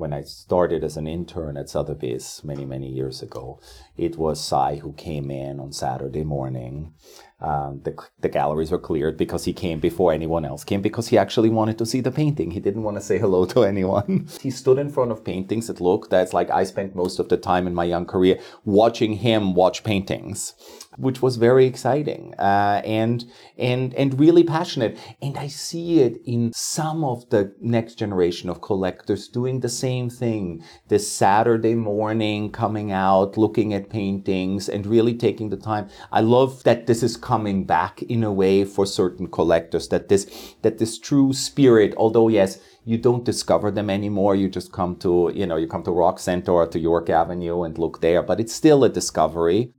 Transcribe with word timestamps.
when 0.00 0.12
I 0.14 0.22
started 0.22 0.82
as 0.82 0.96
an 0.96 1.06
intern 1.06 1.56
at 1.58 1.68
Sotheby's 1.68 2.40
many, 2.42 2.64
many 2.64 2.88
years 2.88 3.22
ago, 3.22 3.60
it 3.96 4.16
was 4.16 4.42
Cy 4.42 4.76
who 4.76 4.94
came 4.94 5.30
in 5.30 5.60
on 5.60 5.72
Saturday 5.72 6.24
morning. 6.24 6.94
Um, 7.40 7.80
the, 7.84 7.96
the 8.18 8.28
galleries 8.28 8.70
were 8.70 8.78
cleared 8.78 9.16
because 9.16 9.44
he 9.44 9.52
came 9.52 9.78
before 9.78 10.12
anyone 10.12 10.44
else 10.44 10.64
came 10.64 10.82
because 10.82 11.08
he 11.08 11.16
actually 11.16 11.48
wanted 11.48 11.78
to 11.78 11.86
see 11.86 12.00
the 12.00 12.10
painting. 12.10 12.50
He 12.50 12.60
didn't 12.60 12.82
want 12.82 12.96
to 12.96 13.02
say 13.02 13.18
hello 13.18 13.44
to 13.46 13.62
anyone. 13.74 14.28
he 14.40 14.50
stood 14.50 14.78
in 14.78 14.90
front 14.90 15.12
of 15.12 15.24
paintings 15.24 15.66
that 15.66 15.80
looked, 15.80 16.10
that's 16.10 16.32
like 16.32 16.50
I 16.50 16.64
spent 16.64 16.96
most 16.96 17.18
of 17.18 17.28
the 17.28 17.36
time 17.36 17.66
in 17.66 17.74
my 17.74 17.84
young 17.84 18.06
career 18.06 18.40
watching 18.64 19.14
him 19.14 19.54
watch 19.54 19.84
paintings 19.84 20.54
which 21.00 21.22
was 21.22 21.36
very 21.36 21.66
exciting 21.66 22.34
uh, 22.38 22.82
and 22.84 23.24
and 23.58 23.94
and 23.94 24.18
really 24.18 24.44
passionate. 24.44 24.98
And 25.22 25.36
I 25.38 25.48
see 25.48 26.00
it 26.00 26.20
in 26.24 26.52
some 26.52 27.04
of 27.04 27.28
the 27.30 27.54
next 27.60 27.94
generation 27.96 28.50
of 28.50 28.60
collectors 28.60 29.28
doing 29.28 29.60
the 29.60 29.68
same 29.68 30.10
thing. 30.10 30.62
This 30.88 31.10
Saturday 31.10 31.74
morning, 31.74 32.52
coming 32.52 32.92
out, 32.92 33.36
looking 33.36 33.72
at 33.74 33.90
paintings, 33.90 34.68
and 34.68 34.86
really 34.86 35.14
taking 35.14 35.50
the 35.50 35.56
time. 35.56 35.88
I 36.12 36.20
love 36.20 36.62
that 36.64 36.86
this 36.86 37.02
is 37.02 37.16
coming 37.16 37.64
back 37.64 38.02
in 38.02 38.22
a 38.22 38.32
way 38.32 38.64
for 38.64 38.86
certain 38.86 39.28
collectors. 39.28 39.88
That 39.88 40.08
this 40.08 40.54
that 40.62 40.78
this 40.78 40.98
true 40.98 41.32
spirit, 41.32 41.94
although 41.96 42.28
yes 42.28 42.58
you 42.84 42.98
don't 42.98 43.24
discover 43.24 43.70
them 43.70 43.90
anymore. 43.90 44.34
You 44.34 44.48
just 44.48 44.72
come 44.72 44.96
to, 44.96 45.30
you 45.34 45.46
know, 45.46 45.56
you 45.56 45.66
come 45.66 45.82
to 45.84 45.90
Rock 45.90 46.18
Center 46.18 46.52
or 46.52 46.66
to 46.66 46.78
York 46.78 47.10
Avenue 47.10 47.62
and 47.62 47.76
look 47.76 48.00
there, 48.00 48.22
but 48.22 48.40
it's 48.40 48.54
still 48.54 48.84
a 48.84 48.88
discovery. 48.88 49.72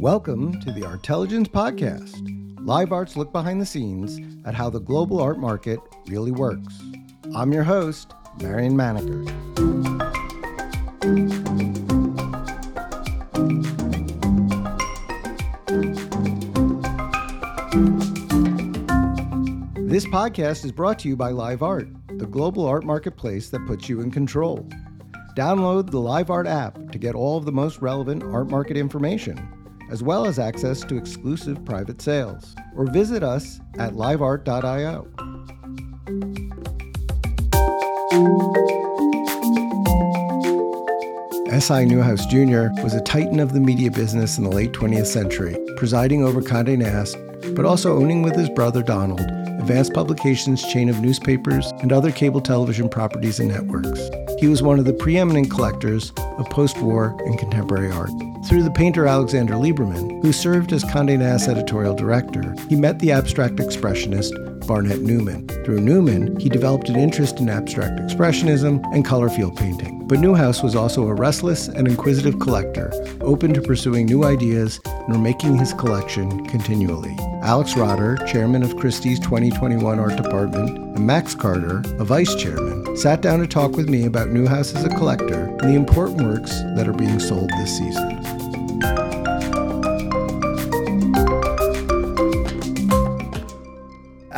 Welcome 0.00 0.60
to 0.60 0.70
the 0.70 0.84
Artelligence 0.84 1.48
Podcast. 1.48 2.24
Live 2.64 2.92
Art's 2.92 3.16
look 3.16 3.32
behind 3.32 3.60
the 3.60 3.66
scenes 3.66 4.20
at 4.46 4.54
how 4.54 4.70
the 4.70 4.78
global 4.78 5.20
art 5.20 5.40
market 5.40 5.80
really 6.06 6.30
works. 6.30 6.80
I'm 7.34 7.52
your 7.52 7.64
host, 7.64 8.14
Marion 8.40 8.76
Maneker. 8.76 9.24
This 19.88 20.06
podcast 20.06 20.64
is 20.64 20.70
brought 20.70 21.00
to 21.00 21.08
you 21.08 21.16
by 21.16 21.30
Live 21.30 21.64
Art, 21.64 21.88
the 22.18 22.26
global 22.26 22.66
art 22.66 22.84
marketplace 22.84 23.50
that 23.50 23.66
puts 23.66 23.88
you 23.88 24.00
in 24.00 24.12
control. 24.12 24.64
Download 25.36 25.90
the 25.90 25.98
Live 25.98 26.30
Art 26.30 26.46
app 26.46 26.92
to 26.92 26.98
get 26.98 27.16
all 27.16 27.36
of 27.36 27.46
the 27.46 27.52
most 27.52 27.80
relevant 27.80 28.22
art 28.22 28.48
market 28.48 28.76
information, 28.76 29.36
as 29.90 30.02
well 30.02 30.26
as 30.26 30.38
access 30.38 30.80
to 30.80 30.96
exclusive 30.96 31.64
private 31.64 32.00
sales. 32.00 32.54
Or 32.76 32.86
visit 32.86 33.22
us 33.22 33.60
at 33.78 33.94
liveart.io. 33.94 35.08
S.I. 41.50 41.84
Newhouse 41.84 42.26
Jr. 42.26 42.68
was 42.82 42.94
a 42.94 43.00
titan 43.00 43.40
of 43.40 43.52
the 43.52 43.60
media 43.60 43.90
business 43.90 44.38
in 44.38 44.44
the 44.44 44.50
late 44.50 44.72
20th 44.72 45.06
century, 45.06 45.56
presiding 45.76 46.22
over 46.22 46.40
Condé 46.40 46.78
Nast, 46.78 47.16
but 47.56 47.64
also 47.64 47.96
owning 47.96 48.22
with 48.22 48.36
his 48.36 48.48
brother 48.50 48.82
Donald 48.82 49.20
Advance 49.58 49.90
Publications 49.90 50.62
chain 50.72 50.88
of 50.88 51.00
newspapers 51.00 51.72
and 51.82 51.92
other 51.92 52.12
cable 52.12 52.40
television 52.40 52.88
properties 52.88 53.40
and 53.40 53.48
networks. 53.48 54.00
He 54.38 54.46
was 54.46 54.62
one 54.62 54.78
of 54.78 54.84
the 54.84 54.92
preeminent 54.92 55.50
collectors 55.50 56.12
of 56.38 56.48
post 56.48 56.78
war 56.78 57.16
and 57.26 57.38
contemporary 57.38 57.90
art. 57.90 58.10
Through 58.48 58.62
the 58.62 58.70
painter 58.70 59.06
Alexander 59.06 59.56
Liberman, 59.56 60.22
who 60.22 60.32
served 60.32 60.72
as 60.72 60.82
Condé 60.82 61.18
Nast 61.18 61.48
editorial 61.48 61.94
director, 61.94 62.54
he 62.70 62.76
met 62.76 62.98
the 62.98 63.12
abstract 63.12 63.56
expressionist 63.56 64.32
Barnett 64.66 65.02
Newman. 65.02 65.46
Through 65.66 65.82
Newman, 65.82 66.40
he 66.40 66.48
developed 66.48 66.88
an 66.88 66.96
interest 66.96 67.40
in 67.40 67.50
abstract 67.50 68.00
expressionism 68.00 68.82
and 68.94 69.04
color 69.04 69.28
field 69.28 69.54
painting. 69.54 70.06
But 70.08 70.20
Newhouse 70.20 70.62
was 70.62 70.74
also 70.74 71.06
a 71.08 71.14
restless 71.14 71.68
and 71.68 71.86
inquisitive 71.86 72.40
collector, 72.40 72.90
open 73.20 73.52
to 73.52 73.60
pursuing 73.60 74.06
new 74.06 74.24
ideas 74.24 74.80
and 74.86 75.14
remaking 75.14 75.58
his 75.58 75.74
collection 75.74 76.46
continually. 76.46 77.14
Alex 77.42 77.76
Rotter, 77.76 78.16
chairman 78.26 78.62
of 78.62 78.76
Christie's 78.78 79.20
2021 79.20 79.98
art 79.98 80.16
department, 80.16 80.70
and 80.96 81.06
Max 81.06 81.34
Carter, 81.34 81.82
a 81.98 82.04
vice 82.04 82.34
chairman, 82.34 82.96
sat 82.96 83.20
down 83.20 83.40
to 83.40 83.46
talk 83.46 83.72
with 83.72 83.90
me 83.90 84.06
about 84.06 84.28
Newhouse 84.28 84.74
as 84.74 84.84
a 84.84 84.88
collector 84.88 85.44
and 85.44 85.60
the 85.60 85.74
important 85.74 86.22
works 86.22 86.50
that 86.76 86.88
are 86.88 86.94
being 86.94 87.20
sold 87.20 87.50
this 87.50 87.76
season. 87.76 88.37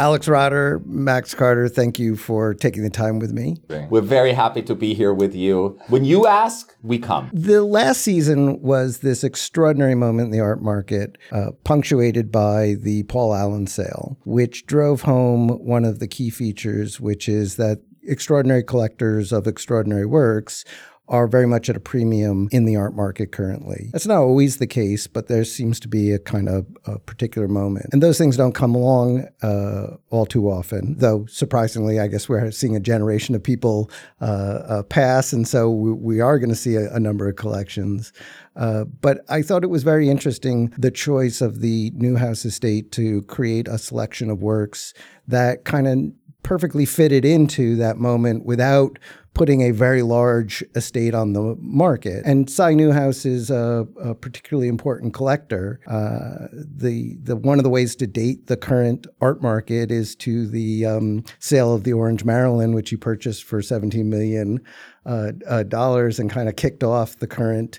Alex 0.00 0.26
Rotter, 0.26 0.80
Max 0.86 1.34
Carter, 1.34 1.68
thank 1.68 1.98
you 1.98 2.16
for 2.16 2.54
taking 2.54 2.82
the 2.82 2.88
time 2.88 3.18
with 3.18 3.32
me. 3.32 3.58
We're 3.90 4.00
very 4.00 4.32
happy 4.32 4.62
to 4.62 4.74
be 4.74 4.94
here 4.94 5.12
with 5.12 5.34
you. 5.34 5.78
When 5.88 6.06
you 6.06 6.26
ask, 6.26 6.74
we 6.82 6.98
come. 6.98 7.28
The 7.34 7.62
last 7.62 8.00
season 8.00 8.62
was 8.62 9.00
this 9.00 9.22
extraordinary 9.22 9.94
moment 9.94 10.28
in 10.28 10.30
the 10.30 10.40
art 10.40 10.62
market, 10.62 11.18
uh, 11.32 11.50
punctuated 11.64 12.32
by 12.32 12.76
the 12.80 13.02
Paul 13.10 13.34
Allen 13.34 13.66
sale, 13.66 14.16
which 14.24 14.64
drove 14.64 15.02
home 15.02 15.48
one 15.48 15.84
of 15.84 15.98
the 15.98 16.08
key 16.08 16.30
features, 16.30 16.98
which 16.98 17.28
is 17.28 17.56
that 17.56 17.82
extraordinary 18.02 18.62
collectors 18.62 19.32
of 19.32 19.46
extraordinary 19.46 20.06
works 20.06 20.64
are 21.10 21.26
very 21.26 21.46
much 21.46 21.68
at 21.68 21.76
a 21.76 21.80
premium 21.80 22.48
in 22.52 22.64
the 22.64 22.76
art 22.76 22.94
market 22.94 23.32
currently. 23.32 23.90
That's 23.92 24.06
not 24.06 24.18
always 24.18 24.58
the 24.58 24.66
case, 24.66 25.08
but 25.08 25.26
there 25.26 25.44
seems 25.44 25.80
to 25.80 25.88
be 25.88 26.12
a 26.12 26.20
kind 26.20 26.48
of 26.48 26.66
a 26.86 27.00
particular 27.00 27.48
moment. 27.48 27.86
And 27.92 28.00
those 28.00 28.16
things 28.16 28.36
don't 28.36 28.54
come 28.54 28.76
along 28.76 29.26
uh, 29.42 29.96
all 30.10 30.24
too 30.24 30.48
often, 30.48 30.96
though 30.98 31.26
surprisingly, 31.26 31.98
I 31.98 32.06
guess 32.06 32.28
we're 32.28 32.52
seeing 32.52 32.76
a 32.76 32.80
generation 32.80 33.34
of 33.34 33.42
people 33.42 33.90
uh, 34.20 34.24
uh, 34.24 34.82
pass. 34.84 35.32
And 35.32 35.48
so 35.48 35.68
we, 35.68 35.92
we 35.92 36.20
are 36.20 36.38
going 36.38 36.50
to 36.50 36.56
see 36.56 36.76
a, 36.76 36.92
a, 36.94 37.00
number 37.00 37.28
of 37.28 37.34
collections. 37.34 38.12
Uh, 38.54 38.84
but 38.84 39.24
I 39.28 39.42
thought 39.42 39.64
it 39.64 39.70
was 39.70 39.82
very 39.82 40.08
interesting 40.08 40.72
the 40.78 40.90
choice 40.92 41.40
of 41.40 41.60
the 41.60 41.90
Newhouse 41.94 42.44
estate 42.44 42.92
to 42.92 43.22
create 43.22 43.66
a 43.66 43.78
selection 43.78 44.30
of 44.30 44.42
works 44.42 44.94
that 45.26 45.64
kind 45.64 45.88
of 45.88 46.12
perfectly 46.42 46.84
fitted 46.84 47.24
into 47.24 47.76
that 47.76 47.96
moment 47.96 48.44
without 48.44 48.98
putting 49.34 49.62
a 49.62 49.70
very 49.70 50.02
large 50.02 50.62
estate 50.74 51.14
on 51.14 51.32
the 51.32 51.56
market. 51.60 52.24
And 52.26 52.50
Cy 52.50 52.74
Newhouse 52.74 53.24
is 53.24 53.50
a, 53.50 53.86
a 54.02 54.14
particularly 54.14 54.68
important 54.68 55.14
collector. 55.14 55.80
Uh, 55.86 56.48
the 56.52 57.16
the 57.22 57.36
one 57.36 57.58
of 57.58 57.64
the 57.64 57.70
ways 57.70 57.94
to 57.96 58.06
date 58.06 58.48
the 58.48 58.56
current 58.56 59.06
art 59.20 59.40
market 59.40 59.90
is 59.90 60.14
to 60.16 60.46
the 60.46 60.84
um, 60.84 61.24
sale 61.38 61.74
of 61.74 61.84
the 61.84 61.92
Orange 61.92 62.24
Marilyn, 62.24 62.74
which 62.74 62.90
he 62.90 62.96
purchased 62.96 63.44
for 63.44 63.62
17 63.62 64.08
million 64.10 64.60
uh, 65.06 65.32
uh, 65.46 65.62
dollars 65.62 66.18
and 66.18 66.30
kind 66.30 66.48
of 66.48 66.56
kicked 66.56 66.84
off 66.84 67.18
the 67.18 67.26
current 67.26 67.78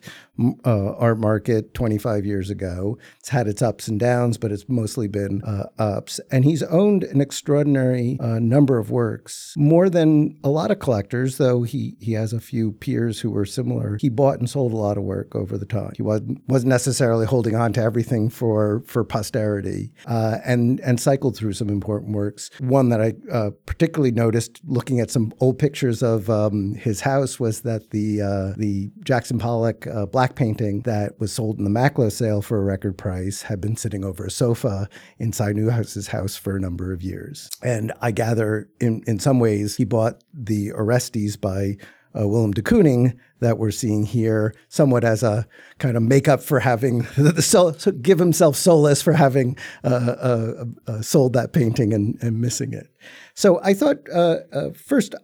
uh, 0.65 0.93
art 0.93 1.19
market 1.19 1.73
25 1.73 2.25
years 2.25 2.49
ago. 2.49 2.97
It's 3.19 3.29
had 3.29 3.47
its 3.47 3.61
ups 3.61 3.87
and 3.87 3.99
downs, 3.99 4.37
but 4.37 4.51
it's 4.51 4.67
mostly 4.67 5.07
been 5.07 5.43
uh, 5.43 5.67
ups. 5.77 6.19
And 6.31 6.43
he's 6.45 6.63
owned 6.63 7.03
an 7.03 7.21
extraordinary 7.21 8.17
uh, 8.19 8.39
number 8.39 8.79
of 8.79 8.89
works, 8.89 9.53
more 9.57 9.89
than 9.89 10.37
a 10.43 10.49
lot 10.49 10.71
of 10.71 10.79
collectors, 10.79 11.37
though 11.37 11.63
he, 11.63 11.95
he 11.99 12.13
has 12.13 12.33
a 12.33 12.39
few 12.39 12.71
peers 12.71 13.19
who 13.19 13.29
were 13.29 13.45
similar. 13.45 13.97
He 13.99 14.09
bought 14.09 14.39
and 14.39 14.49
sold 14.49 14.73
a 14.73 14.77
lot 14.77 14.97
of 14.97 15.03
work 15.03 15.35
over 15.35 15.57
the 15.57 15.65
time. 15.65 15.91
He 15.95 16.01
was, 16.01 16.21
wasn't 16.47 16.69
necessarily 16.69 17.27
holding 17.27 17.55
on 17.55 17.73
to 17.73 17.81
everything 17.81 18.29
for, 18.29 18.83
for 18.87 19.03
posterity 19.03 19.93
uh, 20.07 20.39
and, 20.43 20.79
and 20.79 20.99
cycled 20.99 21.37
through 21.37 21.53
some 21.53 21.69
important 21.69 22.15
works. 22.15 22.49
One 22.59 22.89
that 22.89 23.01
I 23.01 23.13
particularly 23.65 24.11
noticed 24.11 24.59
looking 24.65 24.99
at 24.99 25.11
some 25.11 25.33
old 25.39 25.59
pictures 25.59 26.01
of 26.01 26.29
um, 26.29 26.73
his 26.75 27.01
house 27.01 27.11
was 27.39 27.61
that 27.61 27.91
the, 27.91 28.21
uh, 28.21 28.53
the 28.57 28.91
Jackson 29.03 29.37
Pollock 29.37 29.87
Black 30.11 30.21
black 30.21 30.35
painting 30.35 30.81
that 30.81 31.19
was 31.19 31.31
sold 31.31 31.57
in 31.57 31.63
the 31.63 31.69
Macklowe 31.71 32.11
sale 32.11 32.43
for 32.43 32.59
a 32.59 32.63
record 32.63 32.95
price 32.95 33.41
had 33.41 33.59
been 33.59 33.75
sitting 33.75 34.05
over 34.05 34.25
a 34.25 34.29
sofa 34.29 34.87
inside 35.17 35.55
Newhouse's 35.55 36.07
house 36.07 36.35
for 36.35 36.55
a 36.55 36.59
number 36.59 36.93
of 36.93 37.01
years. 37.01 37.49
And 37.63 37.91
I 38.01 38.11
gather 38.11 38.69
in, 38.79 39.03
in 39.07 39.17
some 39.17 39.39
ways 39.39 39.77
he 39.77 39.83
bought 39.83 40.23
the 40.31 40.71
Orestes 40.73 41.37
by 41.37 41.77
uh, 42.17 42.27
Willem 42.27 42.51
de 42.51 42.61
Kooning 42.61 43.17
that 43.39 43.57
we're 43.57 43.71
seeing 43.71 44.05
here, 44.05 44.53
somewhat 44.69 45.03
as 45.03 45.23
a 45.23 45.47
kind 45.79 45.97
of 45.97 46.03
makeup 46.03 46.41
for 46.41 46.59
having 46.59 46.99
the 47.17 47.41
so, 47.41 47.71
give 48.01 48.19
himself 48.19 48.55
solace 48.55 49.01
for 49.01 49.13
having 49.13 49.57
uh, 49.83 49.87
uh, 49.87 50.65
uh, 50.87 51.01
sold 51.01 51.33
that 51.33 51.51
painting 51.51 51.93
and, 51.93 52.17
and, 52.21 52.39
missing 52.39 52.73
it. 52.73 52.93
So 53.33 53.59
I 53.63 53.73
thought 53.73 53.97
uh, 54.13 54.37
uh, 54.53 54.69
first 54.71 55.15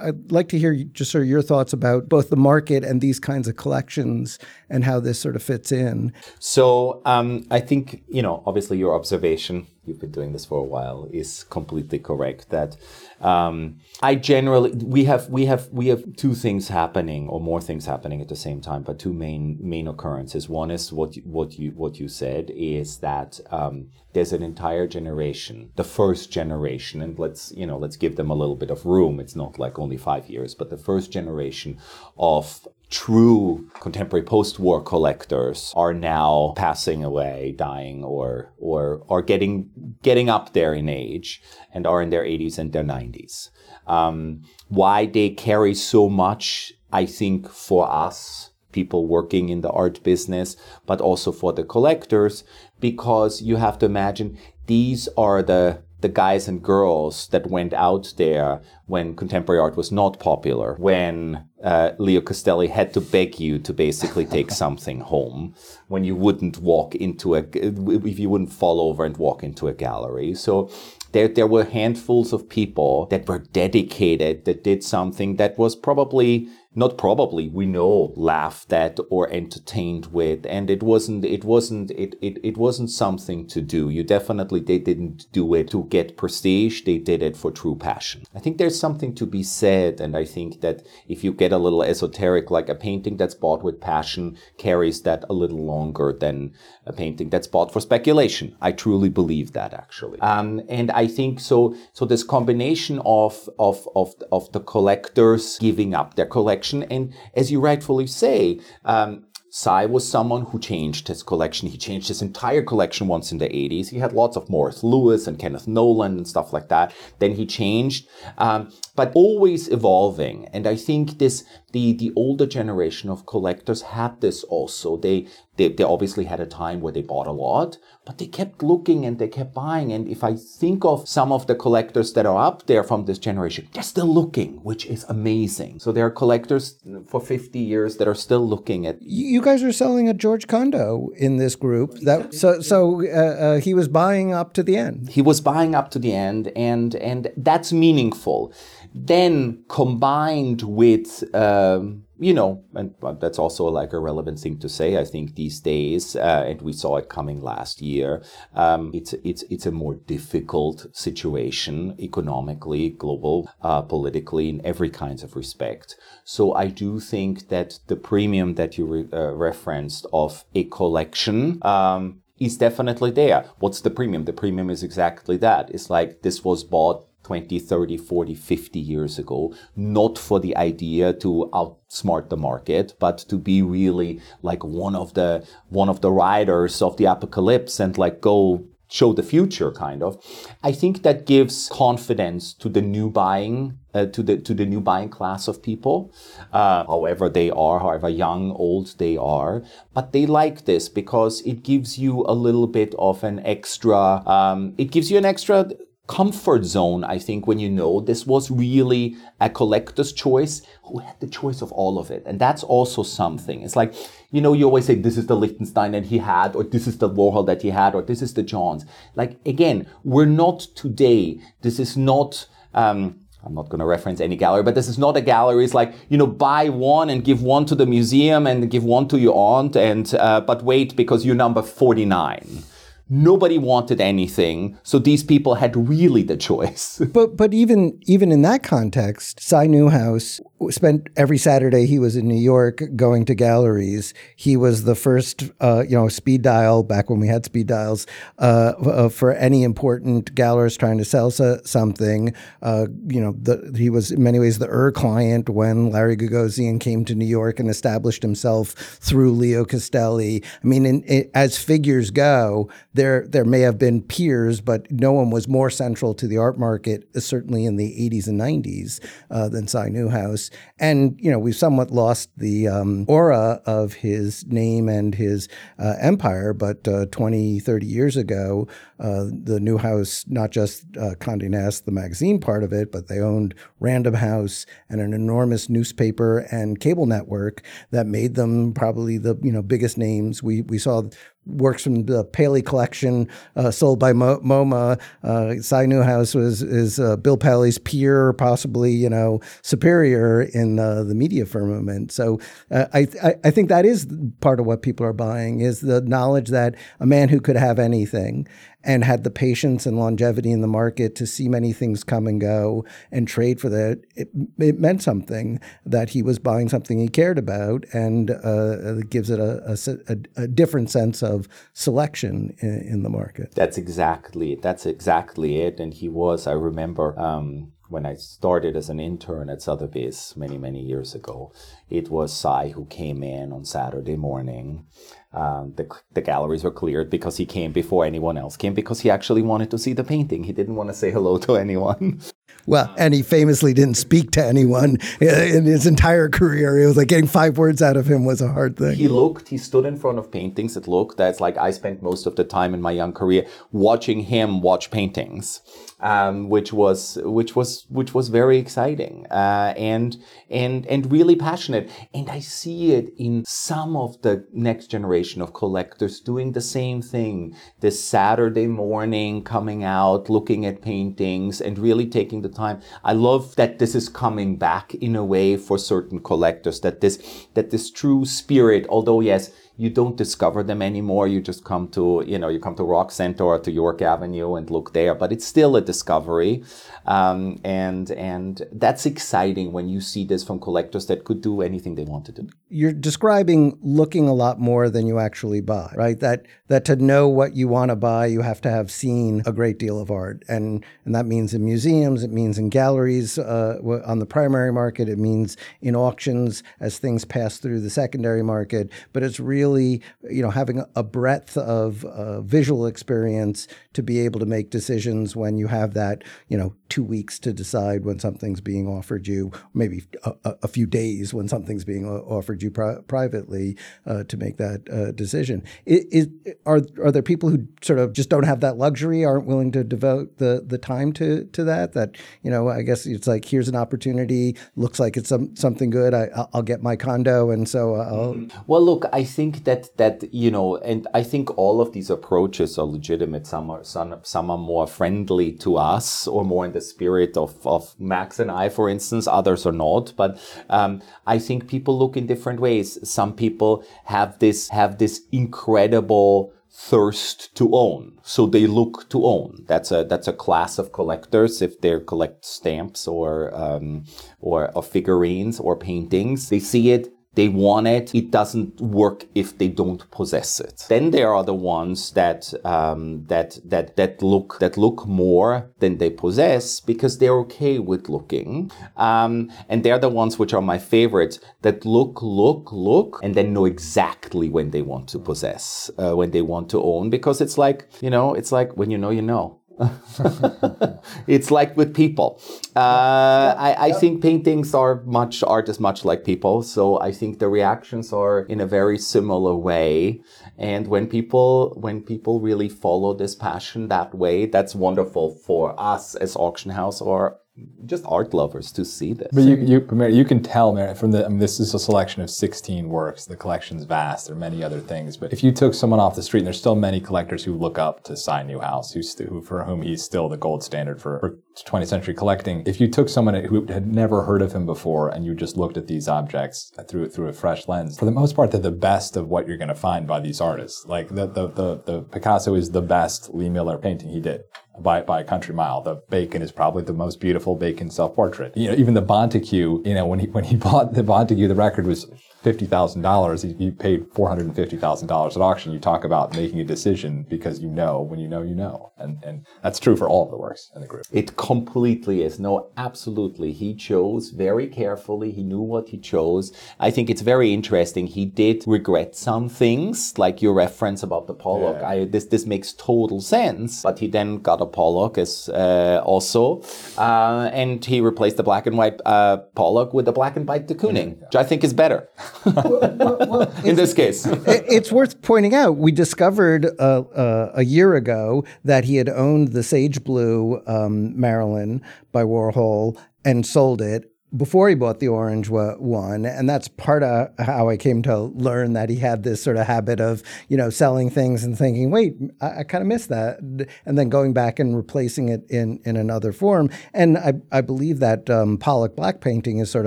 I'd 0.00 0.32
like 0.32 0.48
to 0.50 0.58
hear 0.58 0.74
just 0.74 1.10
sort 1.10 1.22
of 1.22 1.28
your 1.28 1.42
thoughts 1.42 1.72
about 1.72 2.08
both 2.08 2.30
the 2.30 2.36
market 2.36 2.84
and 2.84 3.00
these 3.00 3.18
kinds 3.18 3.48
of 3.48 3.56
collections 3.56 4.38
and 4.70 4.84
how 4.84 5.00
this 5.00 5.18
sort 5.18 5.36
of 5.36 5.42
fits 5.42 5.72
in. 5.72 6.12
So 6.38 7.02
um, 7.04 7.46
I 7.50 7.60
think 7.60 8.02
you 8.08 8.22
know, 8.22 8.42
obviously, 8.46 8.78
your 8.78 8.94
observation 8.94 9.66
you've 9.88 10.00
been 10.00 10.12
doing 10.12 10.32
this 10.32 10.44
for 10.44 10.58
a 10.58 10.62
while, 10.62 11.08
is 11.12 11.44
completely 11.44 11.98
correct. 11.98 12.50
That 12.50 12.76
um, 13.20 13.78
I 14.02 14.14
generally 14.14 14.70
we 14.70 15.04
have 15.04 15.28
we 15.28 15.46
have 15.46 15.68
we 15.72 15.88
have 15.88 16.16
two 16.16 16.34
things 16.34 16.68
happening 16.68 17.28
or 17.28 17.40
more 17.40 17.60
things 17.60 17.86
happening 17.86 18.20
at 18.20 18.28
the 18.28 18.36
same 18.36 18.60
time, 18.60 18.82
but 18.82 18.98
two 18.98 19.12
main 19.12 19.58
main 19.60 19.88
occurrences. 19.88 20.48
One 20.48 20.70
is 20.70 20.92
what 20.92 21.16
you, 21.16 21.22
what 21.22 21.58
you 21.58 21.70
what 21.72 21.98
you 21.98 22.08
said 22.08 22.50
is 22.50 22.98
that 22.98 23.40
um, 23.50 23.88
there's 24.12 24.32
an 24.32 24.42
entire 24.42 24.86
generation, 24.86 25.70
the 25.76 25.84
first 25.84 26.30
generation, 26.30 27.02
and 27.02 27.18
let's 27.18 27.52
you 27.56 27.66
know 27.66 27.78
let's 27.78 27.96
give 27.96 28.16
them 28.16 28.30
a 28.30 28.34
little 28.34 28.56
bit 28.56 28.70
of 28.70 28.84
room. 28.84 29.20
It's 29.20 29.36
not 29.36 29.58
like 29.58 29.78
only 29.78 29.96
five 29.96 30.28
years, 30.28 30.54
but 30.54 30.70
the 30.70 30.76
first 30.76 31.10
generation 31.10 31.78
of 32.18 32.66
true 32.90 33.68
contemporary 33.80 34.24
post-war 34.24 34.82
collectors 34.82 35.72
are 35.76 35.92
now 35.92 36.54
passing 36.56 37.04
away, 37.04 37.54
dying, 37.56 38.02
or 38.02 38.52
or 38.58 39.02
are 39.08 39.22
getting 39.22 39.70
getting 40.02 40.28
up 40.28 40.52
there 40.52 40.74
in 40.74 40.88
age 40.88 41.42
and 41.72 41.86
are 41.86 42.02
in 42.02 42.10
their 42.10 42.24
80s 42.24 42.58
and 42.58 42.72
their 42.72 42.84
90s. 42.84 43.50
Um, 43.86 44.42
why 44.68 45.06
they 45.06 45.30
carry 45.30 45.74
so 45.74 46.08
much, 46.08 46.72
I 46.92 47.06
think, 47.06 47.48
for 47.48 47.90
us 47.90 48.50
people 48.72 49.06
working 49.06 49.48
in 49.48 49.62
the 49.62 49.70
art 49.70 50.02
business, 50.02 50.56
but 50.86 51.00
also 51.00 51.32
for 51.32 51.52
the 51.52 51.64
collectors, 51.64 52.44
because 52.80 53.42
you 53.42 53.56
have 53.56 53.78
to 53.78 53.86
imagine 53.86 54.38
these 54.66 55.08
are 55.16 55.42
the 55.42 55.82
the 56.00 56.08
guys 56.08 56.46
and 56.46 56.62
girls 56.62 57.28
that 57.28 57.46
went 57.46 57.72
out 57.72 58.14
there 58.16 58.60
when 58.86 59.16
contemporary 59.16 59.60
art 59.60 59.76
was 59.76 59.90
not 59.90 60.20
popular, 60.20 60.74
when 60.78 61.44
uh, 61.62 61.92
Leo 61.98 62.20
Castelli 62.20 62.68
had 62.68 62.94
to 62.94 63.00
beg 63.00 63.40
you 63.40 63.58
to 63.58 63.72
basically 63.72 64.24
take 64.24 64.50
something 64.62 65.00
home, 65.00 65.54
when 65.88 66.04
you 66.04 66.14
wouldn't 66.14 66.58
walk 66.58 66.94
into 66.94 67.34
a, 67.34 67.44
if 67.52 68.18
you 68.18 68.30
wouldn't 68.30 68.52
fall 68.52 68.80
over 68.80 69.04
and 69.04 69.16
walk 69.16 69.42
into 69.42 69.66
a 69.66 69.74
gallery. 69.74 70.34
So 70.34 70.70
there, 71.12 71.28
there 71.28 71.46
were 71.46 71.64
handfuls 71.64 72.32
of 72.32 72.48
people 72.48 73.06
that 73.06 73.26
were 73.26 73.38
dedicated, 73.38 74.44
that 74.44 74.62
did 74.62 74.84
something 74.84 75.36
that 75.36 75.58
was 75.58 75.74
probably 75.74 76.48
not 76.74 76.98
probably 76.98 77.48
we 77.48 77.66
know 77.66 78.12
laughed 78.14 78.72
at 78.72 78.98
or 79.10 79.30
entertained 79.32 80.06
with 80.06 80.44
and 80.46 80.68
it 80.68 80.82
wasn't 80.82 81.24
it 81.24 81.42
wasn't 81.42 81.90
it, 81.92 82.14
it 82.20 82.38
it 82.44 82.56
wasn't 82.58 82.90
something 82.90 83.46
to 83.46 83.62
do. 83.62 83.88
You 83.88 84.04
definitely 84.04 84.60
they 84.60 84.78
didn't 84.78 85.26
do 85.32 85.54
it 85.54 85.70
to 85.70 85.84
get 85.84 86.16
prestige 86.16 86.82
they 86.82 86.98
did 86.98 87.22
it 87.22 87.36
for 87.36 87.50
true 87.50 87.74
passion. 87.74 88.24
I 88.34 88.38
think 88.38 88.58
there's 88.58 88.78
something 88.78 89.14
to 89.14 89.26
be 89.26 89.42
said 89.42 90.00
and 90.00 90.16
i 90.16 90.24
think 90.24 90.60
that 90.60 90.82
if 91.08 91.24
you 91.24 91.32
get 91.32 91.52
a 91.52 91.58
little 91.58 91.82
esoteric 91.82 92.50
like 92.50 92.68
a 92.68 92.74
painting 92.74 93.16
that's 93.16 93.34
bought 93.34 93.62
with 93.62 93.80
passion 93.80 94.36
carries 94.58 95.02
that 95.02 95.24
a 95.30 95.32
little 95.32 95.64
longer 95.64 96.12
than 96.12 96.52
a 96.84 96.92
painting 96.92 97.30
that's 97.30 97.46
bought 97.46 97.72
for 97.72 97.80
speculation. 97.80 98.56
I 98.60 98.72
truly 98.72 99.08
believe 99.08 99.52
that 99.52 99.72
actually. 99.72 100.20
Um, 100.20 100.60
and 100.68 100.90
i 100.90 101.06
think 101.06 101.40
so 101.40 101.74
so 101.92 102.04
this 102.04 102.22
combination 102.22 103.00
of 103.04 103.48
of 103.58 103.88
of 103.96 104.14
of 104.30 104.52
the 104.52 104.60
collectors 104.60 105.58
giving 105.58 105.94
up 105.94 106.14
their 106.14 106.26
collection 106.26 106.57
collection. 106.58 106.82
And 106.84 107.14
as 107.34 107.50
you 107.50 107.60
rightfully 107.60 108.06
say, 108.06 108.60
um, 108.84 109.24
Cy 109.50 109.86
was 109.86 110.06
someone 110.06 110.44
who 110.46 110.58
changed 110.58 111.08
his 111.08 111.22
collection. 111.22 111.70
He 111.70 111.78
changed 111.78 112.08
his 112.08 112.20
entire 112.20 112.62
collection 112.62 113.08
once 113.08 113.32
in 113.32 113.38
the 113.38 113.48
80s. 113.48 113.88
He 113.88 113.98
had 113.98 114.12
lots 114.12 114.36
of 114.36 114.50
Morris 114.50 114.84
Louis 114.84 115.26
and 115.26 115.38
Kenneth 115.38 115.66
Noland 115.66 116.18
and 116.18 116.28
stuff 116.28 116.52
like 116.52 116.68
that. 116.68 116.92
Then 117.18 117.32
he 117.34 117.46
changed, 117.46 118.06
um, 118.36 118.70
but 118.94 119.10
always 119.14 119.68
evolving. 119.68 120.46
And 120.52 120.66
I 120.66 120.76
think 120.76 121.18
this, 121.18 121.44
the, 121.72 121.92
the 121.92 122.12
older 122.16 122.46
generation 122.46 123.10
of 123.10 123.26
collectors 123.26 123.82
had 123.82 124.20
this 124.20 124.42
also. 124.44 124.96
They, 124.96 125.26
they, 125.56 125.68
they 125.68 125.84
obviously 125.84 126.24
had 126.24 126.40
a 126.40 126.46
time 126.46 126.80
where 126.80 126.92
they 126.92 127.02
bought 127.02 127.26
a 127.26 127.32
lot, 127.32 127.76
but 128.06 128.16
they 128.16 128.26
kept 128.26 128.62
looking 128.62 129.04
and 129.04 129.18
they 129.18 129.28
kept 129.28 129.52
buying. 129.52 129.92
And 129.92 130.08
if 130.08 130.24
I 130.24 130.34
think 130.34 130.84
of 130.84 131.06
some 131.08 131.30
of 131.30 131.46
the 131.46 131.54
collectors 131.54 132.14
that 132.14 132.24
are 132.24 132.38
up 132.38 132.66
there 132.66 132.82
from 132.82 133.04
this 133.04 133.18
generation, 133.18 133.68
they're 133.74 133.82
still 133.82 134.06
looking, 134.06 134.62
which 134.62 134.86
is 134.86 135.04
amazing. 135.08 135.80
So 135.80 135.92
there 135.92 136.06
are 136.06 136.10
collectors 136.10 136.78
for 137.08 137.20
50 137.20 137.58
years 137.58 137.98
that 137.98 138.08
are 138.08 138.14
still 138.14 138.48
looking 138.48 138.86
at. 138.86 139.02
You 139.02 139.42
guys 139.42 139.62
are 139.62 139.72
selling 139.72 140.08
a 140.08 140.14
George 140.14 140.46
Condo 140.46 141.10
in 141.16 141.36
this 141.36 141.54
group. 141.54 141.98
That 142.00 142.32
so 142.32 142.60
so 142.60 143.02
uh, 143.02 143.08
uh, 143.08 143.60
he 143.60 143.74
was 143.74 143.88
buying 143.88 144.32
up 144.32 144.54
to 144.54 144.62
the 144.62 144.76
end. 144.76 145.10
He 145.10 145.20
was 145.20 145.40
buying 145.40 145.74
up 145.74 145.90
to 145.90 145.98
the 145.98 146.14
end, 146.14 146.50
and 146.56 146.94
and 146.96 147.30
that's 147.36 147.72
meaningful. 147.72 148.54
Then 148.94 149.64
combined 149.68 150.62
with. 150.62 151.34
Um, 151.34 152.04
you 152.20 152.34
know, 152.34 152.64
and 152.74 152.94
that's 153.20 153.38
also 153.38 153.64
like 153.66 153.92
a 153.92 153.98
relevant 153.98 154.40
thing 154.40 154.58
to 154.58 154.68
say. 154.68 154.96
I 154.96 155.04
think 155.04 155.36
these 155.36 155.60
days, 155.60 156.16
uh, 156.16 156.44
and 156.48 156.60
we 156.60 156.72
saw 156.72 156.96
it 156.96 157.08
coming 157.08 157.40
last 157.40 157.80
year, 157.80 158.22
um, 158.54 158.90
it's 158.92 159.12
it's 159.24 159.44
it's 159.50 159.66
a 159.66 159.70
more 159.70 159.94
difficult 159.94 160.86
situation 160.92 161.94
economically, 162.00 162.90
global, 162.90 163.48
uh, 163.62 163.82
politically, 163.82 164.48
in 164.48 164.60
every 164.66 164.90
kinds 164.90 165.22
of 165.22 165.36
respect. 165.36 165.96
So 166.24 166.54
I 166.54 166.66
do 166.66 166.98
think 166.98 167.48
that 167.48 167.78
the 167.86 167.96
premium 167.96 168.54
that 168.54 168.76
you 168.76 168.86
re- 168.86 169.08
uh, 169.12 169.32
referenced 169.34 170.06
of 170.12 170.44
a 170.54 170.64
collection. 170.64 171.58
Um, 171.62 172.22
is 172.40 172.56
definitely 172.56 173.10
there. 173.10 173.44
What's 173.58 173.80
the 173.80 173.90
premium? 173.90 174.24
The 174.24 174.32
premium 174.32 174.70
is 174.70 174.84
exactly 174.84 175.36
that. 175.38 175.70
It's 175.70 175.90
like 175.90 176.22
this 176.22 176.44
was 176.44 176.62
bought 176.62 177.07
20, 177.28 177.58
30, 177.58 177.98
40, 177.98 178.34
50 178.34 178.80
years 178.80 179.18
ago, 179.18 179.54
not 179.76 180.16
for 180.16 180.40
the 180.40 180.56
idea 180.56 181.12
to 181.12 181.50
outsmart 181.52 182.30
the 182.30 182.38
market, 182.38 182.94
but 182.98 183.18
to 183.18 183.36
be 183.36 183.60
really 183.60 184.18
like 184.40 184.64
one 184.64 184.96
of 184.96 185.12
the, 185.12 185.46
one 185.68 185.90
of 185.90 186.00
the 186.00 186.10
riders 186.10 186.80
of 186.80 186.96
the 186.96 187.04
apocalypse 187.04 187.80
and 187.80 187.98
like 187.98 188.22
go 188.22 188.64
show 188.90 189.12
the 189.12 189.22
future 189.22 189.70
kind 189.70 190.02
of. 190.02 190.16
I 190.62 190.72
think 190.72 191.02
that 191.02 191.26
gives 191.26 191.68
confidence 191.68 192.54
to 192.54 192.70
the 192.70 192.80
new 192.80 193.10
buying 193.10 193.78
uh, 193.94 194.06
to 194.06 194.22
the 194.22 194.38
to 194.38 194.54
the 194.54 194.64
new 194.64 194.80
buying 194.80 195.08
class 195.08 195.48
of 195.48 195.62
people 195.62 196.12
uh, 196.52 196.84
however 196.86 197.28
they 197.28 197.50
are 197.50 197.80
however 197.80 198.08
young 198.08 198.52
old 198.52 198.98
they 198.98 199.16
are. 199.16 199.62
But 199.92 200.12
they 200.12 200.26
like 200.26 200.64
this 200.64 200.88
because 200.88 201.42
it 201.42 201.62
gives 201.62 201.98
you 201.98 202.24
a 202.26 202.32
little 202.32 202.66
bit 202.66 202.94
of 202.98 203.22
an 203.22 203.40
extra 203.40 204.26
um, 204.26 204.74
it 204.78 204.90
gives 204.90 205.10
you 205.10 205.18
an 205.18 205.24
extra 205.24 205.70
comfort 206.08 206.64
zone, 206.64 207.04
I 207.04 207.18
think, 207.18 207.46
when 207.46 207.60
you 207.60 207.68
know 207.68 208.00
this 208.00 208.26
was 208.26 208.50
really 208.50 209.16
a 209.40 209.48
collector's 209.48 210.12
choice 210.12 210.62
who 210.84 210.98
had 210.98 211.20
the 211.20 211.28
choice 211.28 211.62
of 211.62 211.70
all 211.70 211.98
of 211.98 212.10
it. 212.10 212.22
And 212.26 212.40
that's 212.40 212.64
also 212.64 213.02
something. 213.02 213.62
It's 213.62 213.76
like, 213.76 213.94
you 214.32 214.40
know, 214.40 214.54
you 214.54 214.64
always 214.64 214.86
say 214.86 214.94
this 214.94 215.18
is 215.18 215.26
the 215.26 215.36
Lichtenstein 215.36 215.92
that 215.92 216.06
he 216.06 216.18
had, 216.18 216.56
or 216.56 216.64
this 216.64 216.86
is 216.86 216.98
the 216.98 217.10
Warhol 217.10 217.46
that 217.46 217.62
he 217.62 217.70
had, 217.70 217.94
or 217.94 218.02
this 218.02 218.22
is 218.22 218.34
the 218.34 218.42
Johns. 218.42 218.86
Like, 219.14 219.38
again, 219.46 219.86
we're 220.02 220.24
not 220.24 220.60
today. 220.60 221.40
This 221.60 221.78
is 221.78 221.96
not, 221.96 222.48
um, 222.72 223.20
I'm 223.44 223.54
not 223.54 223.68
going 223.68 223.80
to 223.80 223.86
reference 223.86 224.20
any 224.20 224.36
gallery, 224.36 224.62
but 224.62 224.74
this 224.74 224.88
is 224.88 224.98
not 224.98 225.14
a 225.16 225.20
gallery. 225.20 225.62
It's 225.62 225.74
like, 225.74 225.94
you 226.08 226.16
know, 226.16 226.26
buy 226.26 226.70
one 226.70 227.10
and 227.10 227.22
give 227.22 227.42
one 227.42 227.66
to 227.66 227.74
the 227.74 227.86
museum 227.86 228.46
and 228.46 228.70
give 228.70 228.82
one 228.82 229.08
to 229.08 229.18
your 229.18 229.36
aunt 229.36 229.76
and, 229.76 230.12
uh, 230.14 230.40
but 230.40 230.64
wait 230.64 230.96
because 230.96 231.26
you're 231.26 231.36
number 231.36 231.62
49 231.62 232.64
nobody 233.08 233.58
wanted 233.58 234.00
anything 234.00 234.78
so 234.82 234.98
these 234.98 235.22
people 235.22 235.54
had 235.54 235.76
really 235.88 236.22
the 236.22 236.36
choice. 236.36 237.00
But 237.18 237.36
but 237.36 237.54
even 237.54 237.98
even 238.06 238.30
in 238.30 238.42
that 238.42 238.62
context 238.62 239.40
cy 239.40 239.66
newhouse 239.66 240.40
spent 240.70 241.08
every 241.16 241.38
saturday 241.38 241.86
he 241.86 241.98
was 241.98 242.16
in 242.16 242.28
new 242.28 242.34
york 242.34 242.82
going 242.96 243.24
to 243.26 243.34
galleries. 243.34 244.12
He 244.36 244.56
was 244.56 244.84
the 244.84 244.94
first 244.94 245.50
uh, 245.60 245.84
you 245.88 245.96
know 245.96 246.08
speed 246.08 246.42
dial 246.42 246.82
back 246.82 247.08
when 247.08 247.20
we 247.20 247.28
had 247.28 247.44
speed 247.44 247.68
dials 247.68 248.06
uh, 248.38 248.72
uh, 248.84 249.08
for 249.08 249.32
any 249.32 249.62
important 249.62 250.34
gallerist 250.34 250.78
trying 250.78 250.98
to 250.98 251.04
sell 251.04 251.30
something. 251.30 252.34
Uh, 252.62 252.86
you 253.06 253.20
know 253.20 253.32
the, 253.40 253.74
he 253.76 253.88
was 253.90 254.12
in 254.12 254.22
many 254.22 254.38
ways 254.38 254.58
the 254.58 254.68
Ur 254.68 254.92
client 254.92 255.48
when 255.48 255.90
larry 255.90 256.16
gagosian 256.16 256.78
came 256.80 257.04
to 257.04 257.14
new 257.14 257.24
york 257.24 257.58
and 257.58 257.70
established 257.70 258.22
himself 258.22 258.72
through 258.72 259.32
leo 259.32 259.64
castelli. 259.64 260.42
I 260.62 260.66
mean 260.66 260.84
in, 260.84 261.02
in, 261.04 261.30
as 261.34 261.56
figures 261.56 262.10
go 262.10 262.68
there 262.98 263.26
there 263.28 263.44
may 263.44 263.60
have 263.60 263.78
been 263.78 264.02
peers, 264.02 264.60
but 264.60 264.90
no 264.90 265.12
one 265.12 265.30
was 265.30 265.46
more 265.48 265.70
central 265.70 266.14
to 266.14 266.26
the 266.26 266.36
art 266.36 266.58
market, 266.58 267.08
uh, 267.14 267.20
certainly 267.20 267.64
in 267.64 267.76
the 267.76 268.10
80s 268.10 268.26
and 268.26 268.40
90s, 268.40 269.00
uh, 269.30 269.48
than 269.48 269.68
Cy 269.68 269.88
Newhouse. 269.88 270.50
And 270.78 271.18
you 271.20 271.30
know, 271.30 271.38
we've 271.38 271.56
somewhat 271.56 271.90
lost 271.90 272.30
the 272.36 272.68
um, 272.68 273.04
aura 273.08 273.62
of 273.64 273.94
his 273.94 274.44
name 274.46 274.88
and 274.88 275.14
his 275.14 275.48
uh, 275.78 275.94
empire. 276.00 276.52
But 276.52 276.86
uh, 276.88 277.06
20, 277.06 277.60
30 277.60 277.86
years 277.86 278.16
ago, 278.16 278.66
uh, 278.98 279.26
the 279.30 279.60
Newhouse 279.60 280.24
not 280.28 280.50
just 280.50 280.84
uh, 280.96 281.14
Condé 281.20 281.48
Nast, 281.48 281.86
the 281.86 281.92
magazine 281.92 282.40
part 282.40 282.64
of 282.64 282.72
it, 282.72 282.90
but 282.90 283.06
they 283.06 283.20
owned 283.20 283.54
Random 283.78 284.14
House 284.14 284.66
and 284.88 285.00
an 285.00 285.12
enormous 285.12 285.68
newspaper 285.68 286.38
and 286.50 286.80
cable 286.80 287.06
network 287.06 287.62
that 287.92 288.06
made 288.06 288.34
them 288.34 288.74
probably 288.74 289.18
the 289.18 289.38
you 289.42 289.52
know 289.52 289.62
biggest 289.62 289.96
names. 289.96 290.42
We 290.42 290.62
we 290.62 290.78
saw 290.78 291.02
works 291.48 291.82
from 291.82 292.04
the 292.04 292.24
Paley 292.24 292.62
collection 292.62 293.28
uh, 293.56 293.70
sold 293.70 293.98
by 293.98 294.12
Mo- 294.12 294.40
MoMA. 294.40 295.00
Uh, 295.22 295.60
Cy 295.60 295.86
Newhouse 295.86 296.34
was 296.34 296.62
is 296.62 297.00
uh, 297.00 297.16
Bill 297.16 297.36
Paley's 297.36 297.78
peer, 297.78 298.32
possibly 298.34 298.92
you 298.92 299.08
know 299.08 299.40
superior 299.62 300.42
in 300.42 300.78
uh, 300.78 301.02
the 301.02 301.14
media 301.14 301.46
firmament. 301.46 302.12
So 302.12 302.40
uh, 302.70 302.86
I, 302.92 303.08
I, 303.22 303.34
I 303.44 303.50
think 303.50 303.68
that 303.68 303.84
is 303.84 304.06
part 304.40 304.60
of 304.60 304.66
what 304.66 304.82
people 304.82 305.04
are 305.06 305.12
buying 305.12 305.60
is 305.60 305.80
the 305.80 306.00
knowledge 306.02 306.48
that 306.48 306.74
a 307.00 307.06
man 307.06 307.28
who 307.28 307.40
could 307.40 307.56
have 307.56 307.78
anything 307.78 308.46
and 308.84 309.04
had 309.04 309.24
the 309.24 309.30
patience 309.30 309.86
and 309.86 309.98
longevity 309.98 310.52
in 310.52 310.60
the 310.60 310.68
market 310.68 311.14
to 311.16 311.26
see 311.26 311.48
many 311.48 311.72
things 311.72 312.04
come 312.04 312.26
and 312.26 312.40
go 312.40 312.84
and 313.10 313.26
trade 313.26 313.60
for 313.60 313.68
that, 313.68 314.00
it, 314.14 314.28
it 314.58 314.78
meant 314.78 315.02
something 315.02 315.60
that 315.84 316.10
he 316.10 316.22
was 316.22 316.38
buying 316.38 316.68
something 316.68 316.98
he 316.98 317.08
cared 317.08 317.38
about, 317.38 317.84
and 317.92 318.30
uh, 318.30 318.98
it 318.98 319.10
gives 319.10 319.30
it 319.30 319.40
a, 319.40 319.76
a, 320.08 320.42
a, 320.42 320.46
different 320.46 320.90
sense 320.90 321.22
of 321.22 321.48
selection 321.72 322.54
in, 322.60 322.80
in, 322.82 323.02
the 323.02 323.10
market. 323.10 323.52
That's 323.54 323.78
exactly 323.78 324.52
it. 324.52 324.62
that's 324.62 324.86
exactly 324.86 325.60
it. 325.60 325.80
And 325.80 325.92
he 325.92 326.08
was, 326.08 326.46
I 326.46 326.52
remember. 326.52 327.18
Um, 327.18 327.72
when 327.88 328.04
I 328.04 328.14
started 328.14 328.76
as 328.76 328.90
an 328.90 329.00
intern 329.00 329.48
at 329.48 329.62
Sotheby's 329.62 330.34
many, 330.36 330.58
many 330.58 330.82
years 330.82 331.14
ago, 331.14 331.52
it 331.88 332.10
was 332.10 332.36
Cy 332.36 332.68
who 332.68 332.84
came 332.84 333.22
in 333.22 333.52
on 333.52 333.64
Saturday 333.64 334.16
morning. 334.16 334.86
Um, 335.32 335.74
the, 335.76 335.86
the 336.14 336.22
galleries 336.22 336.64
were 336.64 336.70
cleared 336.70 337.10
because 337.10 337.36
he 337.36 337.44
came 337.44 337.70
before 337.70 338.06
anyone 338.06 338.38
else 338.38 338.56
came 338.56 338.72
because 338.72 339.00
he 339.00 339.10
actually 339.10 339.42
wanted 339.42 339.70
to 339.72 339.78
see 339.78 339.92
the 339.92 340.02
painting. 340.02 340.44
He 340.44 340.52
didn't 340.52 340.76
want 340.76 340.88
to 340.88 340.94
say 340.94 341.10
hello 341.10 341.38
to 341.38 341.56
anyone. 341.56 342.20
Well, 342.66 342.92
and 342.98 343.14
he 343.14 343.22
famously 343.22 343.72
didn't 343.72 343.94
speak 343.94 344.30
to 344.32 344.44
anyone 344.44 344.98
in 345.22 345.64
his 345.64 345.86
entire 345.86 346.28
career. 346.28 346.78
It 346.78 346.86
was 346.86 346.98
like 346.98 347.08
getting 347.08 347.26
five 347.26 347.56
words 347.56 347.80
out 347.80 347.96
of 347.96 348.06
him 348.06 348.26
was 348.26 348.42
a 348.42 348.48
hard 348.48 348.76
thing. 348.76 348.94
He 348.94 349.08
looked, 349.08 349.48
he 349.48 349.56
stood 349.56 349.86
in 349.86 349.96
front 349.96 350.18
of 350.18 350.30
paintings 350.30 350.74
that 350.74 350.86
looked, 350.86 351.16
that's 351.16 351.40
like 351.40 351.56
I 351.56 351.70
spent 351.70 352.02
most 352.02 352.26
of 352.26 352.36
the 352.36 352.44
time 352.44 352.74
in 352.74 352.82
my 352.82 352.90
young 352.90 353.14
career 353.14 353.46
watching 353.72 354.20
him 354.20 354.60
watch 354.60 354.90
paintings 354.90 355.62
um, 356.00 356.48
which 356.48 356.72
was 356.72 357.18
which 357.22 357.56
was 357.56 357.86
which 357.88 358.14
was 358.14 358.28
very 358.28 358.58
exciting 358.58 359.26
uh, 359.30 359.74
and 359.76 360.16
and 360.50 360.86
and 360.86 361.10
really 361.10 361.36
passionate. 361.36 361.90
And 362.14 362.30
I 362.30 362.40
see 362.40 362.92
it 362.92 363.12
in 363.16 363.44
some 363.46 363.96
of 363.96 364.20
the 364.22 364.46
next 364.52 364.88
generation 364.88 365.42
of 365.42 365.54
collectors 365.54 366.20
doing 366.20 366.52
the 366.52 366.60
same 366.60 367.02
thing. 367.02 367.56
This 367.80 368.02
Saturday 368.02 368.66
morning, 368.66 369.42
coming 369.42 369.84
out, 369.84 370.30
looking 370.30 370.66
at 370.66 370.82
paintings, 370.82 371.60
and 371.60 371.78
really 371.78 372.06
taking 372.06 372.42
the 372.42 372.48
time. 372.48 372.80
I 373.04 373.12
love 373.12 373.56
that 373.56 373.78
this 373.78 373.94
is 373.94 374.08
coming 374.08 374.56
back 374.56 374.94
in 374.94 375.16
a 375.16 375.24
way 375.24 375.56
for 375.56 375.78
certain 375.78 376.20
collectors. 376.20 376.80
That 376.80 377.00
this 377.00 377.46
that 377.54 377.70
this 377.70 377.90
true 377.90 378.24
spirit, 378.24 378.86
although 378.88 379.20
yes 379.20 379.50
you 379.80 379.88
don't 379.88 380.16
discover 380.16 380.64
them 380.64 380.82
anymore. 380.82 381.28
You 381.28 381.40
just 381.40 381.64
come 381.64 381.86
to, 381.90 382.24
you 382.26 382.36
know, 382.36 382.48
you 382.48 382.58
come 382.58 382.74
to 382.74 382.82
Rock 382.82 383.12
Center 383.12 383.44
or 383.44 383.60
to 383.60 383.70
York 383.70 384.02
Avenue 384.02 384.56
and 384.56 384.68
look 384.70 384.92
there, 384.92 385.14
but 385.14 385.32
it's 385.32 385.46
still 385.46 385.76
a 385.76 385.80
discovery. 385.80 386.64
Um, 387.06 387.60
and, 387.64 388.10
and 388.10 388.60
that's 388.72 389.06
exciting 389.06 389.70
when 389.70 389.88
you 389.88 390.00
see 390.00 390.24
this 390.24 390.42
from 390.42 390.58
collectors 390.58 391.06
that 391.06 391.24
could 391.24 391.40
do 391.40 391.62
anything 391.62 391.94
they 391.94 392.02
want 392.02 392.24
to 392.26 392.32
do. 392.32 392.48
You're 392.68 392.92
describing 392.92 393.78
looking 393.80 394.28
a 394.28 394.34
lot 394.34 394.58
more 394.58 394.90
than 394.90 395.06
you 395.06 395.20
actually 395.20 395.60
buy, 395.60 395.92
right? 395.94 396.18
That, 396.18 396.46
that 396.66 396.84
to 396.86 396.96
know 396.96 397.28
what 397.28 397.54
you 397.54 397.68
want 397.68 397.90
to 397.90 397.96
buy, 397.96 398.26
you 398.26 398.42
have 398.42 398.60
to 398.62 398.70
have 398.70 398.90
seen 398.90 399.42
a 399.46 399.52
great 399.52 399.78
deal 399.78 400.00
of 400.00 400.10
art. 400.10 400.42
And, 400.48 400.84
and 401.04 401.14
that 401.14 401.24
means 401.24 401.54
in 401.54 401.64
museums, 401.64 402.24
it 402.24 402.32
means 402.32 402.58
in 402.58 402.68
galleries, 402.68 403.38
uh, 403.38 403.78
on 404.04 404.18
the 404.18 404.26
primary 404.26 404.72
market, 404.72 405.08
it 405.08 405.18
means 405.18 405.56
in 405.80 405.94
auctions 405.94 406.64
as 406.80 406.98
things 406.98 407.24
pass 407.24 407.58
through 407.58 407.80
the 407.80 407.90
secondary 407.90 408.42
market, 408.42 408.90
but 409.12 409.22
it's 409.22 409.38
really 409.38 409.67
really, 409.68 410.02
you 410.30 410.42
know, 410.42 410.50
having 410.50 410.84
a 410.94 411.02
breadth 411.02 411.56
of 411.56 412.04
uh, 412.04 412.40
visual 412.40 412.86
experience 412.86 413.68
to 413.92 414.02
be 414.02 414.20
able 414.20 414.40
to 414.40 414.46
make 414.46 414.70
decisions 414.70 415.36
when 415.36 415.58
you 415.58 415.66
have 415.66 415.94
that, 415.94 416.22
you 416.48 416.56
know, 416.56 416.74
two 416.88 417.04
weeks 417.04 417.38
to 417.38 417.52
decide 417.52 418.04
when 418.04 418.18
something's 418.18 418.60
being 418.60 418.86
offered 418.86 419.26
you, 419.26 419.52
maybe 419.74 420.04
a, 420.24 420.54
a 420.62 420.68
few 420.68 420.86
days 420.86 421.34
when 421.34 421.48
something's 421.48 421.84
being 421.84 422.06
offered 422.06 422.62
you 422.62 422.70
pri- 422.70 423.00
privately 423.06 423.76
uh, 424.06 424.24
to 424.24 424.36
make 424.36 424.56
that 424.56 424.88
uh, 424.90 425.12
decision. 425.12 425.62
Is, 425.84 426.28
are 426.64 426.80
are 427.02 427.12
there 427.12 427.22
people 427.22 427.50
who 427.50 427.66
sort 427.82 427.98
of 427.98 428.12
just 428.12 428.30
don't 428.30 428.44
have 428.44 428.60
that 428.60 428.76
luxury, 428.76 429.24
aren't 429.24 429.46
willing 429.46 429.72
to 429.72 429.84
devote 429.84 430.38
the 430.38 430.64
the 430.66 430.78
time 430.78 431.12
to 431.14 431.44
to 431.44 431.64
that? 431.64 431.92
That 431.92 432.16
you 432.42 432.50
know, 432.50 432.68
I 432.68 432.82
guess 432.82 433.06
it's 433.06 433.26
like 433.26 433.44
here's 433.44 433.68
an 433.68 433.76
opportunity, 433.76 434.56
looks 434.76 434.98
like 434.98 435.16
it's 435.16 435.28
some, 435.28 435.54
something 435.56 435.90
good. 435.90 436.14
I, 436.14 436.28
I'll 436.54 436.62
get 436.62 436.82
my 436.82 436.96
condo, 436.96 437.50
and 437.50 437.68
so 437.68 437.96
I'll. 437.96 438.34
Mm-hmm. 438.34 438.58
Well, 438.66 438.82
look, 438.82 439.04
I 439.12 439.24
think 439.24 439.57
that 439.64 439.96
that 439.96 440.32
you 440.32 440.50
know, 440.50 440.76
and 440.76 441.06
I 441.14 441.22
think 441.22 441.56
all 441.58 441.80
of 441.80 441.92
these 441.92 442.10
approaches 442.10 442.78
are 442.78 442.86
legitimate. 442.86 443.46
Some 443.46 443.70
are 443.70 443.84
some, 443.84 444.20
some 444.22 444.50
are 444.50 444.58
more 444.58 444.86
friendly 444.86 445.52
to 445.58 445.76
us 445.76 446.26
or 446.26 446.44
more 446.44 446.64
in 446.64 446.72
the 446.72 446.80
spirit 446.80 447.36
of 447.36 447.66
of 447.66 447.94
Max 447.98 448.38
and 448.38 448.50
I, 448.50 448.68
for 448.68 448.88
instance. 448.88 449.26
Others 449.26 449.66
are 449.66 449.72
not, 449.72 450.12
but 450.16 450.38
um, 450.70 451.02
I 451.26 451.38
think 451.38 451.68
people 451.68 451.98
look 451.98 452.16
in 452.16 452.26
different 452.26 452.60
ways. 452.60 452.98
Some 453.08 453.34
people 453.34 453.84
have 454.04 454.38
this 454.38 454.68
have 454.68 454.98
this 454.98 455.22
incredible 455.32 456.52
thirst 456.70 457.54
to 457.56 457.70
own. 457.72 458.18
So 458.22 458.46
they 458.46 458.66
look 458.66 459.08
to 459.10 459.24
own. 459.24 459.64
That's 459.66 459.90
a 459.90 460.04
that's 460.04 460.28
a 460.28 460.32
class 460.32 460.78
of 460.78 460.92
collectors. 460.92 461.60
If 461.60 461.80
they 461.80 461.98
collect 462.06 462.44
stamps 462.44 463.08
or 463.08 463.54
um, 463.54 464.04
or, 464.40 464.70
or 464.76 464.82
figurines 464.82 465.58
or 465.58 465.76
paintings, 465.76 466.48
they 466.48 466.60
see 466.60 466.92
it 466.92 467.12
they 467.38 467.48
want 467.48 467.86
it. 467.86 468.12
It 468.16 468.32
doesn't 468.32 468.80
work 468.80 469.24
if 469.36 469.56
they 469.58 469.68
don't 469.68 470.02
possess 470.10 470.58
it. 470.58 470.84
Then 470.88 471.12
there 471.12 471.32
are 471.32 471.44
the 471.44 471.54
ones 471.54 472.10
that 472.12 472.52
um, 472.64 473.26
that 473.26 473.60
that 473.64 473.94
that 473.94 474.20
look 474.20 474.58
that 474.58 474.76
look 474.76 475.06
more 475.06 475.70
than 475.78 475.98
they 475.98 476.10
possess 476.10 476.80
because 476.80 477.18
they're 477.18 477.38
okay 477.46 477.78
with 477.78 478.08
looking, 478.08 478.72
um, 478.96 479.52
and 479.68 479.84
they're 479.84 480.00
the 480.00 480.08
ones 480.08 480.36
which 480.40 480.52
are 480.52 480.60
my 480.60 480.78
favorites 480.78 481.38
that 481.62 481.84
look, 481.84 482.20
look, 482.22 482.72
look, 482.72 483.20
and 483.22 483.36
then 483.36 483.52
know 483.52 483.66
exactly 483.66 484.48
when 484.48 484.72
they 484.72 484.82
want 484.82 485.08
to 485.10 485.20
possess, 485.20 485.92
uh, 485.96 486.16
when 486.16 486.32
they 486.32 486.42
want 486.42 486.68
to 486.70 486.82
own, 486.82 487.08
because 487.08 487.40
it's 487.40 487.56
like 487.56 487.86
you 488.00 488.10
know, 488.10 488.34
it's 488.34 488.50
like 488.50 488.76
when 488.76 488.90
you 488.90 488.98
know, 488.98 489.10
you 489.10 489.22
know. 489.22 489.57
it's 491.28 491.50
like 491.50 491.76
with 491.76 491.94
people. 491.94 492.40
Uh, 492.74 493.54
I, 493.56 493.76
I, 493.78 493.92
think 493.92 494.22
paintings 494.22 494.74
are 494.74 495.02
much, 495.04 495.44
art 495.44 495.68
is 495.68 495.78
much 495.78 496.04
like 496.04 496.24
people. 496.24 496.62
So 496.62 497.00
I 497.00 497.12
think 497.12 497.38
the 497.38 497.48
reactions 497.48 498.12
are 498.12 498.40
in 498.40 498.60
a 498.60 498.66
very 498.66 498.98
similar 498.98 499.54
way. 499.54 500.20
And 500.56 500.88
when 500.88 501.06
people, 501.06 501.74
when 501.76 502.02
people 502.02 502.40
really 502.40 502.68
follow 502.68 503.14
this 503.14 503.36
passion 503.36 503.88
that 503.88 504.14
way, 504.14 504.46
that's 504.46 504.74
wonderful 504.74 505.36
for 505.46 505.78
us 505.80 506.16
as 506.16 506.34
auction 506.34 506.72
house 506.72 507.00
or 507.00 507.38
just 507.86 508.04
art 508.06 508.34
lovers 508.34 508.70
to 508.72 508.84
see 508.84 509.12
this. 509.12 509.28
But 509.32 509.44
you, 509.44 509.56
you, 509.56 510.06
you 510.08 510.24
can 510.24 510.42
tell, 510.42 510.72
Mary, 510.72 510.94
from 510.94 511.10
the, 511.10 511.24
I 511.24 511.28
mean, 511.28 511.38
this 511.38 511.58
is 511.58 511.74
a 511.74 511.78
selection 511.78 512.22
of 512.22 512.30
16 512.30 512.88
works. 512.88 513.26
The 513.26 513.36
collection's 513.36 513.84
vast. 513.84 514.26
There 514.26 514.36
are 514.36 514.38
many 514.38 514.62
other 514.62 514.80
things. 514.80 515.16
But 515.16 515.32
if 515.32 515.42
you 515.42 515.52
took 515.52 515.74
someone 515.74 516.00
off 516.00 516.14
the 516.14 516.22
street, 516.22 516.40
and 516.40 516.46
there's 516.46 516.58
still 516.58 516.76
many 516.76 517.00
collectors 517.00 517.44
who 517.44 517.54
look 517.54 517.78
up 517.78 518.04
to 518.04 518.16
Cy 518.16 518.42
Newhouse, 518.42 518.92
who, 518.92 519.42
for 519.42 519.64
whom 519.64 519.82
he's 519.82 520.02
still 520.02 520.28
the 520.28 520.36
gold 520.36 520.62
standard 520.62 521.00
for, 521.00 521.18
for 521.20 521.38
20th 521.64 521.88
century 521.88 522.14
collecting. 522.14 522.62
If 522.66 522.80
you 522.80 522.88
took 522.88 523.08
someone 523.08 523.34
who 523.44 523.66
had 523.66 523.86
never 523.86 524.22
heard 524.22 524.42
of 524.42 524.52
him 524.52 524.66
before 524.66 525.08
and 525.08 525.24
you 525.24 525.34
just 525.34 525.56
looked 525.56 525.76
at 525.76 525.86
these 525.86 526.08
objects 526.08 526.72
through 526.88 527.08
through 527.10 527.28
a 527.28 527.32
fresh 527.32 527.68
lens, 527.68 527.98
for 527.98 528.04
the 528.04 528.10
most 528.10 528.34
part, 528.34 528.50
they're 528.50 528.60
the 528.60 528.70
best 528.70 529.16
of 529.16 529.28
what 529.28 529.46
you're 529.46 529.56
going 529.56 529.68
to 529.68 529.74
find 529.74 530.06
by 530.06 530.20
these 530.20 530.40
artists. 530.40 530.84
Like 530.86 531.08
the, 531.08 531.26
the, 531.26 531.48
the, 531.48 531.82
the 531.84 532.02
Picasso 532.02 532.54
is 532.54 532.70
the 532.70 532.82
best 532.82 533.34
Lee 533.34 533.48
Miller 533.48 533.78
painting 533.78 534.10
he 534.10 534.20
did 534.20 534.42
by, 534.80 535.00
by 535.02 535.20
a 535.20 535.24
country 535.24 535.54
mile. 535.54 535.82
The 535.82 535.96
Bacon 536.08 536.42
is 536.42 536.52
probably 536.52 536.82
the 536.82 536.92
most 536.92 537.20
beautiful 537.20 537.56
Bacon 537.56 537.90
self-portrait. 537.90 538.56
You 538.56 538.68
know, 538.68 538.76
even 538.76 538.94
the 538.94 539.02
Bontecou, 539.02 539.86
you 539.86 539.94
know, 539.94 540.06
when 540.06 540.20
he, 540.20 540.26
when 540.28 540.44
he 540.44 540.56
bought 540.68 540.94
the 540.94 541.02
Bontecou, 541.02 541.48
the 541.48 541.54
record 541.54 541.86
was 541.86 542.10
$50,000. 542.44 543.60
You 543.60 543.72
paid 543.72 544.10
$450,000 544.10 545.36
at 545.36 545.36
auction. 545.36 545.72
You 545.72 545.78
talk 545.78 546.04
about 546.04 546.36
making 546.36 546.60
a 546.60 546.64
decision 546.64 547.24
because 547.28 547.60
you 547.60 547.68
know 547.68 548.00
when 548.00 548.20
you 548.20 548.28
know, 548.28 548.42
you 548.42 548.54
know. 548.54 548.92
And, 548.96 549.22
and 549.24 549.46
that's 549.62 549.78
true 549.78 549.96
for 549.96 550.08
all 550.08 550.24
of 550.24 550.30
the 550.30 550.36
works 550.36 550.70
in 550.74 550.80
the 550.80 550.86
group. 550.86 551.04
It 551.12 551.36
completely 551.36 552.22
is. 552.22 552.38
No, 552.38 552.70
absolutely. 552.76 553.52
He 553.52 553.74
chose 553.74 554.30
very 554.30 554.68
carefully. 554.68 555.32
He 555.32 555.42
knew 555.42 555.60
what 555.60 555.88
he 555.88 555.98
chose. 555.98 556.52
I 556.78 556.90
think 556.90 557.10
it's 557.10 557.22
very 557.22 557.52
interesting. 557.52 558.06
He 558.06 558.24
did 558.24 558.64
regret 558.66 559.16
some 559.16 559.48
things, 559.48 560.16
like 560.16 560.40
your 560.40 560.54
reference 560.54 561.02
about 561.02 561.26
the 561.26 561.34
Pollock. 561.34 561.78
Yeah. 561.80 561.88
I, 561.88 562.04
this, 562.04 562.26
this 562.26 562.46
makes 562.46 562.72
total 562.72 563.20
sense. 563.20 563.82
But 563.82 563.98
he 563.98 564.06
then 564.06 564.38
got 564.38 564.60
a 564.60 564.66
Pollock 564.66 565.18
as 565.18 565.48
uh, 565.48 566.02
also. 566.04 566.62
Uh, 566.96 567.50
and 567.52 567.84
he 567.84 568.00
replaced 568.00 568.36
the 568.36 568.42
black 568.42 568.66
and 568.66 568.76
white 568.76 569.00
uh, 569.04 569.38
Pollock 569.54 569.92
with 569.92 570.04
the 570.04 570.12
black 570.12 570.36
and 570.36 570.46
white 570.46 570.66
de 570.68 570.74
Kooning, 570.74 571.18
yeah. 571.18 571.26
which 571.26 571.36
I 571.36 571.44
think 571.44 571.64
is 571.64 571.72
better 571.72 572.08
well, 572.44 573.16
well, 573.20 573.52
in 573.64 573.76
this 573.76 573.94
case. 573.94 574.26
it's 574.26 574.90
worth 574.92 575.20
pointing 575.22 575.54
out 575.54 575.76
we 575.76 575.92
discovered 575.92 576.66
uh, 576.78 577.00
uh, 577.00 577.52
a 577.54 577.64
year 577.64 577.94
ago 577.94 578.44
that 578.64 578.84
he 578.84 578.96
had 578.96 579.08
owned 579.08 579.48
the 579.48 579.62
Sage 579.62 580.02
Blue 580.04 580.62
um, 580.66 581.18
Marilyn 581.18 581.82
by 582.12 582.22
Warhol 582.22 582.98
and 583.24 583.46
sold 583.46 583.82
it 583.82 584.10
before 584.36 584.68
he 584.68 584.74
bought 584.74 584.98
the 584.98 585.08
orange 585.08 585.48
one 585.48 586.26
and 586.26 586.48
that's 586.48 586.68
part 586.68 587.02
of 587.02 587.30
how 587.38 587.68
i 587.68 587.76
came 587.78 588.02
to 588.02 588.16
learn 588.18 588.74
that 588.74 588.90
he 588.90 588.96
had 588.96 589.22
this 589.22 589.42
sort 589.42 589.56
of 589.56 589.66
habit 589.66 590.00
of 590.00 590.22
you 590.48 590.56
know 590.56 590.68
selling 590.68 591.08
things 591.08 591.42
and 591.44 591.56
thinking 591.56 591.90
wait 591.90 592.14
i, 592.42 592.60
I 592.60 592.64
kind 592.64 592.82
of 592.82 592.88
missed 592.88 593.08
that 593.08 593.38
and 593.86 593.98
then 593.98 594.10
going 594.10 594.34
back 594.34 594.58
and 594.58 594.76
replacing 594.76 595.30
it 595.30 595.48
in 595.48 595.80
in 595.84 595.96
another 595.96 596.32
form 596.32 596.68
and 596.92 597.16
i, 597.16 597.32
I 597.50 597.62
believe 597.62 598.00
that 598.00 598.28
um, 598.28 598.58
pollock 598.58 598.94
black 598.94 599.22
painting 599.22 599.58
is 599.58 599.70
sort 599.70 599.86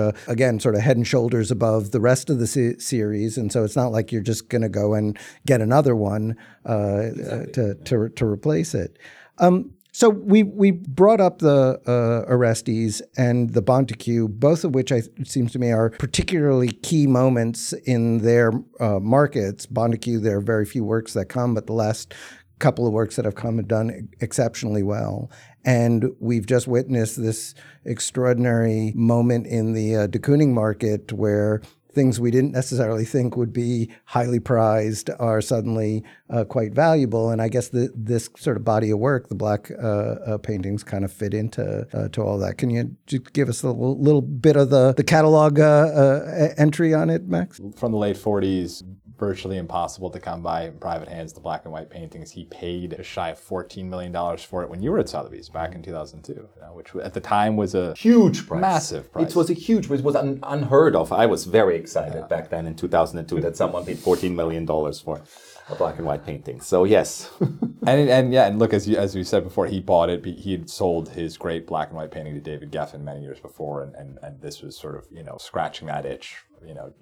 of 0.00 0.16
again 0.28 0.58
sort 0.58 0.74
of 0.74 0.80
head 0.80 0.96
and 0.96 1.06
shoulders 1.06 1.52
above 1.52 1.92
the 1.92 2.00
rest 2.00 2.28
of 2.28 2.40
the 2.40 2.46
se- 2.48 2.78
series 2.78 3.38
and 3.38 3.52
so 3.52 3.62
it's 3.62 3.76
not 3.76 3.92
like 3.92 4.10
you're 4.10 4.22
just 4.22 4.48
going 4.48 4.62
to 4.62 4.68
go 4.68 4.94
and 4.94 5.16
get 5.46 5.60
another 5.60 5.94
one 5.94 6.36
uh, 6.68 7.02
exactly. 7.04 7.52
to, 7.52 7.74
to 7.84 8.08
to 8.08 8.26
replace 8.26 8.74
it 8.74 8.98
um, 9.38 9.72
so 9.92 10.08
we 10.08 10.42
we 10.42 10.70
brought 10.70 11.20
up 11.20 11.40
the 11.40 11.80
uh, 11.86 12.30
Orestes 12.30 13.02
and 13.16 13.50
the 13.50 13.62
Bontecou, 13.62 14.28
both 14.28 14.64
of 14.64 14.74
which 14.74 14.90
I, 14.90 15.02
it 15.16 15.28
seems 15.28 15.52
to 15.52 15.58
me 15.58 15.70
are 15.70 15.90
particularly 15.90 16.72
key 16.72 17.06
moments 17.06 17.74
in 17.84 18.18
their 18.18 18.52
uh, 18.80 18.98
markets. 19.00 19.66
Bontecou, 19.66 20.22
there 20.22 20.38
are 20.38 20.42
very 20.42 20.64
few 20.64 20.82
works 20.82 21.12
that 21.12 21.26
come, 21.26 21.54
but 21.54 21.66
the 21.66 21.74
last 21.74 22.14
couple 22.58 22.86
of 22.86 22.92
works 22.92 23.16
that 23.16 23.24
have 23.26 23.34
come 23.34 23.58
have 23.58 23.68
done 23.68 24.08
exceptionally 24.20 24.82
well. 24.82 25.30
And 25.64 26.06
we've 26.20 26.46
just 26.46 26.66
witnessed 26.66 27.20
this 27.20 27.54
extraordinary 27.84 28.92
moment 28.94 29.46
in 29.46 29.74
the 29.74 29.96
uh, 29.96 30.06
de 30.06 30.18
Kooning 30.18 30.54
market 30.54 31.12
where 31.12 31.60
things 31.94 32.20
we 32.20 32.30
didn't 32.30 32.52
necessarily 32.52 33.04
think 33.04 33.36
would 33.36 33.52
be 33.52 33.90
highly 34.06 34.40
prized 34.40 35.10
are 35.18 35.40
suddenly 35.40 36.04
uh, 36.30 36.44
quite 36.44 36.72
valuable. 36.72 37.30
And 37.30 37.42
I 37.42 37.48
guess 37.48 37.68
the, 37.68 37.92
this 37.94 38.28
sort 38.36 38.56
of 38.56 38.64
body 38.64 38.90
of 38.90 38.98
work, 38.98 39.28
the 39.28 39.34
black 39.34 39.70
uh, 39.70 39.86
uh, 39.86 40.38
paintings, 40.38 40.82
kind 40.82 41.04
of 41.04 41.12
fit 41.12 41.34
into 41.34 41.86
uh, 41.92 42.08
to 42.08 42.22
all 42.22 42.38
that. 42.38 42.58
Can 42.58 42.70
you 42.70 42.96
give 43.32 43.48
us 43.48 43.62
a 43.62 43.68
little, 43.68 43.98
little 43.98 44.22
bit 44.22 44.56
of 44.56 44.70
the 44.70 44.94
the 44.94 45.04
catalog 45.04 45.58
uh, 45.58 45.62
uh, 45.62 46.48
entry 46.56 46.94
on 46.94 47.10
it, 47.10 47.26
Max? 47.28 47.60
From 47.76 47.92
the 47.92 47.98
late 47.98 48.16
40s, 48.16 48.82
virtually 49.22 49.56
impossible 49.56 50.10
to 50.10 50.18
come 50.18 50.42
by 50.42 50.64
in 50.64 50.76
private 50.78 51.06
hands, 51.06 51.32
the 51.32 51.38
black 51.38 51.62
and 51.62 51.72
white 51.72 51.88
paintings. 51.88 52.32
He 52.32 52.42
paid 52.46 52.94
a 52.94 53.04
shy 53.04 53.28
of 53.28 53.38
$14 53.38 53.84
million 53.84 54.12
for 54.36 54.64
it 54.64 54.68
when 54.68 54.82
you 54.82 54.90
were 54.90 54.98
at 54.98 55.08
Sotheby's 55.08 55.48
back 55.48 55.76
in 55.76 55.80
2002, 55.80 56.32
you 56.32 56.48
know, 56.60 56.72
which 56.72 56.92
at 56.96 57.14
the 57.14 57.20
time 57.20 57.56
was 57.56 57.76
a 57.76 57.94
huge 57.94 58.48
price. 58.48 58.60
Massive 58.60 59.12
price. 59.12 59.30
It 59.30 59.36
was 59.36 59.48
a 59.48 59.54
huge, 59.54 59.88
it 59.88 60.02
was 60.02 60.16
un- 60.16 60.40
unheard 60.42 60.96
of. 60.96 61.12
I 61.12 61.26
was 61.26 61.44
very 61.44 61.76
excited 61.76 62.18
yeah. 62.22 62.26
back 62.26 62.50
then 62.50 62.66
in 62.66 62.74
2002 62.74 63.40
that 63.42 63.56
someone 63.56 63.84
paid 63.84 63.98
$14 63.98 64.34
million 64.34 64.66
for 64.66 65.22
a 65.68 65.76
black 65.76 65.98
and 65.98 66.06
white 66.06 66.26
painting. 66.26 66.60
So 66.60 66.82
yes, 66.82 67.30
and 67.40 68.10
and 68.10 68.32
yeah, 68.32 68.48
and 68.48 68.58
look 68.58 68.74
as 68.74 68.88
you, 68.88 68.96
as 68.96 69.14
we 69.14 69.22
said 69.22 69.44
before, 69.44 69.66
he 69.66 69.78
bought 69.78 70.10
it. 70.10 70.24
He 70.24 70.50
had 70.50 70.68
sold 70.68 71.10
his 71.10 71.36
great 71.36 71.68
black 71.68 71.88
and 71.88 71.96
white 71.96 72.10
painting 72.10 72.34
to 72.34 72.40
David 72.40 72.72
Geffen 72.72 73.02
many 73.02 73.22
years 73.22 73.38
before, 73.38 73.84
and 73.84 73.94
and, 73.94 74.18
and 74.20 74.40
this 74.40 74.62
was 74.62 74.76
sort 74.76 74.96
of 74.96 75.06
you 75.12 75.22
know 75.22 75.36
scratching 75.38 75.86
that 75.86 76.04
itch. 76.04 76.42
You 76.66 76.74
know, 76.74 76.92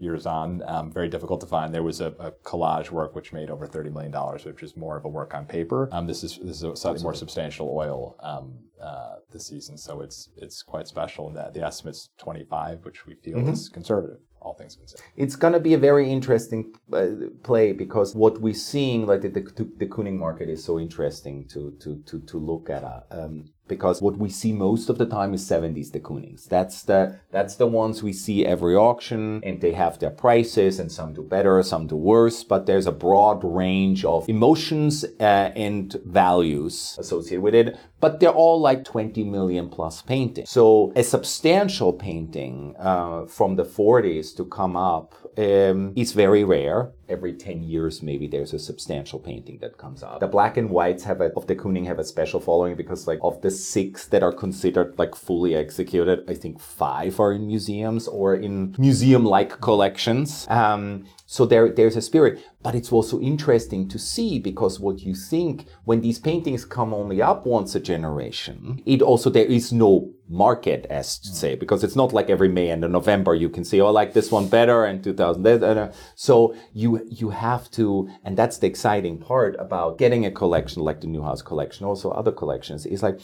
years 0.00 0.26
on, 0.26 0.62
um, 0.66 0.92
very 0.92 1.08
difficult 1.08 1.40
to 1.40 1.46
find. 1.46 1.74
There 1.74 1.82
was 1.82 2.00
a, 2.00 2.08
a, 2.18 2.32
collage 2.32 2.90
work 2.90 3.14
which 3.14 3.32
made 3.32 3.50
over 3.50 3.66
thirty 3.66 3.90
million 3.90 4.12
dollars, 4.12 4.44
which 4.44 4.62
is 4.62 4.76
more 4.76 4.96
of 4.96 5.04
a 5.04 5.08
work 5.08 5.34
on 5.34 5.46
paper. 5.46 5.88
Um, 5.92 6.06
this 6.06 6.22
is 6.22 6.38
this 6.38 6.56
is 6.56 6.62
a 6.62 6.76
slightly 6.76 7.02
more 7.02 7.14
substantial 7.14 7.74
oil 7.74 8.16
um, 8.20 8.58
uh, 8.82 9.16
this 9.30 9.46
season, 9.46 9.78
so 9.78 10.00
it's 10.00 10.30
it's 10.36 10.62
quite 10.62 10.86
special. 10.86 11.28
And 11.28 11.36
that 11.36 11.54
the 11.54 11.62
estimate's 11.62 12.10
twenty 12.18 12.44
five, 12.44 12.84
which 12.84 13.06
we 13.06 13.14
feel 13.14 13.38
mm-hmm. 13.38 13.50
is 13.50 13.68
conservative 13.68 14.18
all 14.44 14.54
things 14.54 14.76
considered. 14.76 15.04
It's 15.16 15.36
going 15.36 15.54
to 15.54 15.60
be 15.60 15.74
a 15.74 15.78
very 15.78 16.10
interesting 16.10 16.72
uh, 16.92 17.06
play 17.42 17.72
because 17.72 18.14
what 18.14 18.40
we're 18.40 18.54
seeing, 18.54 19.06
like 19.06 19.22
the, 19.22 19.28
the, 19.28 19.40
de 19.40 19.86
Kooning 19.86 20.18
market, 20.18 20.48
is 20.48 20.62
so 20.62 20.78
interesting 20.78 21.48
to 21.48 21.74
to 21.80 22.02
to 22.06 22.20
to 22.20 22.38
look 22.38 22.70
at. 22.70 22.84
Uh, 22.84 23.00
um, 23.10 23.46
because 23.66 24.02
what 24.02 24.18
we 24.18 24.28
see 24.28 24.52
most 24.52 24.90
of 24.90 24.98
the 24.98 25.06
time 25.06 25.32
is 25.34 25.48
70s 25.48 25.90
de 25.90 26.00
Koonings. 26.00 26.46
That's 26.48 26.82
the 26.82 27.18
that's 27.30 27.56
the 27.56 27.66
ones 27.66 28.02
we 28.02 28.12
see 28.12 28.44
every 28.44 28.74
auction, 28.74 29.40
and 29.42 29.60
they 29.60 29.72
have 29.72 29.98
their 29.98 30.10
prices, 30.10 30.78
and 30.78 30.90
some 30.90 31.14
do 31.14 31.22
better, 31.22 31.62
some 31.62 31.86
do 31.86 31.96
worse. 31.96 32.44
But 32.44 32.66
there's 32.66 32.86
a 32.86 32.92
broad 32.92 33.42
range 33.42 34.04
of 34.04 34.28
emotions 34.28 35.04
uh, 35.20 35.50
and 35.56 35.94
values 36.04 36.96
associated 36.98 37.42
with 37.42 37.54
it. 37.54 37.76
But 38.00 38.20
they're 38.20 38.30
all 38.30 38.60
like 38.60 38.84
20 38.84 39.24
million 39.24 39.70
plus 39.70 40.02
paintings. 40.02 40.50
So 40.50 40.92
a 40.94 41.02
substantial 41.02 41.92
painting 41.92 42.74
uh, 42.78 43.24
from 43.24 43.56
the 43.56 43.64
40s 43.64 44.36
to 44.36 44.44
come 44.44 44.76
up 44.76 45.14
um, 45.36 45.92
is 45.96 46.12
very 46.12 46.44
rare. 46.44 46.90
Every 47.08 47.34
10 47.34 47.62
years, 47.62 48.02
maybe 48.02 48.26
there's 48.26 48.54
a 48.54 48.58
substantial 48.58 49.18
painting 49.18 49.58
that 49.60 49.76
comes 49.76 50.02
up. 50.02 50.20
The 50.20 50.26
black 50.26 50.56
and 50.56 50.70
whites 50.70 51.04
have 51.04 51.20
a, 51.20 51.32
of 51.34 51.46
de 51.46 51.54
Kooning 51.54 51.86
have 51.86 51.98
a 51.98 52.04
special 52.04 52.40
following 52.40 52.76
because 52.76 53.06
like 53.06 53.18
of 53.22 53.42
the 53.42 53.50
six 53.50 54.06
that 54.06 54.22
are 54.22 54.32
considered 54.32 54.98
like 54.98 55.14
fully 55.14 55.54
executed, 55.54 56.24
I 56.28 56.34
think 56.34 56.60
five 56.60 57.20
are 57.20 57.32
in 57.32 57.46
museums 57.46 58.08
or 58.08 58.34
in 58.34 58.74
museum-like 58.78 59.60
collections. 59.60 60.46
Um, 60.48 61.06
so 61.34 61.44
there, 61.44 61.68
there's 61.68 61.96
a 61.96 62.00
spirit, 62.00 62.40
but 62.62 62.76
it's 62.76 62.92
also 62.92 63.20
interesting 63.20 63.88
to 63.88 63.98
see 63.98 64.38
because 64.38 64.78
what 64.78 65.00
you 65.00 65.16
think 65.16 65.66
when 65.84 66.00
these 66.00 66.20
paintings 66.20 66.64
come 66.64 66.94
only 66.94 67.20
up 67.20 67.44
once 67.44 67.74
a 67.74 67.80
generation, 67.80 68.80
it 68.86 69.02
also 69.02 69.30
there 69.30 69.44
is 69.44 69.72
no 69.72 70.12
market 70.28 70.86
as 70.88 71.18
to 71.18 71.30
say 71.30 71.56
mm. 71.56 71.58
because 71.58 71.82
it's 71.82 71.96
not 71.96 72.12
like 72.12 72.30
every 72.30 72.48
May 72.48 72.70
and 72.70 72.82
November 72.82 73.34
you 73.34 73.48
can 73.48 73.64
say 73.64 73.80
oh 73.80 73.88
I 73.88 73.90
like 73.90 74.12
this 74.12 74.30
one 74.30 74.48
better 74.48 74.84
and 74.84 75.04
2000 75.04 75.92
so 76.14 76.54
you 76.72 77.04
you 77.10 77.30
have 77.30 77.70
to 77.72 78.08
and 78.24 78.34
that's 78.34 78.58
the 78.58 78.66
exciting 78.66 79.18
part 79.18 79.54
about 79.58 79.98
getting 79.98 80.24
a 80.24 80.30
collection 80.30 80.82
like 80.82 81.02
the 81.02 81.08
Newhouse 81.08 81.42
collection 81.42 81.84
also 81.84 82.10
other 82.10 82.32
collections 82.32 82.86
is 82.86 83.02
like 83.02 83.20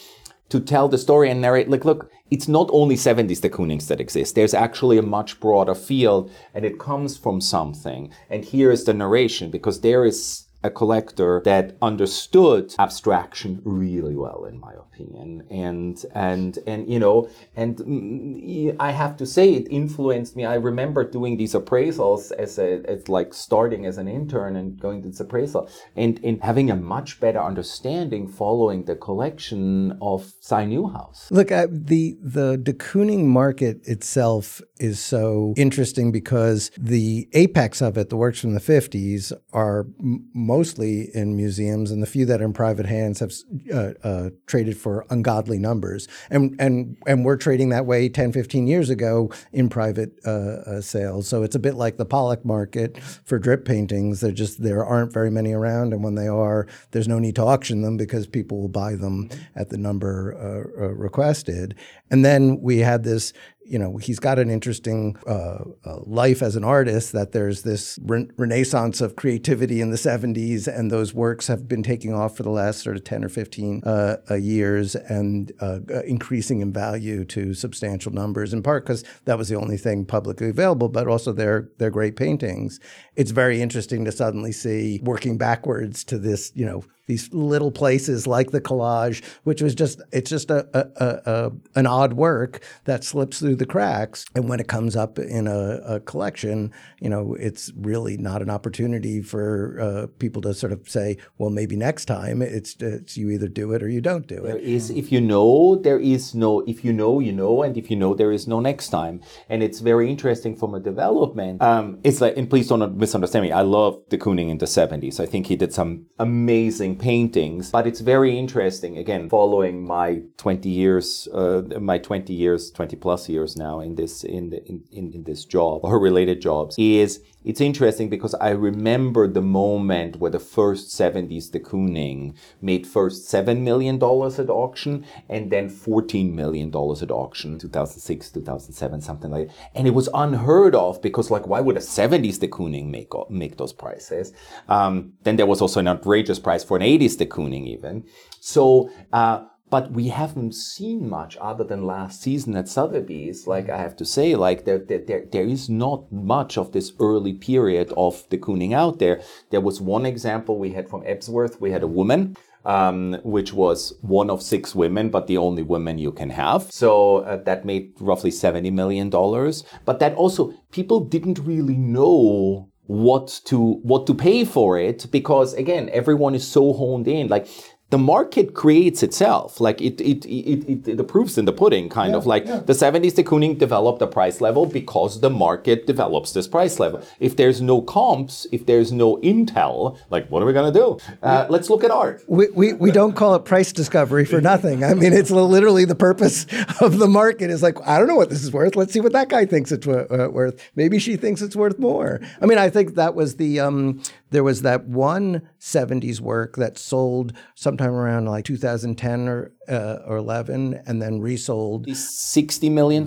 to 0.51 0.61
tell 0.61 0.89
the 0.89 0.99
story 0.99 1.31
and 1.31 1.41
narrate. 1.41 1.71
Like, 1.71 1.85
look, 1.85 2.11
it's 2.31 2.49
not 2.49 2.69
only 2.73 2.97
70s 2.97 3.41
de 3.41 3.49
Koonings 3.49 3.87
that 3.89 4.01
exist. 4.01 4.35
There's 4.35 4.55
actually 4.55 4.99
a 4.99 5.03
much 5.03 5.41
broader 5.41 5.75
field 5.75 6.31
and 6.55 6.65
it 6.65 6.79
comes 6.79 7.17
from 7.17 7.41
something. 7.41 8.13
And 8.29 8.45
here 8.45 8.71
is 8.71 8.85
the 8.85 8.95
narration 8.95 9.51
because 9.51 9.81
there 9.81 10.05
is 10.05 10.47
a 10.63 10.71
collector 10.71 11.41
that 11.45 11.77
understood 11.81 12.75
abstraction 12.79 13.63
really 13.65 14.15
well, 14.15 14.45
in 14.45 14.61
my 14.61 14.73
opinion. 14.73 15.47
And, 15.51 16.05
and, 16.15 16.59
and, 16.67 16.89
you 16.89 16.99
know, 16.99 17.31
and 17.57 17.77
mm, 17.77 18.77
I 18.79 18.91
have 18.91 19.17
to 19.19 19.27
say 19.27 19.55
it 19.55 19.67
influenced 19.71 20.37
me. 20.37 20.45
I 20.45 20.55
remember 20.55 21.03
doing 21.05 21.39
these 21.39 21.55
appraisals 21.55 22.31
as 22.33 22.59
a, 22.59 22.83
as 22.87 23.09
like 23.09 23.33
starting 23.33 23.87
as 23.87 23.97
an 23.97 24.09
intern 24.09 24.57
and 24.57 24.79
going 24.79 25.03
to 25.03 25.09
this 25.09 25.21
appraisal 25.21 25.71
and, 25.97 26.21
and 26.23 26.43
having 26.43 26.71
a 26.71 26.77
much 26.77 27.21
better 27.21 27.41
understanding 27.41 28.29
following 28.29 28.85
the 28.85 28.97
collection 28.97 29.97
of 30.03 30.33
Cy 30.41 30.67
Newhouse. 30.67 31.31
Look, 31.31 31.51
uh, 31.51 31.69
the, 31.71 32.19
the 32.23 32.59
de 32.59 32.75
Kooning 32.75 33.25
market 33.25 33.81
itself 33.85 34.61
is 34.81 34.99
so 34.99 35.55
interesting 35.57 36.11
because 36.11 36.71
the 36.77 37.29
apex 37.33 37.81
of 37.81 37.97
it, 37.97 38.09
the 38.09 38.17
works 38.17 38.41
from 38.41 38.55
the 38.55 38.61
50s, 38.61 39.33
are 39.53 39.87
m- 40.01 40.29
mostly 40.35 41.15
in 41.15 41.37
museums, 41.37 41.91
and 41.91 42.03
the 42.03 42.07
few 42.07 42.27
that 42.27 42.41
are 42.41 42.45
in 42.45 42.53
private 42.53 42.87
hands 42.87 43.21
have 43.21 43.33
uh, 43.73 43.93
uh, 44.03 44.31
traded 44.47 44.77
for 44.77 45.07
ungodly 45.11 45.59
numbers. 45.59 46.09
And, 46.31 46.57
and, 46.59 46.97
and 47.07 47.25
we're 47.25 47.37
trading 47.37 47.69
that 47.69 47.87
way 47.87 48.09
10, 48.09 48.33
15 48.33 48.67
years 48.67 48.91
ago 48.91 49.31
in 49.53 49.69
private 49.69 50.19
uh, 50.27 50.31
uh, 50.31 50.81
sales. 50.81 51.29
So 51.29 51.43
it's 51.43 51.55
a 51.55 51.61
bit 51.61 51.75
like 51.75 51.97
the 51.97 52.07
Pollock 52.07 52.45
market 52.45 52.99
for 53.25 53.39
drip 53.39 53.65
paintings. 53.65 54.21
There 54.21 54.33
just 54.33 54.63
there 54.63 54.85
aren't 54.85 55.13
very 55.13 55.31
many 55.31 55.53
around, 55.53 55.93
and 55.93 56.03
when 56.03 56.15
they 56.15 56.29
are, 56.29 56.67
there's 56.91 57.09
no 57.09 57.19
need 57.19 57.37
to 57.37 57.43
auction 57.43 57.83
them 57.83 57.97
because 57.97 58.27
people 58.27 58.61
will 58.61 58.69
buy 58.69 58.95
them 58.95 59.29
at 59.55 59.69
the 59.69 59.77
number 59.77 60.35
uh, 60.37 60.85
uh, 60.85 60.89
requested. 60.89 61.75
And 62.11 62.25
then 62.25 62.61
we 62.61 62.79
had 62.79 63.05
this 63.05 63.33
you 63.71 63.79
know, 63.79 63.97
he's 63.99 64.19
got 64.19 64.39
an 64.41 64.51
interesting 64.51 65.17
uh, 65.27 65.59
uh, 65.85 66.01
life 66.05 66.43
as 66.43 66.57
an 66.57 66.65
artist. 66.65 67.13
That 67.13 67.31
there's 67.31 67.63
this 67.63 67.99
re- 68.03 68.29
renaissance 68.37 69.01
of 69.01 69.15
creativity 69.15 69.81
in 69.81 69.91
the 69.91 69.97
'70s, 69.97 70.67
and 70.67 70.91
those 70.91 71.15
works 71.15 71.47
have 71.47 71.69
been 71.69 71.85
taking 71.85 72.13
off 72.13 72.37
for 72.37 72.43
the 72.43 72.51
last 72.51 72.83
sort 72.83 72.97
of 72.97 73.05
10 73.05 73.25
or 73.25 73.29
15 73.29 73.83
uh, 73.85 74.17
uh 74.29 74.35
years, 74.35 74.97
and 74.97 75.53
uh, 75.61 75.79
increasing 76.05 76.61
in 76.61 76.73
value 76.73 77.25
to 77.27 77.55
substantial 77.55 78.13
numbers. 78.13 78.53
In 78.53 78.63
part 78.63 78.85
because 78.85 79.05
that 79.25 79.39
was 79.39 79.49
the 79.49 79.57
only 79.57 79.77
thing 79.77 80.05
publicly 80.05 80.49
available, 80.49 80.89
but 80.89 81.07
also 81.07 81.33
they're 81.33 81.69
they're 81.79 81.91
great 81.91 82.17
paintings. 82.17 82.81
It's 83.15 83.31
very 83.31 83.63
interesting 83.63 84.05
to 84.05 84.13
suddenly 84.13 84.53
see 84.53 85.01
working 85.05 85.39
backwards 85.39 86.03
to 86.05 86.19
this, 86.19 86.51
you 86.55 86.67
know, 86.67 86.83
these 87.11 87.29
little 87.33 87.73
places 87.73 88.29
like 88.29 88.53
the 88.53 88.61
collage, 88.61 89.21
which 89.43 89.61
was 89.61 89.75
just 89.75 90.01
it's 90.13 90.31
just 90.31 90.49
a, 90.49 90.61
a, 90.73 91.09
a, 91.27 91.53
an 91.75 91.87
odd 91.87 92.13
work 92.13 92.63
that 92.85 93.03
slips 93.03 93.41
through 93.41 93.57
the 93.57 93.67
cracks. 93.67 94.25
And 94.37 94.49
when 94.49 94.61
it 94.61 94.69
comes 94.69 94.95
up 94.95 95.19
in 95.19 95.49
a, 95.49 95.81
a 95.95 96.01
collection, 96.01 96.73
you 97.01 97.09
know, 97.09 97.35
it's 97.35 97.73
really 97.77 98.17
not 98.17 98.43
an 98.43 98.51
opportunity 98.51 99.23
for 99.23 99.81
uh, 99.81 100.07
people 100.21 100.41
to 100.43 100.55
sort 100.55 100.73
of 100.73 100.89
say, 100.89 101.17
well, 101.39 101.51
maybe 101.51 101.75
next 101.75 102.05
time 102.05 102.43
it's, 102.43 102.77
it's 102.81 103.17
you 103.17 103.29
either 103.31 103.49
do 103.49 103.73
it 103.73 103.83
or 103.83 103.89
you 103.89 104.01
don't 104.01 104.29
do 104.29 104.37
it. 104.45 104.53
There 104.53 104.59
is, 104.59 104.91
if 104.91 105.11
you 105.11 105.21
know, 105.21 105.75
there 105.75 105.99
is 105.99 106.33
no, 106.33 106.61
if 106.61 106.85
you 106.85 106.93
know, 106.93 107.19
you 107.19 107.33
know, 107.33 107.65
and 107.65 107.77
if 107.77 107.91
you 107.91 107.97
know, 107.97 108.15
there 108.15 108.31
is 108.31 108.47
no 108.47 108.61
next 108.61 108.91
time. 108.91 109.21
And 109.49 109.65
it's 109.65 109.81
very 109.81 110.09
interesting 110.09 110.55
from 110.55 110.75
a 110.75 110.81
development. 110.81 111.61
Um, 111.61 111.99
it's 112.05 112.21
like, 112.21 112.37
and 112.37 112.49
please 112.49 112.69
don't 112.69 112.97
misunderstand 112.97 113.43
me. 113.47 113.51
I 113.51 113.63
love 113.63 113.99
de 114.11 114.17
Kooning 114.17 114.49
in 114.49 114.59
the 114.59 114.67
70s. 114.67 115.19
I 115.19 115.27
think 115.27 115.49
he 115.49 115.57
did 115.57 115.73
some 115.73 116.07
amazing 116.21 117.00
paintings. 117.01 117.71
But 117.71 117.87
it's 117.87 118.01
very 118.01 118.39
interesting. 118.39 118.99
Again, 118.99 119.29
following 119.29 119.85
my 119.85 120.23
20 120.37 120.69
years, 120.69 121.29
uh, 121.33 121.63
my 121.81 121.99
20 121.99 122.33
years, 122.33 122.71
20 122.71 122.97
plus 122.97 123.29
years 123.29 123.57
now 123.57 123.81
in 123.81 123.95
this 123.97 124.23
in 124.23 124.51
the 124.51 124.65
in, 124.67 124.85
in, 124.93 125.13
in 125.13 125.25
this 125.25 125.45
job 125.45 125.81
or 125.83 125.99
related 125.99 126.41
jobs 126.41 126.77
is 126.79 127.21
it's 127.45 127.61
interesting 127.61 128.09
because 128.09 128.35
I 128.35 128.51
remember 128.51 129.27
the 129.27 129.41
moment 129.43 130.17
where 130.17 130.31
the 130.31 130.39
first 130.39 130.91
70s 130.91 131.51
de 131.51 131.59
Kooning 131.59 132.35
made 132.61 132.87
first 132.87 133.31
$7 133.33 133.61
million 133.61 133.97
at 133.97 134.51
auction 134.51 135.07
and 135.29 135.51
then 135.51 135.71
$14 135.71 136.33
million 136.33 136.69
at 136.69 137.11
auction, 137.11 137.59
2006, 137.59 138.31
2007, 138.31 139.01
something 139.01 139.31
like 139.31 139.49
that. 139.49 139.55
And 139.75 139.87
it 139.87 139.95
was 139.95 140.09
unheard 140.13 140.75
of 140.75 141.01
because 141.01 141.31
like, 141.31 141.47
why 141.47 141.61
would 141.61 141.77
a 141.77 141.81
70s 141.81 142.41
de 142.41 142.49
Kooning 142.49 142.91
make, 142.91 143.11
make 143.31 143.57
those 143.57 143.73
prices? 143.73 144.33
Um, 144.69 145.15
then 145.23 145.37
there 145.37 145.47
was 145.47 145.63
also 145.63 145.81
an 145.81 145.89
outrageous 145.89 146.39
price 146.39 146.63
for 146.63 146.77
an 146.77 146.83
80s 146.83 147.17
de 147.17 147.27
Kooning 147.27 147.67
even. 147.67 148.05
So, 148.41 148.91
uh, 149.13 149.45
but 149.71 149.93
we 149.93 150.09
haven't 150.09 150.55
seen 150.55 151.09
much 151.09 151.37
other 151.41 151.65
than 151.65 151.87
last 151.87 152.21
season 152.21 152.57
at 152.57 152.69
Sotheby's. 152.69 153.47
Like 153.47 153.71
I 153.71 153.79
have 153.79 153.97
to 153.97 154.05
say, 154.05 154.35
like 154.35 154.65
there, 154.65 154.79
there, 154.79 155.25
there 155.31 155.47
is 155.47 155.69
not 155.71 156.11
much 156.13 156.59
of 156.59 156.73
this 156.73 156.93
early 156.99 157.33
period 157.33 157.93
of 157.97 158.29
de 158.29 158.37
Kooning 158.39 158.75
out 158.75 158.99
there. 158.99 159.23
There 159.51 159.61
was 159.61 159.81
one 159.81 160.05
example 160.05 160.59
we 160.59 160.73
had 160.73 160.89
from 160.89 161.03
Ebsworth. 161.03 161.61
We 161.61 161.71
had 161.71 161.83
a 161.83 161.87
woman 161.87 162.37
um, 162.65 163.15
which 163.23 163.53
was 163.53 163.95
one 164.03 164.31
of 164.31 164.43
six 164.43 164.75
women, 164.75 165.11
but 165.11 165.27
the 165.27 165.39
only 165.39 165.63
woman 165.63 165.99
you 165.99 166.13
can 166.13 166.31
have. 166.31 166.71
So 166.71 167.19
uh, 167.19 167.43
that 167.45 167.65
made 167.65 167.93
roughly 168.01 168.31
$70 168.31 168.73
million. 168.73 169.09
But 169.11 169.99
that 170.01 170.15
also, 170.15 170.53
people 170.71 171.01
didn't 171.01 171.39
really 171.39 171.77
know 171.77 172.71
what 172.87 173.41
to 173.45 173.75
what 173.85 174.05
to 174.05 174.13
pay 174.13 174.45
for 174.45 174.77
it 174.77 175.07
because 175.13 175.55
again 175.55 175.89
everyone 175.93 176.35
is 176.35 176.45
so 176.45 176.73
honed 176.73 177.07
in 177.07 177.29
like 177.29 177.47
the 177.91 177.99
market 177.99 178.55
creates 178.55 179.03
itself. 179.03 179.61
Like 179.61 179.81
it, 179.81 180.01
it, 180.01 180.25
it, 180.25 180.65
it, 180.71 180.89
it 180.89 180.97
the 180.97 181.05
proof's 181.05 181.37
in 181.37 181.45
the 181.45 181.53
pudding, 181.53 181.89
kind 181.89 182.13
Yeah, 182.13 182.19
of. 182.19 182.27
Like 182.27 182.47
yeah. 182.47 182.61
the 182.61 182.73
70s, 182.73 183.15
de 183.17 183.25
Kooning 183.25 183.59
developed 183.59 184.01
a 184.01 184.07
price 184.07 184.41
level 184.41 184.67
because 184.67 185.21
the 185.21 185.31
market 185.31 185.87
develops 185.87 186.33
this 186.33 186.47
price 186.47 186.79
level. 186.79 187.03
If 187.19 187.37
there's 187.37 187.61
no 187.61 187.83
comps, 187.83 188.47
if 188.53 188.65
there's 188.67 188.93
no 188.93 189.17
intel, 189.19 189.99
like 190.09 190.29
what 190.29 190.43
are 190.43 190.47
we 190.47 190.53
gonna 190.53 190.73
do? 190.73 190.99
Uh, 191.23 191.47
let's 191.49 191.69
look 191.69 191.83
at 191.83 191.91
art. 191.91 192.23
We, 192.29 192.49
we, 192.51 192.73
we 192.75 192.91
don't 192.93 193.17
call 193.17 193.35
it 193.35 193.45
price 193.45 193.73
discovery 193.73 194.25
for 194.25 194.41
nothing. 194.41 194.85
I 194.85 194.95
mean, 194.95 195.13
it's 195.13 195.31
literally 195.33 195.85
the 195.85 195.97
purpose 195.97 196.47
of 196.81 196.99
the 196.99 197.09
market 197.09 197.51
is 197.51 197.63
like, 197.63 197.77
I 197.87 197.99
don't 197.99 198.07
know 198.07 198.15
what 198.15 198.31
this 198.31 198.45
is 198.45 198.53
worth. 198.53 198.77
Let's 198.77 198.93
see 198.93 199.01
what 199.01 199.13
that 199.13 199.29
guy 199.29 199.47
thinks 199.47 199.73
it's 199.73 199.87
uh, 199.89 200.29
worth. 200.31 200.61
Maybe 200.77 201.01
she 201.01 201.17
thinks 201.17 201.43
it's 201.43 201.57
worth 201.57 201.79
more. 201.79 202.21
I 202.41 202.47
mean, 202.47 202.59
I 202.59 202.71
think 202.71 202.95
that 202.95 203.15
was 203.17 203.37
the, 203.37 203.59
um, 203.59 204.01
there 204.31 204.45
was 204.45 204.63
that 204.63 204.87
one 204.87 205.43
70s 205.61 206.21
work 206.21 206.57
that 206.57 206.79
sold 206.79 207.33
sometime 207.55 207.93
around 207.93 208.27
like 208.27 208.45
2010 208.45 209.29
or, 209.29 209.53
uh, 209.71 210.03
or 210.07 210.17
11 210.17 210.83
and 210.87 211.01
then 211.01 211.21
resold 211.21 211.87
$60 211.87 212.71
million. 212.71 213.05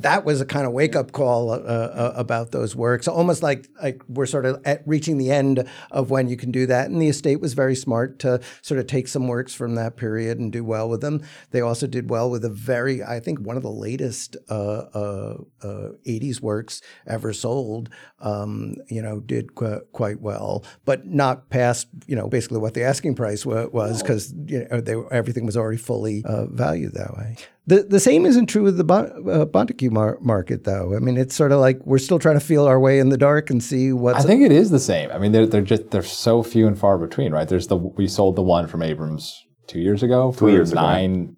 that 0.00 0.24
was 0.24 0.40
a 0.40 0.46
kind 0.46 0.66
of 0.66 0.72
wake 0.72 0.94
up 0.96 1.12
call 1.12 1.50
uh, 1.50 1.56
uh, 1.56 2.12
about 2.16 2.52
those 2.52 2.74
works. 2.76 3.08
Almost 3.08 3.42
like 3.42 3.68
like 3.82 4.02
we're 4.08 4.26
sort 4.26 4.46
of 4.46 4.62
at 4.64 4.82
reaching 4.86 5.18
the 5.18 5.30
end 5.30 5.68
of 5.90 6.10
when 6.10 6.28
you 6.28 6.36
can 6.36 6.50
do 6.50 6.66
that. 6.66 6.88
And 6.90 7.00
the 7.02 7.08
estate 7.08 7.40
was 7.40 7.54
very 7.54 7.74
smart 7.74 8.18
to 8.20 8.40
sort 8.62 8.80
of 8.80 8.86
take 8.86 9.08
some 9.08 9.26
works 9.28 9.52
from 9.54 9.74
that 9.74 9.96
period 9.96 10.38
and 10.38 10.52
do 10.52 10.64
well 10.64 10.88
with 10.88 11.00
them. 11.00 11.22
They 11.50 11.60
also 11.60 11.86
did 11.86 12.08
well 12.10 12.30
with 12.30 12.44
a 12.44 12.48
very, 12.50 13.02
I 13.02 13.20
think, 13.20 13.40
one 13.40 13.56
of 13.56 13.62
the 13.62 13.70
latest 13.70 14.36
uh, 14.48 14.54
uh, 14.54 15.36
uh, 15.62 15.88
80s 16.06 16.40
works 16.40 16.80
ever 17.06 17.32
sold. 17.32 17.88
Um, 18.20 18.76
you 18.88 19.02
know, 19.02 19.20
did 19.20 19.54
qu- 19.54 19.80
quite 19.92 20.20
well, 20.20 20.64
but 20.84 21.06
not 21.06 21.50
past 21.50 21.88
you 22.06 22.16
know 22.16 22.28
basically 22.28 22.58
what 22.58 22.74
the 22.74 22.82
asking 22.82 23.14
price 23.14 23.44
wa- 23.44 23.66
was 23.66 24.02
because 24.02 24.32
you 24.46 24.66
know 24.70 24.80
they, 24.80 24.94
everything 25.10 25.44
was 25.46 25.56
already 25.56 25.76
fully 26.04 26.24
uh, 26.24 26.46
valued 26.46 26.94
that 26.94 27.16
way. 27.16 27.36
The 27.66 27.82
the 27.82 28.00
same 28.00 28.26
isn't 28.26 28.46
true 28.46 28.62
with 28.62 28.76
the 28.76 28.84
bon- 28.84 29.10
uh, 29.28 29.46
Bontecou 29.46 29.90
mar- 29.90 30.18
market, 30.20 30.64
though. 30.64 30.94
I 30.94 30.98
mean, 30.98 31.16
it's 31.16 31.34
sort 31.34 31.50
of 31.52 31.60
like 31.60 31.80
we're 31.84 31.98
still 31.98 32.18
trying 32.18 32.38
to 32.38 32.44
feel 32.44 32.66
our 32.66 32.78
way 32.78 32.98
in 32.98 33.08
the 33.08 33.16
dark 33.16 33.50
and 33.50 33.62
see 33.62 33.92
what. 33.92 34.14
I 34.14 34.18
what's. 34.18 34.26
think 34.26 34.42
it 34.42 34.52
is 34.52 34.70
the 34.70 34.78
same. 34.78 35.10
I 35.10 35.18
mean, 35.18 35.32
they're 35.32 35.46
they're 35.46 35.62
just 35.62 35.90
they're 35.90 36.02
so 36.02 36.42
few 36.42 36.66
and 36.66 36.78
far 36.78 36.98
between, 36.98 37.32
right? 37.32 37.48
There's 37.48 37.68
the 37.68 37.76
we 37.76 38.06
sold 38.06 38.36
the 38.36 38.42
one 38.42 38.66
from 38.66 38.82
Abrams 38.82 39.42
two 39.66 39.80
years 39.80 40.02
ago 40.02 40.32
for 40.32 40.50
years 40.50 40.72
ago. 40.72 40.82
nine, 40.82 41.36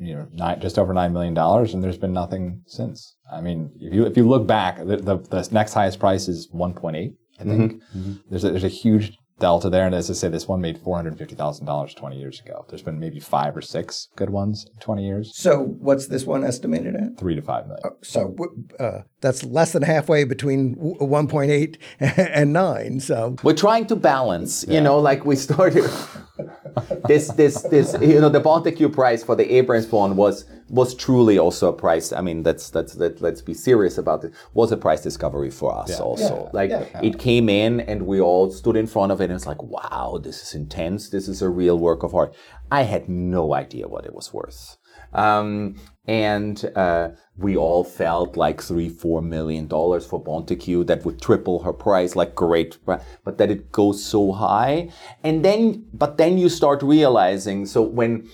you 0.00 0.14
know, 0.16 0.26
nine 0.32 0.60
just 0.60 0.78
over 0.78 0.92
nine 0.92 1.12
million 1.12 1.34
dollars, 1.34 1.74
and 1.74 1.82
there's 1.82 1.98
been 1.98 2.12
nothing 2.12 2.62
since. 2.66 3.14
I 3.32 3.40
mean, 3.40 3.70
if 3.80 3.94
you 3.94 4.04
if 4.04 4.16
you 4.16 4.26
look 4.28 4.46
back, 4.48 4.78
the 4.78 4.96
the, 4.96 5.18
the 5.18 5.48
next 5.52 5.74
highest 5.74 6.00
price 6.00 6.26
is 6.28 6.48
1.8. 6.52 7.14
I 7.40 7.44
think 7.44 7.80
there's 8.28 8.42
a, 8.42 8.50
there's 8.50 8.64
a 8.64 8.68
huge 8.68 9.16
delta 9.38 9.70
there, 9.70 9.86
and 9.86 9.94
as 9.94 10.10
I 10.10 10.14
say, 10.14 10.28
this 10.28 10.48
one 10.48 10.60
made 10.60 10.78
four 10.78 10.96
hundred 10.96 11.18
fifty 11.18 11.34
thousand 11.34 11.66
dollars 11.66 11.94
20 11.94 12.18
years 12.18 12.40
ago. 12.40 12.64
There's 12.68 12.82
been 12.82 12.98
maybe 12.98 13.20
five 13.20 13.56
or 13.56 13.62
six 13.62 14.08
good 14.16 14.30
ones 14.30 14.66
in 14.72 14.78
20 14.80 15.06
years, 15.06 15.36
so 15.36 15.62
what's 15.62 16.06
this 16.08 16.24
one 16.24 16.44
estimated 16.44 16.94
at? 16.94 17.18
three 17.18 17.34
to 17.34 17.42
five 17.42 17.66
million. 17.66 17.90
So 18.02 18.36
uh, 18.78 19.02
that's 19.20 19.44
less 19.44 19.72
than 19.72 19.82
halfway 19.82 20.24
between 20.24 20.76
1.8 20.76 21.76
and 22.00 22.52
9. 22.52 23.00
So 23.00 23.36
We're 23.42 23.54
trying 23.54 23.86
to 23.86 23.96
balance, 23.96 24.64
you 24.68 24.80
know, 24.80 24.98
like 24.98 25.24
we 25.24 25.36
started 25.36 25.84
this, 27.06 27.28
this, 27.32 27.62
this, 27.62 27.96
you 28.00 28.20
know, 28.20 28.28
the 28.28 28.40
Bontecou 28.40 28.92
price 28.92 29.24
for 29.24 29.34
the 29.34 29.52
Abrams 29.54 29.90
one 29.90 30.16
was, 30.16 30.44
was 30.68 30.94
truly 30.94 31.38
also 31.38 31.68
a 31.68 31.72
price. 31.72 32.12
I 32.12 32.20
mean, 32.20 32.42
that's, 32.42 32.70
that's, 32.70 32.94
that, 32.94 33.20
let's 33.20 33.42
be 33.42 33.54
serious 33.54 33.98
about 33.98 34.24
it, 34.24 34.32
was 34.54 34.72
a 34.72 34.76
price 34.76 35.02
discovery 35.02 35.50
for 35.50 35.76
us 35.76 35.98
also. 36.00 36.50
like 36.52 36.70
it 37.02 37.18
came 37.18 37.48
in 37.48 37.80
and 37.80 38.06
we 38.06 38.20
all 38.20 38.50
stood 38.50 38.76
in 38.76 38.86
front 38.86 39.12
of 39.12 39.20
it 39.20 39.24
and 39.24 39.34
it's 39.34 39.46
like, 39.46 39.62
wow, 39.62 40.18
this 40.22 40.42
is 40.42 40.54
intense. 40.54 41.10
This 41.10 41.28
is 41.28 41.42
a 41.42 41.48
real 41.48 41.78
work 41.78 42.02
of 42.02 42.14
art. 42.14 42.34
I 42.70 42.82
had 42.82 43.08
no 43.08 43.54
idea 43.54 43.88
what 43.88 44.04
it 44.04 44.14
was 44.14 44.32
worth. 44.32 44.76
Um, 45.12 45.76
and 46.06 46.70
uh, 46.74 47.10
we 47.36 47.56
all 47.56 47.84
felt 47.84 48.36
like 48.36 48.62
three, 48.62 48.88
four 48.88 49.20
million 49.20 49.66
dollars 49.66 50.06
for 50.06 50.22
Bontecou 50.22 50.86
that 50.86 51.04
would 51.04 51.20
triple 51.20 51.62
her 51.62 51.72
price, 51.72 52.16
like 52.16 52.34
great, 52.34 52.78
but 52.86 53.38
that 53.38 53.50
it 53.50 53.70
goes 53.72 54.02
so 54.02 54.32
high, 54.32 54.90
and 55.22 55.44
then 55.44 55.84
but 55.92 56.16
then 56.16 56.38
you 56.38 56.48
start 56.48 56.82
realizing. 56.82 57.66
So 57.66 57.82
when 57.82 58.28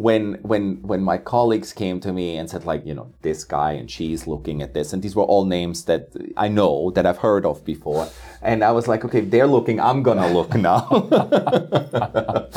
when 0.00 0.34
when 0.40 0.80
when 0.80 1.02
my 1.02 1.18
colleagues 1.18 1.74
came 1.74 2.00
to 2.00 2.10
me 2.10 2.38
and 2.38 2.48
said 2.48 2.64
like 2.64 2.86
you 2.86 2.94
know 2.94 3.12
this 3.20 3.44
guy 3.44 3.72
and 3.72 3.90
she's 3.90 4.26
looking 4.26 4.62
at 4.62 4.72
this 4.72 4.94
and 4.94 5.02
these 5.02 5.14
were 5.14 5.24
all 5.24 5.44
names 5.44 5.84
that 5.84 6.08
I 6.38 6.48
know 6.48 6.90
that 6.92 7.04
I've 7.04 7.18
heard 7.18 7.44
of 7.44 7.64
before. 7.66 8.08
And 8.42 8.64
I 8.64 8.72
was 8.72 8.88
like 8.88 9.04
okay 9.04 9.18
if 9.18 9.30
they're 9.30 9.46
looking 9.46 9.78
I'm 9.78 10.02
gonna 10.02 10.28
look 10.32 10.54
now. 10.54 10.80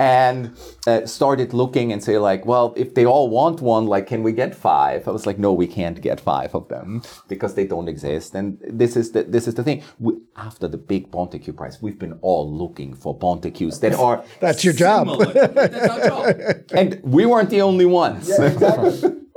And 0.00 0.56
uh, 0.86 1.06
started 1.06 1.52
looking 1.52 1.92
and 1.92 2.02
say 2.02 2.18
like 2.18 2.46
well 2.46 2.72
if 2.76 2.94
they 2.94 3.04
all 3.04 3.28
want 3.28 3.60
one 3.60 3.86
like 3.86 4.06
can 4.06 4.22
we 4.22 4.32
get 4.32 4.54
five? 4.54 5.06
I 5.08 5.10
was 5.10 5.26
like 5.26 5.38
no 5.38 5.52
we 5.52 5.66
can't 5.66 6.00
get 6.00 6.20
five 6.20 6.54
of 6.54 6.68
them 6.68 7.02
because 7.28 7.54
they 7.54 7.66
don't 7.66 7.88
exist. 7.88 8.34
And 8.34 8.58
this 8.62 8.96
is 8.96 9.12
the 9.12 9.22
this 9.24 9.46
is 9.48 9.54
the 9.54 9.62
thing. 9.62 9.82
We, 9.98 10.14
after 10.36 10.66
the 10.68 10.78
big 10.78 11.10
Bontecou 11.10 11.56
price 11.56 11.80
we've 11.82 11.98
been 11.98 12.18
all 12.22 12.46
looking 12.62 12.94
for 12.94 13.16
Bontecous 13.16 13.80
that 13.80 13.94
are 13.94 14.24
That's 14.40 14.64
your 14.64 14.74
job. 14.74 15.08
That's 15.34 15.88
our 15.88 16.00
job. 16.08 16.36
and 16.72 16.87
we 17.02 17.26
weren't 17.26 17.50
the 17.50 17.62
only 17.62 17.86
ones 17.86 18.28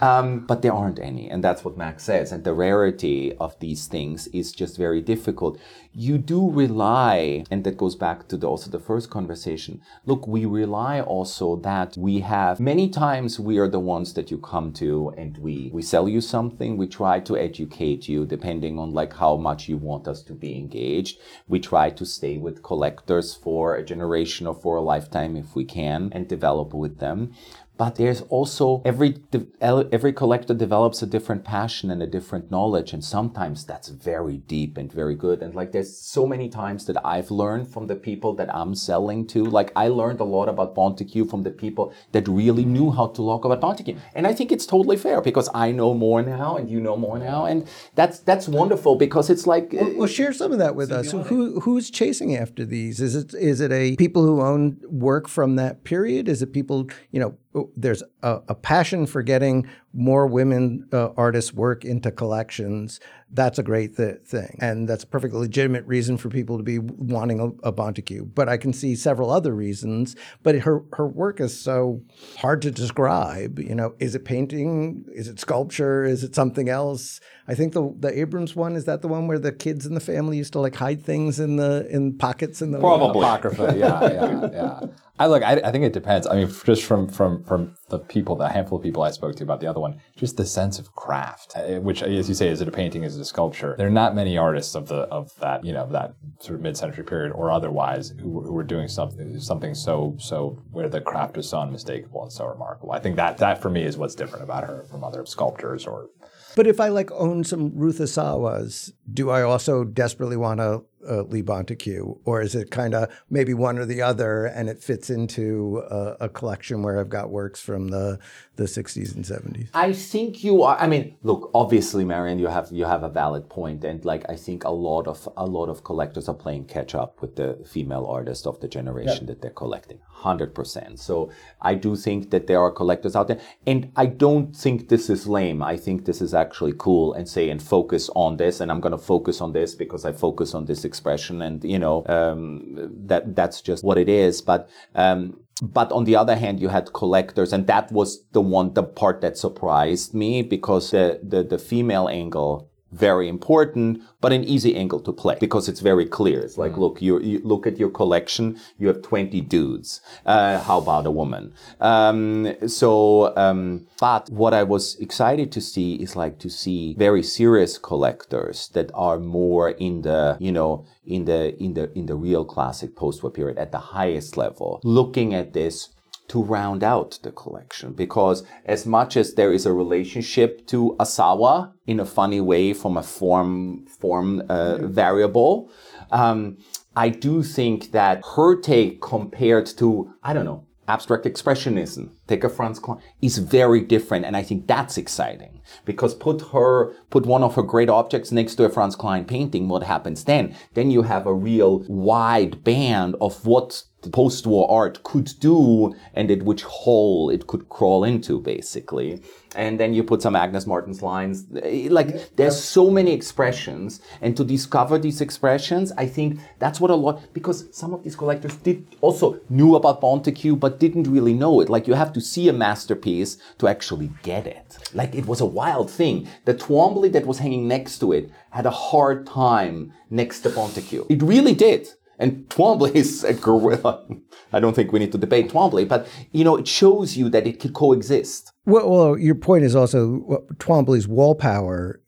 um, 0.00 0.40
but 0.46 0.62
there 0.62 0.72
aren't 0.72 0.98
any, 0.98 1.28
and 1.28 1.42
that's 1.42 1.64
what 1.64 1.76
Max 1.76 2.04
says. 2.04 2.32
And 2.32 2.44
the 2.44 2.52
rarity 2.52 3.34
of 3.36 3.58
these 3.60 3.86
things 3.86 4.26
is 4.28 4.52
just 4.52 4.76
very 4.76 5.00
difficult. 5.00 5.58
You 5.92 6.18
do 6.18 6.50
rely, 6.50 7.44
and 7.50 7.64
that 7.64 7.76
goes 7.76 7.96
back 7.96 8.28
to 8.28 8.36
the, 8.36 8.46
also 8.46 8.70
the 8.70 8.78
first 8.78 9.10
conversation. 9.10 9.80
Look, 10.04 10.26
we 10.26 10.44
rely 10.44 11.00
also 11.00 11.56
that 11.56 11.96
we 11.96 12.20
have 12.20 12.60
many 12.60 12.88
times 12.88 13.40
we 13.40 13.58
are 13.58 13.68
the 13.68 13.80
ones 13.80 14.12
that 14.14 14.30
you 14.30 14.38
come 14.38 14.72
to, 14.74 15.14
and 15.16 15.38
we 15.38 15.70
we 15.72 15.82
sell 15.82 16.08
you 16.08 16.20
something. 16.20 16.76
We 16.76 16.86
try 16.86 17.20
to 17.20 17.36
educate 17.36 18.08
you, 18.08 18.26
depending 18.26 18.78
on 18.78 18.92
like 18.92 19.14
how 19.14 19.36
much 19.36 19.68
you 19.68 19.78
want 19.78 20.06
us 20.06 20.22
to 20.24 20.34
be 20.34 20.56
engaged. 20.56 21.18
We 21.48 21.58
try 21.58 21.90
to 21.90 22.04
stay 22.04 22.36
with 22.36 22.62
collectors 22.62 23.34
for 23.34 23.76
a 23.76 23.84
generation 23.84 24.46
or 24.46 24.54
for 24.54 24.76
a 24.76 24.82
lifetime 24.82 25.36
if 25.36 25.56
we 25.56 25.64
can, 25.64 26.10
and 26.12 26.28
develop 26.28 26.74
with 26.74 26.98
them 26.98 27.32
but 27.78 27.94
there's 27.94 28.20
also 28.22 28.82
every 28.84 29.16
every 29.60 30.12
collector 30.12 30.52
develops 30.52 31.00
a 31.00 31.06
different 31.06 31.44
passion 31.44 31.90
and 31.90 32.02
a 32.02 32.06
different 32.06 32.50
knowledge 32.50 32.92
and 32.92 33.02
sometimes 33.02 33.64
that's 33.64 33.88
very 33.88 34.36
deep 34.36 34.76
and 34.76 34.92
very 34.92 35.14
good 35.14 35.42
and 35.42 35.54
like 35.54 35.72
there's 35.72 35.96
so 35.96 36.26
many 36.26 36.48
times 36.48 36.84
that 36.86 36.96
I've 37.06 37.30
learned 37.30 37.68
from 37.68 37.86
the 37.86 37.96
people 37.96 38.34
that 38.34 38.54
I'm 38.54 38.74
selling 38.74 39.26
to 39.28 39.44
like 39.44 39.70
I 39.76 39.88
learned 39.88 40.20
a 40.20 40.24
lot 40.24 40.48
about 40.48 40.74
Bontecou 40.74 41.30
from 41.30 41.44
the 41.44 41.50
people 41.50 41.94
that 42.12 42.26
really 42.28 42.64
knew 42.64 42.90
how 42.90 43.06
to 43.06 43.16
talk 43.16 43.44
about 43.44 43.60
Bontecou 43.60 43.96
and 44.14 44.26
I 44.26 44.34
think 44.34 44.52
it's 44.52 44.66
totally 44.66 44.96
fair 44.96 45.20
because 45.20 45.48
I 45.54 45.70
know 45.70 45.94
more 45.94 46.22
now 46.22 46.56
and 46.56 46.68
you 46.68 46.80
know 46.80 46.96
more 46.96 47.18
now 47.18 47.46
and 47.46 47.66
that's 47.94 48.18
that's 48.18 48.48
wonderful 48.48 48.96
because 48.96 49.30
it's 49.30 49.46
like 49.46 49.72
uh, 49.74 49.86
Well, 49.96 50.08
share 50.08 50.32
some 50.32 50.52
of 50.52 50.58
that 50.58 50.74
with 50.74 50.90
us. 50.90 51.12
Who 51.12 51.60
who's 51.60 51.90
chasing 51.90 52.36
after 52.36 52.64
these? 52.64 53.00
Is 53.00 53.14
it 53.14 53.34
is 53.34 53.60
it 53.60 53.70
a 53.72 53.94
people 53.96 54.24
who 54.24 54.42
own 54.42 54.78
work 54.84 55.28
from 55.28 55.56
that 55.56 55.84
period? 55.84 56.28
Is 56.28 56.42
it 56.42 56.52
people 56.52 56.88
you 57.12 57.20
know? 57.20 57.36
There's 57.76 58.02
a, 58.22 58.40
a 58.48 58.54
passion 58.54 59.06
for 59.06 59.22
getting 59.22 59.68
more 59.92 60.26
women 60.26 60.86
uh, 60.92 61.08
artists 61.16 61.52
work 61.52 61.84
into 61.84 62.10
collections, 62.10 63.00
that's 63.30 63.58
a 63.58 63.62
great 63.62 63.96
th- 63.96 64.20
thing. 64.20 64.58
And 64.60 64.88
that's 64.88 65.04
a 65.04 65.06
perfectly 65.06 65.38
legitimate 65.40 65.86
reason 65.86 66.16
for 66.16 66.28
people 66.28 66.56
to 66.56 66.62
be 66.62 66.78
wanting 66.78 67.40
a, 67.40 67.46
a 67.68 67.72
Bontecou. 67.72 68.34
But 68.34 68.48
I 68.48 68.56
can 68.56 68.72
see 68.72 68.94
several 68.94 69.30
other 69.30 69.54
reasons. 69.54 70.14
But 70.42 70.56
her, 70.60 70.82
her 70.92 71.06
work 71.06 71.40
is 71.40 71.58
so 71.58 72.02
hard 72.38 72.62
to 72.62 72.70
describe. 72.70 73.58
You 73.58 73.74
know, 73.74 73.94
is 73.98 74.14
it 74.14 74.24
painting? 74.24 75.04
Is 75.12 75.28
it 75.28 75.40
sculpture? 75.40 76.04
Is 76.04 76.22
it 76.22 76.34
something 76.34 76.68
else? 76.68 77.20
I 77.46 77.54
think 77.54 77.72
the 77.72 77.94
the 77.98 78.18
Abrams 78.18 78.54
one 78.54 78.76
is 78.76 78.84
that 78.84 79.00
the 79.00 79.08
one 79.08 79.26
where 79.26 79.38
the 79.38 79.52
kids 79.52 79.86
in 79.86 79.94
the 79.94 80.00
family 80.00 80.36
used 80.36 80.52
to 80.52 80.60
like 80.60 80.74
hide 80.74 81.02
things 81.02 81.40
in 81.40 81.56
the 81.56 81.86
in 81.90 82.16
pockets 82.18 82.60
in 82.60 82.72
the 82.72 82.78
Probably. 82.78 83.22
Apocrypha, 83.22 83.74
yeah, 83.76 84.02
yeah, 84.02 84.48
yeah. 84.52 84.80
I 85.18 85.26
look. 85.26 85.42
I, 85.42 85.54
I 85.64 85.72
think 85.72 85.84
it 85.84 85.94
depends. 85.94 86.26
I 86.26 86.36
mean, 86.36 86.52
just 86.64 86.84
from 86.84 87.08
from 87.08 87.42
from 87.44 87.74
the 87.88 87.98
people, 87.98 88.36
the 88.36 88.48
handful 88.48 88.78
of 88.78 88.84
people 88.84 89.02
I 89.02 89.10
spoke 89.10 89.36
to 89.36 89.42
about 89.42 89.60
the 89.60 89.66
other 89.66 89.80
one, 89.80 90.00
just 90.16 90.36
the 90.36 90.44
sense 90.44 90.78
of 90.78 90.94
craft, 90.94 91.54
uh, 91.56 91.80
which, 91.80 92.02
as 92.02 92.28
you 92.28 92.34
say, 92.34 92.48
is 92.48 92.60
it 92.60 92.68
a 92.68 92.70
painting, 92.70 93.04
is 93.04 93.16
it 93.16 93.20
a 93.20 93.24
sculpture? 93.24 93.74
There 93.78 93.86
are 93.86 93.90
not 93.90 94.14
many 94.14 94.36
artists 94.36 94.74
of 94.74 94.88
the 94.88 95.02
of 95.18 95.32
that 95.40 95.64
you 95.64 95.72
know 95.72 95.86
that 95.90 96.14
sort 96.40 96.56
of 96.56 96.62
mid-century 96.62 97.04
period 97.04 97.32
or 97.32 97.50
otherwise 97.50 98.14
who, 98.20 98.40
who 98.42 98.52
were 98.52 98.62
doing 98.62 98.88
something 98.88 99.38
something 99.40 99.74
so 99.74 100.16
so 100.18 100.58
where 100.70 100.88
the 100.88 101.00
craft 101.00 101.36
is 101.36 101.48
so 101.48 101.60
unmistakable 101.60 102.22
and 102.22 102.32
so 102.32 102.46
remarkable. 102.46 102.92
I 102.92 103.00
think 103.00 103.16
that 103.16 103.38
that 103.38 103.60
for 103.60 103.70
me 103.70 103.82
is 103.84 103.96
what's 103.96 104.14
different 104.14 104.44
about 104.44 104.64
her 104.64 104.84
from 104.90 105.04
other 105.04 105.24
sculptors 105.26 105.86
or 105.86 106.10
But 106.56 106.66
if 106.66 106.80
I 106.80 106.88
like 106.88 107.10
own 107.12 107.44
some 107.44 107.72
Ruth 107.74 107.98
Asawas, 107.98 108.92
do 109.12 109.30
I 109.30 109.42
also 109.42 109.84
desperately 109.84 110.36
want 110.36 110.60
a, 110.60 110.82
a 111.08 111.22
Lee 111.22 111.42
Bontecou, 111.42 112.18
or 112.24 112.40
is 112.42 112.54
it 112.54 112.70
kind 112.70 112.94
of 112.94 113.10
maybe 113.30 113.54
one 113.54 113.78
or 113.78 113.86
the 113.86 114.02
other, 114.02 114.46
and 114.46 114.68
it 114.68 114.82
fits 114.82 115.10
into 115.10 115.82
a, 115.90 116.16
a 116.20 116.28
collection 116.28 116.82
where 116.82 117.00
I've 117.00 117.08
got 117.08 117.30
works 117.30 117.60
from 117.60 117.88
the 117.88 118.18
the 118.56 118.64
60s 118.64 119.14
and 119.14 119.24
70s? 119.24 119.68
I 119.72 119.92
think 119.92 120.44
you 120.44 120.62
are. 120.62 120.76
I 120.78 120.86
mean, 120.86 121.16
look. 121.22 121.50
Obviously, 121.54 122.04
Marion, 122.04 122.38
you 122.38 122.48
have 122.48 122.68
you 122.70 122.84
have 122.84 123.02
a 123.02 123.08
valid 123.08 123.48
point, 123.48 123.84
and 123.84 124.04
like 124.04 124.24
I 124.28 124.36
think 124.36 124.64
a 124.64 124.70
lot 124.70 125.06
of 125.06 125.28
a 125.36 125.46
lot 125.46 125.68
of 125.68 125.84
collectors 125.84 126.28
are 126.28 126.34
playing 126.34 126.66
catch 126.66 126.94
up 126.94 127.20
with 127.22 127.36
the 127.36 127.58
female 127.66 128.06
artists 128.06 128.46
of 128.46 128.60
the 128.60 128.68
generation 128.68 129.26
that 129.26 129.40
they're 129.40 129.50
collecting. 129.50 130.00
Hundred 130.10 130.54
percent. 130.54 130.98
So 130.98 131.30
I 131.62 131.74
do 131.74 131.96
think 131.96 132.30
that 132.30 132.46
there 132.46 132.60
are 132.60 132.70
collectors 132.70 133.14
out 133.16 133.28
there, 133.28 133.40
and 133.66 133.90
I 133.96 134.06
don't 134.06 134.54
think 134.54 134.88
this 134.88 135.08
is 135.08 135.26
lame. 135.26 135.62
I 135.62 135.76
think 135.76 136.04
this 136.04 136.20
is 136.20 136.34
actually 136.34 136.74
cool, 136.76 137.14
and 137.14 137.28
say 137.28 137.48
and 137.50 137.62
focus 137.62 138.10
on 138.14 138.36
this, 138.36 138.60
and 138.60 138.70
I'm 138.70 138.80
going 138.80 138.92
to 138.92 138.98
focus 138.98 139.40
on 139.40 139.52
this 139.52 139.74
because 139.74 140.04
I 140.04 140.12
focus 140.12 140.54
on 140.54 140.66
this 140.66 140.84
expression, 140.98 141.42
and 141.42 141.64
you 141.64 141.78
know 141.78 142.04
um, 142.06 142.90
that 143.06 143.34
that's 143.34 143.60
just 143.62 143.84
what 143.84 143.98
it 143.98 144.08
is. 144.08 144.42
But 144.42 144.68
um, 144.94 145.40
but 145.62 145.90
on 145.92 146.04
the 146.04 146.16
other 146.16 146.36
hand, 146.36 146.60
you 146.60 146.68
had 146.68 146.92
collectors, 146.92 147.52
and 147.52 147.66
that 147.66 147.90
was 147.90 148.24
the 148.32 148.40
one, 148.40 148.74
the 148.74 148.82
part 148.82 149.20
that 149.22 149.36
surprised 149.36 150.14
me 150.14 150.42
because 150.42 150.90
the, 150.92 151.20
the, 151.22 151.42
the 151.42 151.58
female 151.58 152.08
angle, 152.08 152.67
very 152.92 153.28
important, 153.28 154.02
but 154.20 154.32
an 154.32 154.44
easy 154.44 154.74
angle 154.76 155.00
to 155.00 155.12
play 155.12 155.36
because 155.38 155.68
it's 155.68 155.80
very 155.80 156.06
clear. 156.06 156.40
It's 156.40 156.58
like, 156.58 156.76
look, 156.76 157.02
you, 157.02 157.20
you 157.20 157.40
look 157.44 157.66
at 157.66 157.78
your 157.78 157.90
collection, 157.90 158.58
you 158.78 158.88
have 158.88 159.02
20 159.02 159.40
dudes. 159.42 160.00
Uh, 160.24 160.60
how 160.60 160.78
about 160.78 161.06
a 161.06 161.10
woman? 161.10 161.52
Um, 161.80 162.54
so, 162.66 163.36
um, 163.36 163.86
but 164.00 164.30
what 164.30 164.54
I 164.54 164.62
was 164.62 164.96
excited 164.96 165.52
to 165.52 165.60
see 165.60 165.96
is 165.96 166.16
like 166.16 166.38
to 166.40 166.50
see 166.50 166.94
very 166.98 167.22
serious 167.22 167.78
collectors 167.78 168.68
that 168.74 168.90
are 168.94 169.18
more 169.18 169.70
in 169.70 170.02
the, 170.02 170.36
you 170.40 170.52
know, 170.52 170.86
in 171.06 171.24
the, 171.24 171.56
in 171.62 171.74
the, 171.74 171.92
in 171.96 172.06
the 172.06 172.14
real 172.14 172.44
classic 172.44 172.96
post-war 172.96 173.30
period 173.30 173.58
at 173.58 173.72
the 173.72 173.78
highest 173.78 174.36
level, 174.36 174.80
looking 174.82 175.34
at 175.34 175.52
this 175.52 175.90
to 176.28 176.42
round 176.42 176.84
out 176.84 177.18
the 177.22 177.32
collection. 177.32 177.92
Because 177.92 178.44
as 178.64 178.86
much 178.86 179.16
as 179.16 179.34
there 179.34 179.52
is 179.52 179.66
a 179.66 179.72
relationship 179.72 180.66
to 180.68 180.96
Asawa 181.00 181.72
in 181.86 182.00
a 182.00 182.06
funny 182.06 182.40
way 182.40 182.72
from 182.72 182.96
a 182.96 183.02
form 183.02 183.86
form 183.86 184.42
uh, 184.48 184.78
variable, 184.86 185.70
um, 186.10 186.58
I 186.96 187.08
do 187.10 187.42
think 187.42 187.92
that 187.92 188.22
her 188.36 188.60
take 188.60 189.00
compared 189.00 189.66
to 189.78 190.12
I 190.22 190.32
don't 190.32 190.44
know 190.44 190.64
abstract 190.88 191.26
expressionism, 191.26 192.08
take 192.26 192.42
a 192.42 192.48
Franz 192.48 192.78
Kline, 192.78 193.00
is 193.20 193.38
very 193.38 193.82
different, 193.82 194.24
and 194.24 194.36
I 194.36 194.42
think 194.42 194.66
that's 194.66 194.96
exciting. 194.96 195.60
Because 195.84 196.14
put 196.14 196.40
her 196.52 196.94
put 197.10 197.26
one 197.26 197.44
of 197.44 197.54
her 197.54 197.62
great 197.62 197.90
objects 197.90 198.32
next 198.32 198.54
to 198.56 198.64
a 198.64 198.70
Franz 198.70 198.96
Kline 198.96 199.24
painting, 199.24 199.68
what 199.68 199.82
happens 199.82 200.24
then? 200.24 200.56
Then 200.74 200.90
you 200.90 201.02
have 201.02 201.26
a 201.26 201.34
real 201.34 201.84
wide 201.88 202.64
band 202.64 203.16
of 203.20 203.46
what 203.46 203.84
the 204.02 204.10
post-war 204.10 204.70
art 204.70 205.02
could 205.02 205.32
do 205.40 205.94
and 206.14 206.30
at 206.30 206.42
which 206.42 206.62
hole 206.62 207.30
it 207.30 207.46
could 207.46 207.68
crawl 207.68 208.04
into 208.04 208.40
basically. 208.40 209.20
And 209.56 209.80
then 209.80 209.92
you 209.92 210.04
put 210.04 210.22
some 210.22 210.36
agnes 210.36 210.66
martin's 210.66 211.02
lines. 211.02 211.46
Eh, 211.62 211.88
like 211.90 212.36
there's 212.36 212.62
so 212.62 212.90
many 212.90 213.12
expressions. 213.12 214.00
And 214.20 214.36
to 214.36 214.44
discover 214.44 214.98
these 214.98 215.20
expressions 215.20 215.92
i 215.96 216.06
think 216.06 216.38
that's 216.58 216.80
what 216.80 216.90
a 216.90 216.94
lot 216.94 217.32
because 217.32 217.68
some 217.72 217.92
of 217.92 218.02
these 218.04 218.16
collectors 218.16 218.56
did 218.56 218.86
also 219.00 219.40
knew 219.48 219.74
about 219.74 220.00
Bontecou 220.00 220.58
but 220.58 220.78
didn't 220.78 221.10
really 221.10 221.34
know 221.34 221.60
it. 221.60 221.68
Like 221.68 221.88
you 221.88 221.94
have 221.94 222.12
to 222.12 222.20
see 222.20 222.48
a 222.48 222.52
masterpiece 222.52 223.38
to 223.58 223.66
actually 223.66 224.10
get 224.22 224.46
it. 224.46 224.78
Like 224.94 225.14
it 225.14 225.26
was 225.26 225.40
a 225.40 225.46
wild 225.46 225.90
thing. 225.90 226.28
The 226.44 226.54
Twombly 226.54 227.10
that 227.12 227.26
was 227.26 227.38
hanging 227.38 227.66
next 227.66 227.98
to 227.98 228.12
it 228.12 228.30
had 228.50 228.66
a 228.66 228.70
hard 228.70 229.26
time 229.26 229.92
next 230.10 230.40
to 230.40 230.50
Bontecou 230.50 231.06
it 231.08 231.22
really 231.22 231.54
did 231.54 231.88
and 232.18 232.48
Twombly 232.48 232.94
is 232.94 233.24
a 233.24 233.34
gorilla. 233.34 234.06
I 234.52 234.60
don't 234.60 234.74
think 234.74 234.92
we 234.92 234.98
need 234.98 235.12
to 235.12 235.18
debate 235.18 235.50
Twombly, 235.50 235.86
but 235.86 236.06
you 236.32 236.44
know, 236.44 236.56
it 236.56 236.68
shows 236.68 237.16
you 237.16 237.28
that 237.30 237.46
it 237.46 237.60
could 237.60 237.74
coexist. 237.74 238.52
Well, 238.66 238.90
well 238.90 239.18
your 239.18 239.34
point 239.34 239.64
is 239.64 239.76
also 239.76 240.44
Twombly's 240.54 241.08
wall 241.08 241.34
power. 241.34 242.00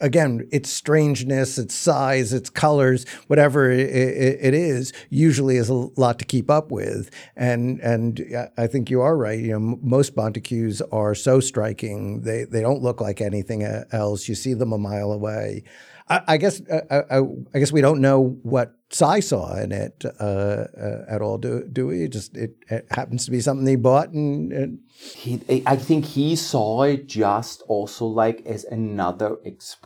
Again, 0.00 0.48
its 0.50 0.70
strangeness, 0.70 1.56
its 1.56 1.74
size, 1.74 2.32
its 2.32 2.50
colors, 2.50 3.06
whatever 3.28 3.70
it, 3.70 3.80
it, 3.80 4.38
it 4.40 4.54
is, 4.54 4.92
usually 5.08 5.56
is 5.56 5.68
a 5.68 5.74
lot 5.74 6.18
to 6.18 6.24
keep 6.24 6.50
up 6.50 6.70
with. 6.70 7.10
And 7.36 7.80
and 7.80 8.50
I 8.58 8.66
think 8.66 8.90
you 8.90 9.00
are 9.00 9.16
right. 9.16 9.38
You 9.38 9.52
know, 9.52 9.78
most 9.82 10.14
Bontecous 10.14 10.82
are 10.92 11.14
so 11.14 11.40
striking; 11.40 12.22
they 12.22 12.44
they 12.44 12.60
don't 12.60 12.82
look 12.82 13.00
like 13.00 13.20
anything 13.20 13.62
else. 13.62 14.28
You 14.28 14.34
see 14.34 14.54
them 14.54 14.72
a 14.72 14.78
mile 14.78 15.12
away. 15.12 15.64
I, 16.08 16.20
I 16.28 16.36
guess 16.36 16.60
I, 16.70 17.02
I, 17.10 17.20
I, 17.54 17.58
guess 17.58 17.72
we 17.72 17.80
don't 17.80 18.00
know 18.00 18.38
what 18.42 18.74
Cy 18.90 19.20
saw 19.20 19.56
in 19.56 19.72
it 19.72 20.04
uh, 20.20 20.22
uh, 20.22 21.04
at 21.08 21.22
all, 21.22 21.38
do, 21.38 21.66
do 21.72 21.86
we? 21.86 22.08
Just 22.08 22.36
it, 22.36 22.56
it, 22.68 22.86
happens 22.90 23.24
to 23.24 23.30
be 23.30 23.40
something 23.40 23.66
he 23.66 23.76
bought, 23.76 24.10
and, 24.10 24.52
and, 24.52 24.78
he. 25.14 25.62
I 25.66 25.76
think 25.76 26.04
he 26.04 26.36
saw 26.36 26.82
it 26.82 27.06
just 27.06 27.62
also 27.68 28.04
like 28.04 28.44
as 28.44 28.64
another 28.64 29.36
expression 29.44 29.83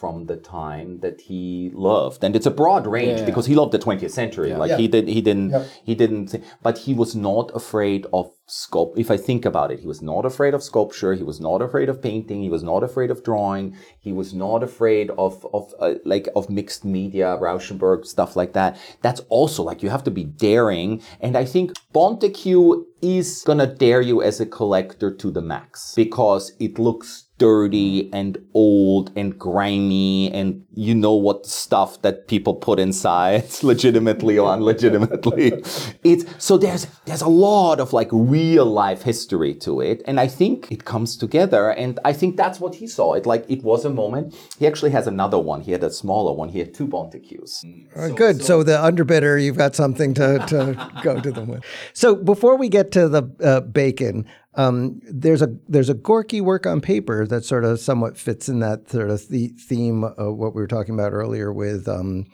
from 0.00 0.26
the 0.26 0.36
time 0.36 1.00
that 1.00 1.20
he 1.20 1.70
loved, 1.74 2.24
and 2.24 2.34
it's 2.34 2.46
a 2.46 2.50
broad 2.50 2.86
range 2.86 3.20
yeah. 3.20 3.26
because 3.26 3.44
he 3.44 3.54
loved 3.54 3.72
the 3.72 3.78
20th 3.78 4.10
century. 4.10 4.48
Yeah. 4.48 4.56
Like 4.56 4.70
yeah. 4.70 4.78
he 4.78 4.88
did, 4.88 5.08
he 5.08 5.20
didn't, 5.20 5.52
he 5.84 5.94
didn't, 5.94 6.34
but 6.62 6.78
he 6.78 6.94
was 6.94 7.14
not 7.14 7.54
afraid 7.54 8.06
of 8.12 8.32
sculpt. 8.48 8.98
If 8.98 9.10
I 9.10 9.16
think 9.16 9.44
about 9.44 9.70
it, 9.70 9.80
he 9.80 9.86
was 9.86 10.02
not 10.02 10.24
afraid 10.24 10.54
of 10.54 10.62
sculpture. 10.62 11.14
He 11.14 11.22
was 11.22 11.40
not 11.40 11.62
afraid 11.62 11.88
of 11.88 12.02
painting. 12.02 12.42
He 12.42 12.48
was 12.48 12.62
not 12.62 12.82
afraid 12.82 13.10
of 13.10 13.22
drawing. 13.22 13.76
He 13.98 14.12
was 14.12 14.34
not 14.34 14.62
afraid 14.62 15.10
of 15.10 15.46
of 15.52 15.72
uh, 15.78 15.94
like 16.04 16.28
of 16.34 16.50
mixed 16.50 16.84
media, 16.84 17.36
Rauschenberg 17.40 18.06
stuff 18.06 18.36
like 18.36 18.52
that. 18.54 18.78
That's 19.02 19.20
also 19.28 19.62
like 19.62 19.82
you 19.82 19.90
have 19.90 20.04
to 20.04 20.10
be 20.10 20.24
daring, 20.24 21.02
and 21.20 21.36
I 21.36 21.44
think 21.44 21.72
Bontecou 21.94 22.84
is 23.02 23.42
gonna 23.46 23.66
dare 23.66 24.00
you 24.00 24.22
as 24.22 24.40
a 24.40 24.46
collector 24.46 25.10
to 25.14 25.30
the 25.30 25.40
max 25.40 25.94
because 25.94 26.52
it 26.58 26.78
looks 26.78 27.29
dirty 27.40 28.12
and 28.12 28.36
old 28.52 29.10
and 29.16 29.38
grimy 29.38 30.30
and 30.30 30.62
you 30.74 30.94
know 30.94 31.14
what 31.14 31.46
stuff 31.46 32.00
that 32.02 32.28
people 32.28 32.52
put 32.54 32.78
inside 32.78 33.44
legitimately 33.62 34.38
or 34.38 34.52
unlegitimately. 34.52 35.50
It's 36.04 36.24
so 36.38 36.58
there's 36.58 36.86
there's 37.06 37.22
a 37.22 37.28
lot 37.28 37.80
of 37.80 37.94
like 37.94 38.08
real 38.12 38.66
life 38.66 39.02
history 39.02 39.54
to 39.54 39.80
it 39.80 40.02
and 40.06 40.20
i 40.20 40.26
think 40.26 40.70
it 40.70 40.84
comes 40.84 41.16
together 41.16 41.70
and 41.70 41.98
i 42.04 42.12
think 42.12 42.36
that's 42.36 42.60
what 42.60 42.74
he 42.74 42.86
saw. 42.86 43.14
It 43.14 43.24
like 43.24 43.44
it 43.48 43.62
was 43.64 43.84
a 43.84 43.90
moment. 43.90 44.34
He 44.58 44.66
actually 44.66 44.90
has 44.90 45.06
another 45.06 45.38
one 45.38 45.62
he 45.62 45.72
had 45.72 45.82
a 45.82 45.90
smaller 45.90 46.32
one 46.34 46.50
he 46.50 46.58
had 46.58 46.74
two 46.74 46.86
bontecous 46.86 47.64
uh, 47.96 48.08
so, 48.08 48.14
good. 48.14 48.36
so, 48.38 48.44
so, 48.44 48.62
the 48.62 48.72
underbidder 48.72 49.42
you've 49.42 49.56
got 49.56 49.74
something 49.74 50.12
to, 50.14 50.38
to 50.52 50.90
go 51.02 51.18
to 51.20 51.30
them 51.30 51.48
with. 51.48 51.64
So 51.94 52.14
before 52.14 52.56
we 52.56 52.68
get 52.68 52.92
to 52.92 53.08
the 53.08 53.22
uh, 53.42 53.60
bacon 53.60 54.26
um, 54.54 55.00
there's 55.04 55.42
a 55.42 55.56
there's 55.68 55.88
a 55.88 55.94
Gorky 55.94 56.40
work 56.40 56.66
on 56.66 56.80
paper 56.80 57.26
that 57.26 57.44
sort 57.44 57.64
of 57.64 57.78
somewhat 57.80 58.16
fits 58.16 58.48
in 58.48 58.60
that 58.60 58.90
sort 58.90 59.10
of 59.10 59.28
the 59.28 59.48
theme 59.48 60.04
of 60.04 60.36
what 60.36 60.54
we 60.54 60.60
were 60.60 60.66
talking 60.66 60.94
about 60.94 61.12
earlier 61.12 61.52
with 61.52 61.88
um, 61.88 62.26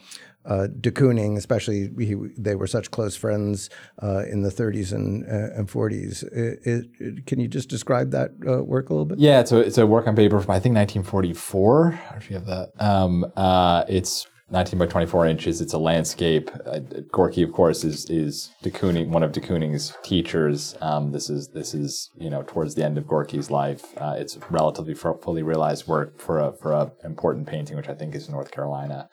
uh, 0.47 0.69
de 0.81 0.91
Kooning, 0.91 1.37
especially 1.37 1.91
he, 1.99 2.15
they 2.39 2.55
were 2.55 2.67
such 2.67 2.91
close 2.91 3.17
friends 3.17 3.69
uh, 4.03 4.23
in 4.31 4.43
the 4.43 4.49
30s 4.49 4.93
and, 4.93 5.25
uh, 5.25 5.59
and 5.59 5.69
40s. 5.69 6.23
It, 6.33 6.87
it, 7.01 7.27
can 7.27 7.41
you 7.41 7.49
just 7.49 7.69
describe 7.69 8.13
that 8.13 8.31
uh, 8.49 8.63
work 8.63 8.89
a 8.89 8.93
little 8.93 9.07
bit? 9.07 9.19
Yeah, 9.19 9.41
it's 9.41 9.53
a, 9.53 9.59
it's 9.59 9.79
a 9.79 9.87
work 9.87 10.07
on 10.07 10.15
paper 10.15 10.41
from 10.41 10.53
I 10.53 10.61
think 10.61 10.77
1944. 10.77 12.01
If 12.17 12.31
you 12.31 12.37
have 12.37 12.47
that, 12.47 12.71
um, 12.79 13.27
uh, 13.37 13.85
it's 13.89 14.27
19 14.49 14.79
by 14.79 14.87
24 14.87 15.27
inches. 15.27 15.61
It's 15.61 15.73
a 15.73 15.79
landscape. 15.79 16.51
Uh, 16.65 16.79
Gorky, 17.11 17.43
of 17.43 17.53
course, 17.53 17.83
is 17.83 18.09
is 18.09 18.53
de 18.63 18.71
Kooning, 18.71 19.09
one 19.09 19.25
of 19.25 19.33
de 19.33 19.41
Kooning's 19.41 19.97
teachers. 20.05 20.77
Um, 20.81 21.11
this 21.11 21.29
is 21.29 21.49
this 21.49 21.75
is 21.75 22.11
you 22.17 22.31
know 22.31 22.45
towards 22.45 22.77
the 22.77 22.85
end 22.85 22.97
of 22.97 23.09
Gorky's 23.09 23.51
life. 23.51 23.85
Uh, 23.99 24.15
it's 24.17 24.39
relatively 24.49 24.95
fully 24.95 25.43
realized 25.43 25.89
work 25.89 26.21
for 26.21 26.39
a 26.39 26.53
for 26.53 26.73
a 26.73 26.93
important 27.05 27.49
painting, 27.49 27.77
which 27.77 27.89
I 27.89 27.95
think 27.95 28.15
is 28.15 28.29
North 28.29 28.53
Carolina. 28.53 29.09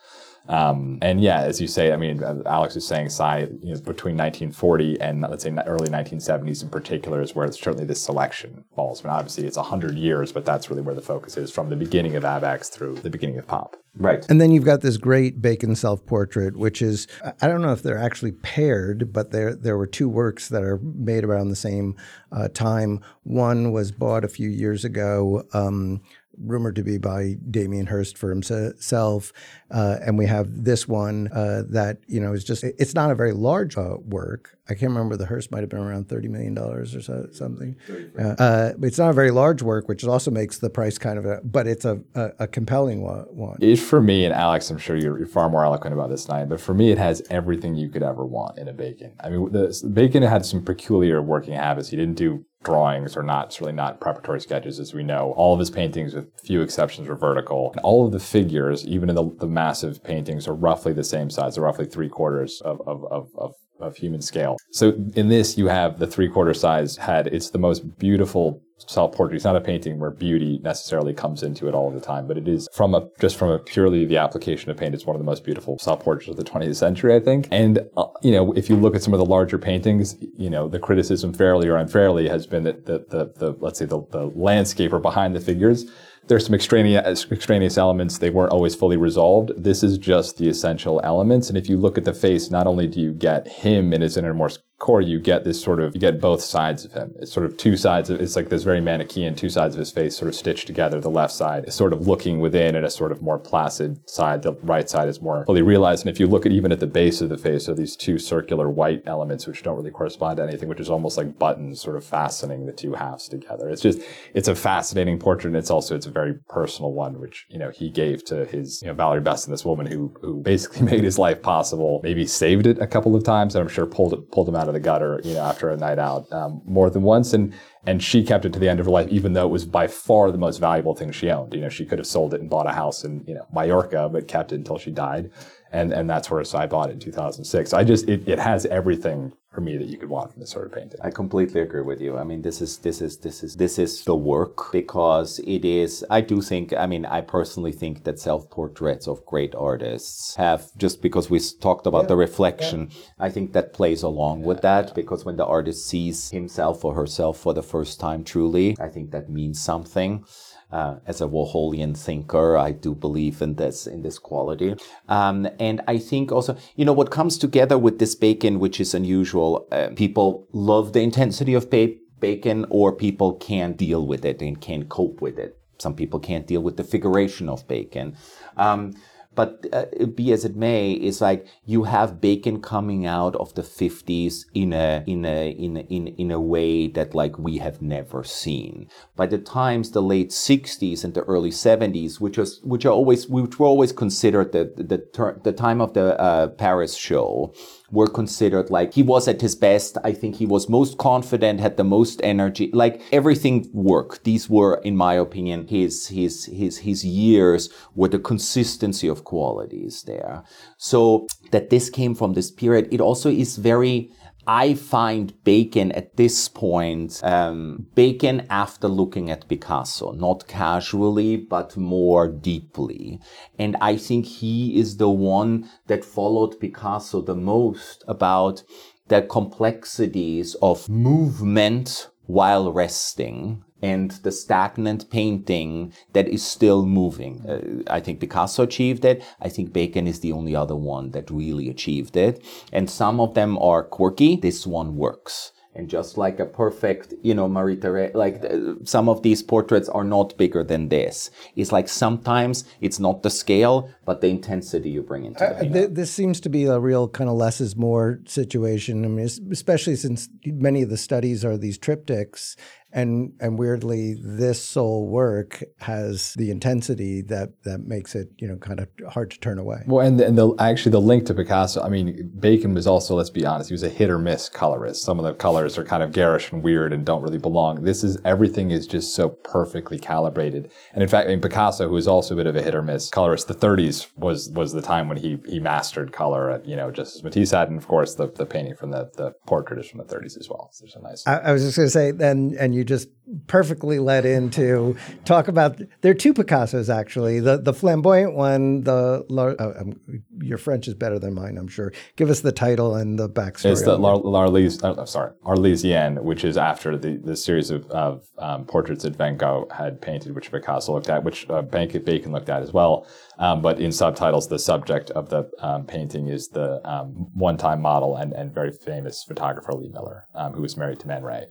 Um, 0.49 0.99
and 1.01 1.21
yeah, 1.21 1.41
as 1.41 1.61
you 1.61 1.67
say, 1.67 1.93
I 1.93 1.97
mean, 1.97 2.21
Alex 2.45 2.75
is 2.75 2.85
saying, 2.85 3.09
Cy, 3.09 3.47
you 3.61 3.73
know, 3.73 3.79
between 3.79 4.17
1940 4.17 4.99
and 4.99 5.21
let's 5.21 5.43
say 5.43 5.55
early 5.65 5.89
1970s 5.89 6.63
in 6.63 6.69
particular 6.69 7.21
is 7.21 7.33
where 7.33 7.49
certainly 7.51 7.85
this 7.85 8.01
selection 8.01 8.65
falls. 8.75 9.03
I 9.03 9.07
mean, 9.07 9.15
obviously 9.15 9.45
it's 9.45 9.57
100 9.57 9.95
years, 9.95 10.31
but 10.31 10.43
that's 10.43 10.69
really 10.69 10.81
where 10.81 10.95
the 10.95 11.01
focus 11.01 11.37
is 11.37 11.51
from 11.51 11.69
the 11.69 11.75
beginning 11.75 12.15
of 12.15 12.23
ABEX 12.23 12.69
through 12.71 12.95
the 12.95 13.09
beginning 13.09 13.37
of 13.37 13.47
Pop. 13.47 13.77
Right. 13.95 14.25
And 14.29 14.41
then 14.41 14.51
you've 14.51 14.65
got 14.65 14.81
this 14.81 14.97
great 14.97 15.41
Bacon 15.41 15.75
self 15.75 16.05
portrait, 16.05 16.57
which 16.57 16.81
is, 16.81 17.07
I 17.41 17.47
don't 17.47 17.61
know 17.61 17.71
if 17.71 17.83
they're 17.83 17.97
actually 17.97 18.31
paired, 18.31 19.13
but 19.13 19.31
there, 19.31 19.53
there 19.55 19.77
were 19.77 19.87
two 19.87 20.09
works 20.09 20.49
that 20.49 20.63
are 20.63 20.79
made 20.79 21.23
around 21.23 21.49
the 21.49 21.55
same 21.55 21.95
uh, 22.31 22.47
time. 22.49 23.01
One 23.21 23.71
was 23.71 23.91
bought 23.91 24.25
a 24.25 24.29
few 24.29 24.49
years 24.49 24.83
ago. 24.83 25.43
Um, 25.53 26.01
rumored 26.37 26.75
to 26.75 26.83
be 26.83 26.97
by 26.97 27.35
Damien 27.49 27.87
Hirst 27.87 28.17
for 28.17 28.29
himself. 28.29 29.33
Uh, 29.71 29.97
and 30.05 30.17
we 30.17 30.25
have 30.25 30.63
this 30.63 30.87
one 30.87 31.29
uh, 31.33 31.63
that, 31.69 31.99
you 32.07 32.19
know, 32.19 32.33
is 32.33 32.43
just, 32.43 32.63
it's 32.63 32.93
not 32.93 33.11
a 33.11 33.15
very 33.15 33.33
large 33.33 33.77
uh, 33.77 33.97
work. 34.05 34.57
I 34.69 34.75
can't 34.75 34.91
remember 34.91 35.17
the 35.17 35.25
Hirst 35.25 35.51
might 35.51 35.59
have 35.59 35.69
been 35.69 35.79
around 35.79 36.07
$30 36.07 36.29
million 36.29 36.57
or 36.57 36.85
so, 36.85 37.27
something. 37.31 37.75
Uh, 38.17 38.71
it's 38.81 38.97
not 38.97 39.09
a 39.09 39.13
very 39.13 39.31
large 39.31 39.61
work, 39.61 39.89
which 39.89 40.05
also 40.05 40.31
makes 40.31 40.59
the 40.59 40.69
price 40.69 40.97
kind 40.97 41.17
of 41.17 41.25
a, 41.25 41.41
but 41.43 41.67
it's 41.67 41.83
a, 41.83 42.01
a, 42.15 42.31
a 42.39 42.47
compelling 42.47 43.01
one. 43.01 43.57
It, 43.59 43.77
for 43.77 44.01
me, 44.01 44.23
and 44.23 44.33
Alex, 44.33 44.69
I'm 44.69 44.77
sure 44.77 44.95
you're, 44.95 45.17
you're, 45.17 45.27
far 45.27 45.49
more 45.49 45.65
eloquent 45.65 45.93
about 45.93 46.09
this 46.09 46.25
tonight, 46.25 46.45
but 46.45 46.61
for 46.61 46.73
me, 46.73 46.91
it 46.91 46.97
has 46.97 47.21
everything 47.29 47.75
you 47.75 47.89
could 47.89 48.03
ever 48.03 48.25
want 48.25 48.57
in 48.57 48.67
a 48.67 48.73
Bacon. 48.73 49.13
I 49.19 49.29
mean, 49.29 49.51
the, 49.51 49.89
Bacon 49.91 50.23
had 50.23 50.45
some 50.45 50.63
peculiar 50.63 51.21
working 51.21 51.55
habits. 51.55 51.89
He 51.89 51.97
didn't 51.97 52.15
do 52.15 52.45
drawings 52.63 53.15
or 53.15 53.23
not 53.23 53.53
certainly 53.53 53.73
not 53.73 53.99
preparatory 53.99 54.41
sketches 54.41 54.79
as 54.79 54.93
we 54.93 55.03
know. 55.03 55.33
All 55.35 55.53
of 55.53 55.59
his 55.59 55.69
paintings 55.69 56.13
with 56.13 56.27
few 56.39 56.61
exceptions 56.61 57.07
were 57.07 57.15
vertical. 57.15 57.71
And 57.73 57.81
all 57.81 58.05
of 58.05 58.11
the 58.11 58.19
figures 58.19 58.85
even 58.85 59.09
in 59.09 59.15
the, 59.15 59.29
the 59.39 59.47
massive 59.47 60.03
paintings 60.03 60.47
are 60.47 60.55
roughly 60.55 60.93
the 60.93 61.03
same 61.03 61.29
size. 61.29 61.55
They're 61.55 61.63
roughly 61.63 61.85
three 61.85 62.09
quarters 62.09 62.61
of, 62.61 62.81
of, 62.87 63.05
of, 63.11 63.29
of 63.37 63.53
of 63.79 63.97
human 63.97 64.21
scale. 64.21 64.57
So 64.71 64.93
in 65.15 65.29
this, 65.29 65.57
you 65.57 65.67
have 65.67 65.99
the 65.99 66.07
three 66.07 66.29
quarter 66.29 66.53
size 66.53 66.97
head. 66.97 67.27
It's 67.27 67.49
the 67.49 67.59
most 67.59 67.97
beautiful 67.97 68.61
self 68.77 69.15
portrait. 69.15 69.35
It's 69.35 69.45
not 69.45 69.55
a 69.55 69.61
painting 69.61 69.99
where 69.99 70.11
beauty 70.11 70.59
necessarily 70.63 71.13
comes 71.13 71.43
into 71.43 71.67
it 71.67 71.73
all 71.73 71.91
the 71.91 71.99
time, 71.99 72.27
but 72.27 72.37
it 72.37 72.47
is 72.47 72.67
from 72.73 72.93
a 72.93 73.07
just 73.19 73.37
from 73.37 73.49
a 73.49 73.59
purely 73.59 74.05
the 74.05 74.17
application 74.17 74.71
of 74.71 74.77
paint. 74.77 74.93
It's 74.93 75.05
one 75.05 75.15
of 75.15 75.19
the 75.19 75.25
most 75.25 75.43
beautiful 75.43 75.77
self 75.79 76.01
portraits 76.01 76.29
of 76.29 76.37
the 76.37 76.43
20th 76.43 76.75
century, 76.75 77.15
I 77.15 77.19
think. 77.19 77.47
And 77.51 77.79
uh, 77.97 78.05
you 78.21 78.31
know, 78.31 78.53
if 78.53 78.69
you 78.69 78.75
look 78.75 78.95
at 78.95 79.03
some 79.03 79.13
of 79.13 79.19
the 79.19 79.25
larger 79.25 79.57
paintings, 79.57 80.15
you 80.37 80.49
know, 80.49 80.67
the 80.67 80.79
criticism, 80.79 81.33
fairly 81.33 81.67
or 81.67 81.75
unfairly, 81.77 82.27
has 82.29 82.47
been 82.47 82.63
that 82.63 82.85
the 82.85 83.05
the, 83.09 83.33
the 83.37 83.57
let's 83.59 83.79
say 83.79 83.85
the, 83.85 84.01
the 84.11 84.29
landscaper 84.31 85.01
behind 85.01 85.35
the 85.35 85.41
figures 85.41 85.85
there's 86.27 86.45
some 86.45 86.55
extraneous, 86.55 87.25
extraneous 87.31 87.77
elements. 87.77 88.17
They 88.17 88.29
weren't 88.29 88.51
always 88.51 88.75
fully 88.75 88.97
resolved. 88.97 89.51
This 89.57 89.83
is 89.83 89.97
just 89.97 90.37
the 90.37 90.47
essential 90.47 91.01
elements. 91.03 91.49
And 91.49 91.57
if 91.57 91.69
you 91.69 91.77
look 91.77 91.97
at 91.97 92.05
the 92.05 92.13
face, 92.13 92.49
not 92.49 92.67
only 92.67 92.87
do 92.87 93.01
you 93.01 93.13
get 93.13 93.47
him 93.47 93.93
in 93.93 94.01
his 94.01 94.17
innermost 94.17 94.61
core, 94.83 94.99
you 94.99 95.17
get 95.17 95.45
this 95.45 95.61
sort 95.61 95.79
of, 95.79 95.95
you 95.95 96.01
get 96.01 96.19
both 96.19 96.41
sides 96.41 96.83
of 96.83 96.91
him. 96.91 97.13
It's 97.19 97.31
sort 97.31 97.45
of 97.45 97.55
two 97.55 97.77
sides 97.77 98.09
of, 98.09 98.19
it's 98.19 98.35
like 98.35 98.49
this 98.49 98.63
very 98.63 98.81
Manichaean, 98.81 99.33
two 99.33 99.47
sides 99.49 99.75
of 99.75 99.79
his 99.79 99.91
face 99.91 100.17
sort 100.17 100.27
of 100.27 100.35
stitched 100.35 100.67
together. 100.67 100.99
The 100.99 101.09
left 101.09 101.33
side 101.33 101.63
is 101.69 101.73
sort 101.73 101.93
of 101.93 102.05
looking 102.05 102.41
within 102.41 102.75
and 102.75 102.85
a 102.85 102.89
sort 102.89 103.13
of 103.13 103.21
more 103.21 103.39
placid 103.39 103.97
side. 104.09 104.41
The 104.43 104.55
right 104.61 104.89
side 104.89 105.07
is 105.07 105.21
more 105.21 105.45
fully 105.45 105.61
realized. 105.61 106.05
And 106.05 106.13
if 106.13 106.19
you 106.19 106.27
look 106.27 106.45
at 106.45 106.51
even 106.51 106.73
at 106.73 106.81
the 106.81 106.87
base 106.87 107.21
of 107.21 107.29
the 107.29 107.37
face, 107.37 107.69
are 107.69 107.73
these 107.73 107.95
two 107.95 108.19
circular 108.19 108.69
white 108.69 109.03
elements, 109.05 109.47
which 109.47 109.63
don't 109.63 109.77
really 109.77 109.89
correspond 109.89 110.35
to 110.35 110.43
anything, 110.43 110.67
which 110.67 110.81
is 110.81 110.89
almost 110.89 111.17
like 111.17 111.39
buttons 111.39 111.79
sort 111.79 111.95
of 111.95 112.03
fastening 112.03 112.65
the 112.65 112.73
two 112.73 112.91
halves 112.91 113.29
together. 113.29 113.69
It's 113.69 113.81
just, 113.81 114.01
it's 114.33 114.49
a 114.49 114.55
fascinating 114.55 115.17
portrait. 115.17 115.51
And 115.51 115.57
it's 115.57 115.71
also, 115.71 115.95
it's 115.95 116.07
a 116.07 116.11
very 116.11 116.33
personal 116.49 116.91
one, 116.91 117.21
which, 117.21 117.45
you 117.47 117.57
know, 117.57 117.69
he 117.69 117.89
gave 117.89 118.25
to 118.25 118.43
his, 118.47 118.81
you 118.81 118.89
know, 118.89 118.93
Valerie 118.93 119.21
Beston, 119.21 119.51
this 119.51 119.63
woman 119.63 119.85
who, 119.85 120.13
who 120.19 120.41
basically 120.41 120.81
made 120.91 121.05
his 121.05 121.17
life 121.17 121.41
possible, 121.41 122.01
maybe 122.03 122.27
saved 122.27 122.67
it 122.67 122.79
a 122.79 122.87
couple 122.87 123.15
of 123.15 123.23
times. 123.23 123.55
And 123.55 123.61
I'm 123.61 123.69
sure 123.69 123.85
pulled 123.85 124.11
it, 124.11 124.29
pulled 124.29 124.49
him 124.49 124.57
out 124.57 124.67
of 124.67 124.72
the 124.73 124.79
gutter, 124.79 125.21
you 125.23 125.33
know, 125.33 125.41
after 125.41 125.69
a 125.69 125.77
night 125.77 125.99
out 125.99 126.31
um, 126.31 126.61
more 126.65 126.89
than 126.89 127.03
once. 127.03 127.33
And 127.33 127.53
and 127.85 128.01
she 128.01 128.23
kept 128.23 128.45
it 128.45 128.53
to 128.53 128.59
the 128.59 128.69
end 128.69 128.79
of 128.79 128.85
her 128.85 128.91
life, 128.91 129.09
even 129.09 129.33
though 129.33 129.45
it 129.45 129.51
was 129.51 129.65
by 129.65 129.87
far 129.87 130.31
the 130.31 130.37
most 130.37 130.57
valuable 130.57 130.95
thing 130.95 131.11
she 131.11 131.29
owned. 131.29 131.53
You 131.53 131.61
know, 131.61 131.69
she 131.69 131.85
could 131.85 131.99
have 131.99 132.07
sold 132.07 132.33
it 132.33 132.41
and 132.41 132.49
bought 132.49 132.67
a 132.67 132.73
house 132.73 133.03
in 133.03 133.23
you 133.27 133.35
know 133.35 133.45
Mallorca, 133.53 134.09
but 134.09 134.27
kept 134.27 134.51
it 134.51 134.55
until 134.55 134.77
she 134.77 134.91
died, 134.91 135.31
and 135.71 135.93
and 135.93 136.09
that's 136.09 136.29
where 136.29 136.43
I 136.53 136.65
bought 136.65 136.89
it 136.89 136.93
in 136.93 136.99
2006. 136.99 137.73
I 137.73 137.83
just 137.83 138.07
it, 138.09 138.27
it 138.27 138.39
has 138.39 138.65
everything 138.65 139.33
for 139.53 139.61
me 139.61 139.77
that 139.77 139.87
you 139.87 139.97
could 139.97 140.09
want 140.09 140.31
from 140.31 140.39
this 140.39 140.49
sort 140.49 140.65
of 140.65 140.73
painting. 140.73 140.99
I 141.03 141.11
completely 141.11 141.61
agree 141.61 141.81
with 141.81 142.01
you. 142.01 142.17
I 142.17 142.23
mean, 142.23 142.41
this 142.41 142.61
is 142.61 142.77
this 142.79 143.01
is 143.01 143.17
this 143.17 143.43
is 143.43 143.55
this 143.55 143.77
is 143.77 144.03
the 144.03 144.15
work 144.15 144.71
because 144.71 145.39
it 145.39 145.63
is. 145.63 146.03
I 146.09 146.21
do 146.21 146.41
think. 146.41 146.73
I 146.73 146.87
mean, 146.87 147.05
I 147.05 147.21
personally 147.21 147.71
think 147.71 148.03
that 148.05 148.19
self 148.19 148.49
portraits 148.49 149.07
of 149.07 149.25
great 149.25 149.53
artists 149.53 150.35
have 150.35 150.75
just 150.77 151.01
because 151.01 151.29
we 151.29 151.39
talked 151.61 151.85
about 151.85 152.03
yeah. 152.03 152.07
the 152.07 152.15
reflection. 152.15 152.89
Yeah. 152.89 152.97
I 153.19 153.29
think 153.29 153.53
that 153.53 153.73
plays 153.73 154.01
along 154.03 154.43
with 154.43 154.61
that 154.61 154.95
because 154.95 155.23
when 155.23 155.37
the 155.37 155.45
artist 155.45 155.87
sees 155.87 156.31
himself 156.31 156.83
or 156.83 156.95
herself 156.95 157.37
for 157.37 157.53
the 157.53 157.63
first 157.63 157.99
time, 157.99 158.23
truly, 158.23 158.75
I 158.79 158.89
think 158.89 159.11
that 159.11 159.29
means 159.29 159.61
something 159.61 160.25
uh, 160.73 160.95
as 161.05 161.21
a 161.21 161.27
Warholian 161.27 161.95
thinker, 161.95 162.57
I 162.57 162.71
do 162.71 162.95
believe 162.95 163.41
in 163.41 163.55
this 163.55 163.85
in 163.85 164.01
this 164.01 164.17
quality, 164.17 164.75
um, 165.07 165.47
and 165.59 165.81
I 165.87 165.99
think 165.99 166.31
also 166.31 166.57
you 166.75 166.83
know 166.83 166.93
what 166.93 167.11
comes 167.11 167.37
together 167.37 167.77
with 167.77 167.99
this 167.99 168.15
Bacon, 168.15 168.59
which 168.59 168.79
is 168.81 168.93
unusual. 168.95 169.67
Uh, 169.71 169.89
people 169.95 170.47
love 170.51 170.93
the 170.93 171.01
intensity 171.01 171.53
of 171.53 171.69
ba- 171.69 171.95
Bacon, 172.19 172.65
or 172.69 172.91
people 172.91 173.35
can't 173.35 173.77
deal 173.77 174.07
with 174.07 174.25
it 174.25 174.41
and 174.41 174.59
can't 174.59 174.89
cope 174.89 175.21
with 175.21 175.37
it. 175.37 175.59
Some 175.77 175.95
people 175.95 176.19
can't 176.19 176.47
deal 176.47 176.61
with 176.61 176.77
the 176.77 176.83
figuration 176.83 177.49
of 177.49 177.67
Bacon. 177.67 178.15
Um, 178.57 178.93
but 179.35 179.65
uh, 179.73 180.05
be 180.05 180.31
as 180.31 180.45
it 180.45 180.55
may, 180.55 180.91
it's 180.91 181.21
like 181.21 181.47
you 181.65 181.83
have 181.83 182.21
Bacon 182.21 182.61
coming 182.61 183.05
out 183.05 183.35
of 183.35 183.53
the 183.55 183.61
50s 183.61 184.45
in 184.53 184.73
a 184.73 185.03
in 185.07 185.25
a 185.25 185.51
in 185.51 185.77
a, 185.77 185.81
in 185.81 186.07
in 186.07 186.31
a 186.31 186.39
way 186.39 186.87
that 186.87 187.15
like 187.15 187.37
we 187.37 187.57
have 187.57 187.81
never 187.81 188.23
seen. 188.23 188.87
By 189.15 189.27
the 189.27 189.37
times 189.37 189.91
the 189.91 190.01
late 190.01 190.29
60s 190.29 191.03
and 191.03 191.13
the 191.13 191.23
early 191.23 191.51
70s, 191.51 192.19
which 192.19 192.37
was 192.37 192.59
which 192.63 192.85
are 192.85 192.93
always 192.93 193.27
which 193.27 193.59
were 193.59 193.67
always 193.67 193.91
considered 193.91 194.51
the 194.51 194.71
the 194.75 194.83
the, 194.83 195.39
the 195.43 195.53
time 195.53 195.81
of 195.81 195.93
the 195.93 196.19
uh, 196.19 196.47
Paris 196.47 196.95
show 196.95 197.53
were 197.93 198.07
considered 198.07 198.71
like 198.71 198.93
he 198.93 199.03
was 199.03 199.27
at 199.27 199.41
his 199.41 199.55
best. 199.55 199.97
I 200.03 200.13
think 200.13 200.35
he 200.35 200.47
was 200.47 200.67
most 200.67 200.97
confident, 200.97 201.59
had 201.59 201.77
the 201.77 201.83
most 201.83 202.19
energy, 202.23 202.71
like 202.73 203.01
everything 203.11 203.69
worked. 203.71 204.23
These 204.23 204.49
were, 204.49 204.81
in 204.83 204.97
my 204.97 205.13
opinion, 205.13 205.67
his, 205.67 206.07
his, 206.07 206.45
his, 206.45 206.79
his 206.79 207.05
years 207.05 207.71
where 207.93 208.09
the 208.09 208.19
consistency 208.19 209.07
of 209.07 209.23
qualities 209.23 210.03
there. 210.03 210.43
So 210.77 211.27
that 211.51 211.69
this 211.69 211.89
came 211.89 212.15
from 212.15 212.33
this 212.33 212.49
period, 212.49 212.87
it 212.91 212.99
also 212.99 213.29
is 213.29 213.57
very, 213.57 214.11
I 214.45 214.73
find 214.73 215.33
Bacon 215.43 215.91
at 215.93 216.17
this 216.17 216.49
point, 216.49 217.21
um, 217.23 217.87
Bacon 217.95 218.45
after 218.49 218.87
looking 218.87 219.29
at 219.29 219.47
Picasso, 219.47 220.11
not 220.11 220.47
casually, 220.47 221.37
but 221.37 221.77
more 221.77 222.27
deeply. 222.27 223.19
And 223.57 223.77
I 223.79 223.95
think 223.97 224.25
he 224.25 224.77
is 224.77 224.97
the 224.97 225.09
one 225.09 225.69
that 225.87 226.03
followed 226.03 226.59
Picasso 226.59 227.21
the 227.21 227.35
most 227.35 228.03
about 228.07 228.63
the 229.07 229.21
complexities 229.21 230.55
of 230.61 230.89
movement 230.89 232.09
while 232.25 232.71
resting 232.71 233.63
and 233.83 234.11
the 234.23 234.31
stagnant 234.31 235.09
painting 235.09 235.93
that 236.13 236.27
is 236.29 236.41
still 236.41 236.85
moving. 236.85 237.45
Uh, 237.47 237.93
I 237.93 237.99
think 237.99 238.21
Picasso 238.21 238.63
achieved 238.63 239.03
it. 239.03 239.21
I 239.41 239.49
think 239.49 239.73
Bacon 239.73 240.07
is 240.07 240.21
the 240.21 240.31
only 240.31 240.55
other 240.55 240.75
one 240.75 241.11
that 241.11 241.29
really 241.29 241.69
achieved 241.69 242.15
it. 242.15 242.43
And 242.71 242.89
some 242.89 243.19
of 243.19 243.33
them 243.33 243.57
are 243.57 243.83
quirky. 243.83 244.37
This 244.37 244.65
one 244.65 244.95
works. 244.95 245.51
And 245.75 245.89
just 245.89 246.19
like 246.19 246.39
a 246.39 246.45
perfect, 246.45 247.15
you 247.23 247.33
know, 247.33 247.49
Marie 247.49 247.75
Therese, 247.75 248.13
like 248.13 248.45
uh, 248.45 248.75
some 248.83 249.09
of 249.09 249.23
these 249.23 249.41
portraits 249.41 249.89
are 249.89 250.03
not 250.03 250.37
bigger 250.37 250.63
than 250.63 250.89
this. 250.89 251.31
It's 251.55 251.71
like 251.71 251.89
sometimes 251.89 252.63
it's 252.79 252.99
not 252.99 253.23
the 253.23 253.31
scale, 253.31 253.89
but 254.05 254.21
the 254.21 254.27
intensity 254.27 254.91
you 254.91 255.01
bring 255.01 255.25
into 255.25 255.43
uh, 255.43 255.63
it. 255.63 255.95
this 255.95 256.11
seems 256.11 256.39
to 256.41 256.49
be 256.49 256.65
a 256.65 256.79
real 256.79 257.07
kind 257.07 257.27
of 257.27 257.37
less 257.37 257.59
is 257.59 257.75
more 257.75 258.19
situation. 258.27 259.03
I 259.03 259.07
mean, 259.07 259.27
especially 259.51 259.95
since 259.95 260.29
many 260.45 260.83
of 260.83 260.91
the 260.91 260.97
studies 260.97 261.43
are 261.43 261.57
these 261.57 261.79
triptychs 261.79 262.55
and 262.93 263.33
and 263.39 263.57
weirdly, 263.57 264.15
this 264.21 264.61
sole 264.61 265.07
work 265.07 265.63
has 265.79 266.33
the 266.35 266.51
intensity 266.51 267.21
that 267.23 267.63
that 267.63 267.79
makes 267.81 268.13
it 268.13 268.29
you 268.37 268.47
know 268.47 268.57
kind 268.57 268.79
of 268.79 268.87
hard 269.11 269.31
to 269.31 269.39
turn 269.39 269.57
away. 269.57 269.83
Well, 269.87 270.05
and 270.05 270.19
the, 270.19 270.27
and 270.27 270.37
the 270.37 270.53
actually 270.59 270.91
the 270.91 271.01
link 271.01 271.25
to 271.25 271.33
Picasso. 271.33 271.81
I 271.81 271.89
mean, 271.89 272.31
Bacon 272.39 272.73
was 272.73 272.85
also 272.85 273.15
let's 273.15 273.31
be 273.31 273.45
honest, 273.45 273.69
he 273.69 273.73
was 273.73 273.83
a 273.83 273.89
hit 273.89 274.09
or 274.09 274.19
miss 274.19 274.47
colorist. 274.47 275.03
Some 275.03 275.19
of 275.19 275.25
the 275.25 275.33
colors 275.33 275.77
are 275.77 275.83
kind 275.83 276.03
of 276.03 276.11
garish 276.11 276.51
and 276.51 276.61
weird 276.61 276.93
and 276.93 277.03
don't 277.03 277.23
really 277.23 277.39
belong. 277.39 277.83
This 277.83 278.03
is 278.03 278.19
everything 278.23 278.69
is 278.69 278.85
just 278.85 279.15
so 279.15 279.29
perfectly 279.29 279.97
calibrated. 279.97 280.71
And 280.93 281.01
in 281.01 281.09
fact, 281.09 281.27
I 281.27 281.31
mean, 281.31 281.41
Picasso, 281.41 281.89
who 281.89 281.97
is 281.97 282.07
also 282.07 282.35
a 282.35 282.37
bit 282.37 282.47
of 282.47 282.55
a 282.55 282.61
hit 282.61 282.75
or 282.75 282.83
miss 282.83 283.09
colorist, 283.09 283.47
the 283.47 283.55
30s 283.55 284.07
was 284.15 284.49
was 284.49 284.71
the 284.73 284.81
time 284.83 285.07
when 285.07 285.17
he 285.17 285.39
he 285.47 285.59
mastered 285.59 286.11
color. 286.11 286.51
At, 286.51 286.67
you 286.67 286.75
know, 286.75 286.91
just 286.91 287.15
as 287.15 287.23
Matisse 287.23 287.51
had, 287.51 287.69
and 287.69 287.77
of 287.77 287.87
course 287.87 288.13
the 288.15 288.27
the 288.27 288.45
painting 288.45 288.75
from 288.75 288.91
the 288.91 289.09
the 289.15 289.31
portrait 289.47 289.79
is 289.79 289.89
from 289.89 289.97
the 289.97 290.05
30s 290.05 290.37
as 290.39 290.47
well. 290.47 290.69
So 290.73 290.85
there's 290.85 290.95
a 290.95 291.01
nice. 291.01 291.25
I, 291.25 291.37
I 291.37 291.51
was 291.53 291.63
just 291.63 291.75
going 291.75 291.87
to 291.87 291.91
say 291.91 292.11
then, 292.11 292.55
and 292.59 292.75
you 292.75 292.82
just 292.83 293.09
perfectly 293.47 293.99
led 293.99 294.25
into 294.25 294.95
talk 295.25 295.47
about 295.47 295.79
there 296.01 296.11
are 296.11 296.15
two 296.15 296.33
Picassos 296.33 296.93
actually. 296.93 297.39
The 297.39 297.57
the 297.57 297.73
flamboyant 297.73 298.35
one, 298.35 298.81
the 298.81 299.25
uh, 299.29 299.81
um, 299.81 299.99
your 300.39 300.57
French 300.57 300.87
is 300.87 300.93
better 300.93 301.19
than 301.19 301.33
mine, 301.33 301.57
I'm 301.57 301.67
sure. 301.67 301.93
Give 302.15 302.29
us 302.29 302.41
the 302.41 302.51
title 302.51 302.95
and 302.95 303.17
the 303.17 303.29
backstory. 303.29 303.71
It's 303.71 303.83
the 303.83 303.97
L'Arlésienne, 303.97 304.97
uh, 304.97 305.05
sorry, 305.05 305.31
Arlesienne, 305.45 306.21
which 306.23 306.43
is 306.43 306.57
after 306.57 306.97
the, 306.97 307.17
the 307.17 307.35
series 307.35 307.69
of, 307.69 307.89
of 307.91 308.25
um, 308.37 308.65
portraits 308.65 309.03
that 309.03 309.15
Van 309.15 309.37
Gogh 309.37 309.67
had 309.75 310.01
painted, 310.01 310.35
which 310.35 310.51
Picasso 310.51 310.93
looked 310.93 311.09
at, 311.09 311.23
which 311.23 311.49
uh, 311.49 311.61
Bacon 311.61 312.31
looked 312.31 312.49
at 312.49 312.61
as 312.61 312.73
well. 312.73 313.07
Um, 313.39 313.61
but 313.61 313.79
in 313.79 313.91
subtitles, 313.91 314.47
the 314.47 314.59
subject 314.59 315.09
of 315.11 315.29
the 315.29 315.49
um, 315.59 315.85
painting 315.85 316.27
is 316.27 316.49
the 316.49 316.87
um, 316.87 317.29
one-time 317.33 317.81
model 317.81 318.15
and, 318.17 318.33
and 318.33 318.53
very 318.53 318.71
famous 318.71 319.23
photographer 319.23 319.73
Lee 319.73 319.89
Miller, 319.89 320.27
um, 320.35 320.53
who 320.53 320.61
was 320.61 320.77
married 320.77 320.99
to 320.99 321.07
Man 321.07 321.23
Ray. 321.23 321.47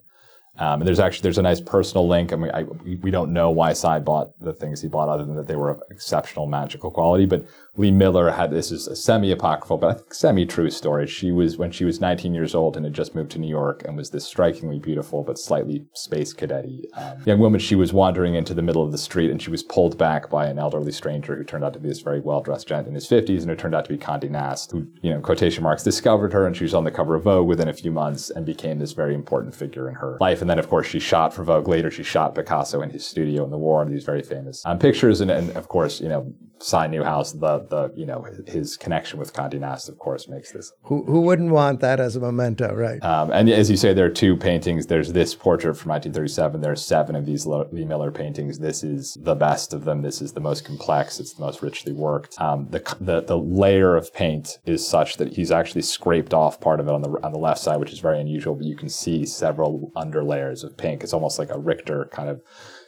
Um, 0.58 0.82
and 0.82 0.86
there's 0.86 1.00
actually 1.00 1.22
there's 1.22 1.38
a 1.38 1.42
nice 1.42 1.60
personal 1.60 2.06
link. 2.06 2.32
I 2.32 2.36
mean, 2.36 2.50
I, 2.52 2.64
we 2.64 3.10
don't 3.10 3.32
know 3.32 3.50
why 3.50 3.72
Cy 3.72 3.98
bought 4.00 4.38
the 4.40 4.52
things 4.52 4.82
he 4.82 4.88
bought, 4.88 5.08
other 5.08 5.24
than 5.24 5.34
that 5.36 5.46
they 5.46 5.56
were 5.56 5.70
of 5.70 5.82
exceptional 5.90 6.46
magical 6.46 6.90
quality. 6.90 7.24
But 7.24 7.46
Lee 7.74 7.90
Miller 7.90 8.30
had 8.30 8.50
this 8.50 8.70
is 8.70 8.86
a 8.86 8.94
semi-apocryphal, 8.94 9.78
but 9.78 9.90
I 9.90 9.94
think 9.94 10.12
semi-true 10.12 10.68
story. 10.68 11.06
She 11.06 11.32
was 11.32 11.56
when 11.56 11.70
she 11.70 11.86
was 11.86 12.02
19 12.02 12.34
years 12.34 12.54
old 12.54 12.76
and 12.76 12.84
had 12.84 12.92
just 12.92 13.14
moved 13.14 13.30
to 13.30 13.38
New 13.38 13.48
York 13.48 13.82
and 13.86 13.96
was 13.96 14.10
this 14.10 14.26
strikingly 14.26 14.78
beautiful 14.78 15.22
but 15.22 15.38
slightly 15.38 15.86
space 15.94 16.34
cadetty 16.34 16.82
um, 16.98 17.22
young 17.24 17.38
woman. 17.38 17.58
She 17.60 17.74
was 17.74 17.90
wandering 17.90 18.34
into 18.34 18.52
the 18.52 18.60
middle 18.60 18.82
of 18.82 18.92
the 18.92 18.98
street 18.98 19.30
and 19.30 19.40
she 19.40 19.50
was 19.50 19.62
pulled 19.62 19.96
back 19.96 20.28
by 20.28 20.48
an 20.48 20.58
elderly 20.58 20.92
stranger 20.92 21.34
who 21.34 21.44
turned 21.44 21.64
out 21.64 21.72
to 21.72 21.80
be 21.80 21.88
this 21.88 22.02
very 22.02 22.20
well-dressed 22.20 22.68
gent 22.68 22.86
in 22.86 22.94
his 22.94 23.08
50s, 23.08 23.40
and 23.40 23.50
it 23.50 23.58
turned 23.58 23.74
out 23.74 23.86
to 23.86 23.92
be 23.92 23.96
Condé 23.96 24.28
Nast, 24.28 24.72
who 24.72 24.86
you 25.00 25.08
know 25.08 25.20
quotation 25.20 25.62
marks 25.62 25.82
discovered 25.82 26.34
her, 26.34 26.46
and 26.46 26.54
she 26.54 26.64
was 26.64 26.74
on 26.74 26.84
the 26.84 26.90
cover 26.90 27.14
of 27.14 27.22
Vogue 27.22 27.48
within 27.48 27.68
a 27.68 27.72
few 27.72 27.90
months 27.90 28.28
and 28.28 28.44
became 28.44 28.80
this 28.80 28.92
very 28.92 29.14
important 29.14 29.54
figure 29.54 29.88
in 29.88 29.94
her 29.94 30.18
life. 30.20 30.42
And 30.42 30.50
then 30.50 30.58
of 30.58 30.68
course 30.68 30.86
she 30.86 30.98
shot 30.98 31.32
for 31.32 31.42
Vogue 31.42 31.68
later. 31.68 31.90
She 31.90 32.02
shot 32.02 32.34
Picasso 32.34 32.82
in 32.82 32.90
his 32.90 33.06
studio 33.06 33.44
in 33.44 33.50
the 33.50 33.56
war, 33.56 33.82
these 33.86 34.04
very 34.04 34.22
famous 34.22 34.62
um, 34.66 34.78
pictures, 34.78 35.22
and, 35.22 35.30
and 35.30 35.50
of 35.56 35.68
course 35.68 36.02
you 36.02 36.10
know 36.10 36.34
Cy 36.62 36.86
Newhouse, 36.86 37.32
the 37.32 37.66
the 37.68 37.92
you 37.96 38.06
know 38.06 38.26
his 38.46 38.76
connection 38.76 39.18
with 39.18 39.32
Condé 39.32 39.58
Nast, 39.58 39.88
of 39.88 39.98
course, 39.98 40.28
makes 40.28 40.52
this. 40.52 40.72
Who 40.84 41.04
who 41.04 41.20
wouldn't 41.22 41.50
want 41.50 41.80
that 41.80 42.00
as 42.00 42.16
a 42.16 42.20
memento, 42.20 42.74
right? 42.74 43.02
Um, 43.02 43.30
and 43.32 43.48
as 43.48 43.70
you 43.70 43.76
say, 43.76 43.92
there 43.92 44.06
are 44.06 44.10
two 44.10 44.36
paintings. 44.36 44.86
There's 44.86 45.12
this 45.12 45.34
portrait 45.34 45.76
from 45.76 45.90
1937. 45.90 46.60
There's 46.60 46.84
seven 46.84 47.16
of 47.16 47.26
these 47.26 47.46
Lee 47.46 47.84
Miller 47.84 48.10
paintings. 48.10 48.58
This 48.58 48.82
is 48.84 49.18
the 49.20 49.34
best 49.34 49.72
of 49.72 49.84
them. 49.84 50.02
This 50.02 50.22
is 50.22 50.32
the 50.32 50.40
most 50.40 50.64
complex. 50.64 51.18
It's 51.20 51.34
the 51.34 51.42
most 51.42 51.62
richly 51.62 51.92
worked. 51.92 52.40
Um, 52.40 52.68
the, 52.70 52.96
the 53.00 53.22
the 53.22 53.38
layer 53.38 53.96
of 53.96 54.12
paint 54.14 54.58
is 54.64 54.86
such 54.86 55.16
that 55.16 55.34
he's 55.34 55.50
actually 55.50 55.82
scraped 55.82 56.32
off 56.32 56.60
part 56.60 56.80
of 56.80 56.86
it 56.86 56.92
on 56.92 57.02
the 57.02 57.10
on 57.22 57.32
the 57.32 57.38
left 57.38 57.60
side, 57.60 57.80
which 57.80 57.92
is 57.92 57.98
very 57.98 58.20
unusual. 58.20 58.54
But 58.54 58.66
you 58.66 58.76
can 58.76 58.88
see 58.88 59.26
several 59.26 59.90
under 59.96 60.22
layers 60.22 60.64
of 60.64 60.76
pink. 60.76 61.02
It's 61.02 61.12
almost 61.12 61.38
like 61.38 61.50
a 61.50 61.58
Richter 61.58 62.08
kind 62.12 62.28
of 62.28 62.40